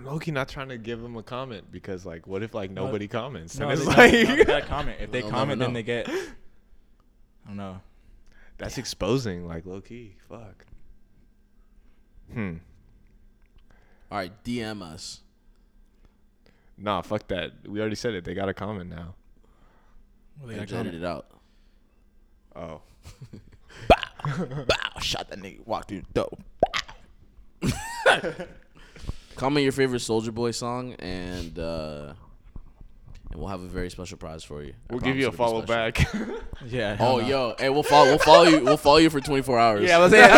[0.00, 2.70] I'm low key not trying to give him a comment because like, what if like
[2.70, 3.58] No, nobody comments?
[3.58, 4.96] No, and it's they, like gotta, no, comment.
[5.00, 6.08] If they They'll never comment, then they get.
[6.08, 6.12] I
[7.48, 7.80] don't know.
[8.58, 9.46] that's exposing.
[9.46, 10.16] Like low key.
[10.28, 10.66] Fuck.
[12.32, 12.54] Hmm.
[14.10, 15.20] all right, DM us.
[16.78, 17.52] Nah, fuck that.
[17.66, 18.24] We already said it.
[18.24, 19.14] They got a comment now.
[20.38, 21.04] Well, they and gotta edit comment.
[21.04, 21.26] it out.
[22.56, 22.80] Oh.
[23.88, 25.66] Bow, bow shot that nigga.
[25.66, 26.28] Walk through the
[27.62, 28.42] door.
[29.40, 32.12] Comment your favorite Soulja Boy song and uh
[33.30, 34.74] and we'll have a very special prize for you.
[34.90, 35.92] I We'll give you a follow special.
[35.92, 36.42] back.
[36.66, 36.98] Yeah.
[37.00, 37.26] Oh, no.
[37.26, 38.10] yo, hey, we'll follow.
[38.10, 38.60] We'll follow you.
[38.60, 39.88] We'll follow you for 24 hours.
[39.88, 40.28] Yeah, I was saying.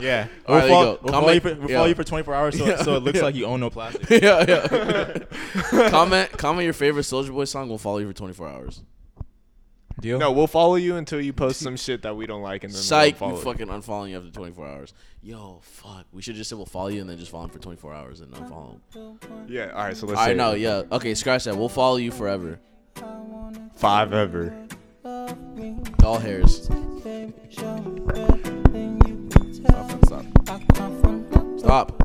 [0.00, 0.26] yeah.
[0.48, 0.98] All right, there you follow.
[1.02, 1.76] We'll, follow you, for, we'll yeah.
[1.76, 3.24] follow you for 24 hours so, so it looks Yeah.
[3.24, 4.10] like you own no plastic.
[4.22, 5.88] yeah, yeah.
[5.90, 7.68] comment, comment your favorite Soulja Boy song.
[7.68, 8.82] We'll follow you for 24 hours.
[10.02, 10.18] Deal?
[10.18, 12.82] no, we'll follow you until you post some shit that we don't like, and then
[12.82, 13.38] Psych, we'll follow.
[13.38, 14.94] you fucking unfollowing you after 24 hours.
[15.22, 16.04] Yo, fuck.
[16.12, 18.20] We should just say we'll follow you and then just follow him for 24 hours
[18.20, 19.18] and unfollow him.
[19.48, 19.70] Yeah.
[19.70, 19.96] All right.
[19.96, 20.20] So let's.
[20.20, 20.82] I say know, yeah.
[20.90, 21.56] Okay, scratch that.
[21.56, 22.58] We'll follow you forever.
[23.76, 24.52] Five ever.
[25.98, 26.64] Doll hairs.
[29.52, 30.24] Stop, stop.
[31.58, 32.02] Stop.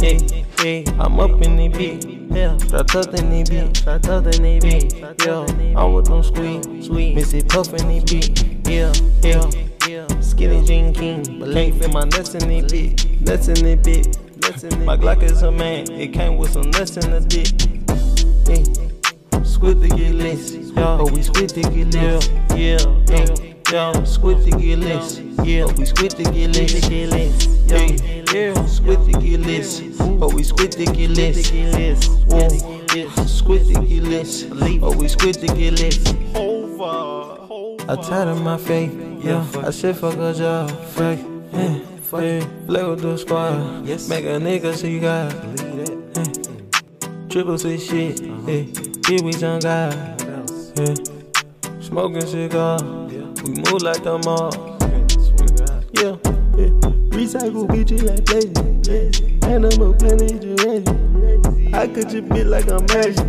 [0.00, 2.04] Hey, hey, I'm up in the beat.
[2.30, 3.86] Yeah, up in the beat.
[3.88, 4.94] Up in the beat.
[5.26, 7.16] Yeah, I'm with them sweet, sweet.
[7.16, 8.68] Missy puff in the beat.
[8.68, 8.92] Yeah,
[9.22, 9.50] yeah,
[9.88, 10.20] yeah.
[10.20, 13.20] Skinny jean king, but can't fit my nuts in the beat.
[13.22, 14.86] Nuts in the beat.
[14.86, 15.90] My Glock is a man.
[15.90, 17.58] It came with some nuts in the dick.
[18.46, 18.62] Hey,
[19.32, 20.52] eh, squid to get less.
[20.52, 22.28] Yeah, oh, we squid to get less.
[22.54, 24.04] Yeah, yeah, yeah.
[24.04, 25.18] Squid to get less.
[25.44, 26.88] Yeah, we squid to get less.
[26.90, 27.96] Yeah,
[28.32, 28.66] yeah.
[28.66, 29.82] Squid to get less.
[30.00, 31.50] Oh, we squid to get less.
[32.26, 32.48] Whoa,
[32.94, 33.08] yeah.
[33.26, 34.44] Squid to get less.
[34.82, 35.98] Oh, we squid to get less.
[37.88, 38.92] I tied in my face.
[39.24, 40.70] Yeah, I said fuck a job.
[40.94, 41.20] Fake.
[41.20, 42.46] Mm, yeah, yeah.
[42.66, 43.86] Play with the squad.
[43.86, 44.08] Yes.
[44.08, 45.32] Make a nigga see God.
[45.32, 45.98] Mm.
[47.28, 48.72] Triple six shit, hey,
[49.06, 49.90] here we young guy,
[50.76, 50.94] yeah.
[51.78, 52.78] Smoking cigar,
[53.48, 54.52] we move like the mall,
[55.94, 56.16] yeah,
[56.58, 56.72] yeah.
[57.16, 59.48] Recycle bitches like blazing, yeah.
[59.48, 61.74] Animal planet Jurassic.
[61.74, 63.24] I could just be like I'm magic.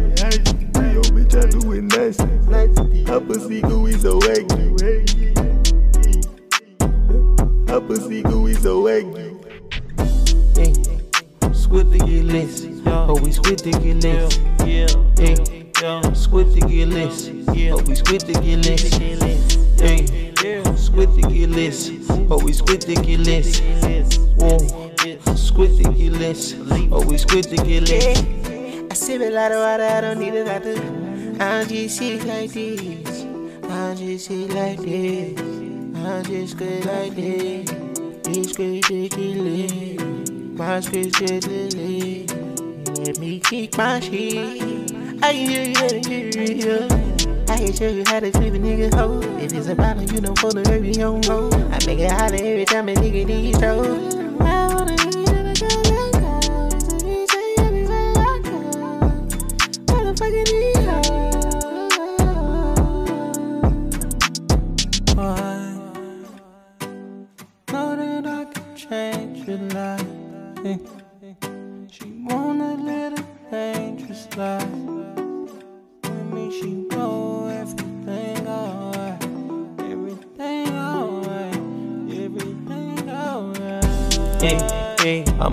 [0.75, 3.03] Yo, bitch, I do it nasty.
[3.05, 4.59] Her pussy gooey so waggy.
[7.69, 9.37] Her pussy gooey so waggy.
[10.57, 11.51] Yeah.
[11.53, 12.65] Squid to get less.
[12.85, 14.37] Oh, we squid to get less.
[14.65, 14.87] Yeah,
[15.17, 16.13] yeah.
[16.13, 17.29] Squid to get less.
[17.29, 19.58] Oh, we squid to get less.
[19.81, 21.89] Yeah, squid to get squid less.
[22.09, 23.19] Whoa, squid to get
[27.15, 27.47] squid
[27.87, 28.19] less.
[28.91, 30.75] I sip a lot of water, I don't need a doctor.
[31.41, 33.23] I just sit like this.
[33.63, 35.39] I just sit like this.
[35.95, 37.69] I just good like this.
[38.23, 39.71] bitch ridiculous.
[40.57, 42.33] My bitch ridiculous.
[42.99, 44.91] Let me kick my shit.
[45.23, 47.08] I hear you, hear you.
[47.49, 49.21] I can show you how to flip a nigga hoe.
[49.39, 51.25] If it's a problem, you don't pull the baby on.
[51.73, 54.18] I make it holler every time a nigga needs throw.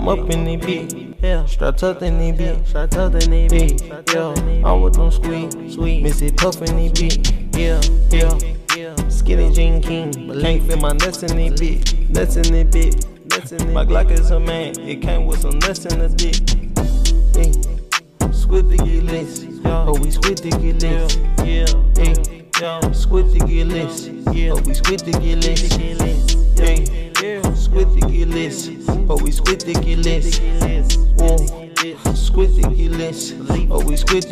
[0.07, 1.17] I'm up in the beat.
[1.21, 2.65] Yeah, strapped up in the beat.
[2.65, 3.81] Strapped up in the beat.
[4.13, 6.01] Yeah, I'm with them sweet, sweet.
[6.01, 7.33] Missy puff in the beat.
[7.57, 8.95] Yeah, yeah.
[9.09, 12.09] Skinny jean king, but can't fit my nuts in the beat.
[12.09, 13.05] Nuts in the beat.
[13.73, 16.39] My Glock is a man, it came with some nuts in the dick.
[17.35, 17.51] Hey,
[18.31, 19.45] squid to get less.
[19.65, 21.17] Oh, we squid to get less.
[21.43, 21.67] Yeah,
[21.97, 23.67] hey, yeah, squid to get.
[24.33, 25.43] Yeah, oh, we squid to get.
[25.43, 27.06] Hey, yeah,
[27.55, 28.69] squid to get less.
[29.09, 30.39] Oh, we squid to get less.
[31.17, 31.37] Whoa,
[32.13, 33.33] squid to get less.
[33.69, 34.23] Oh, we squid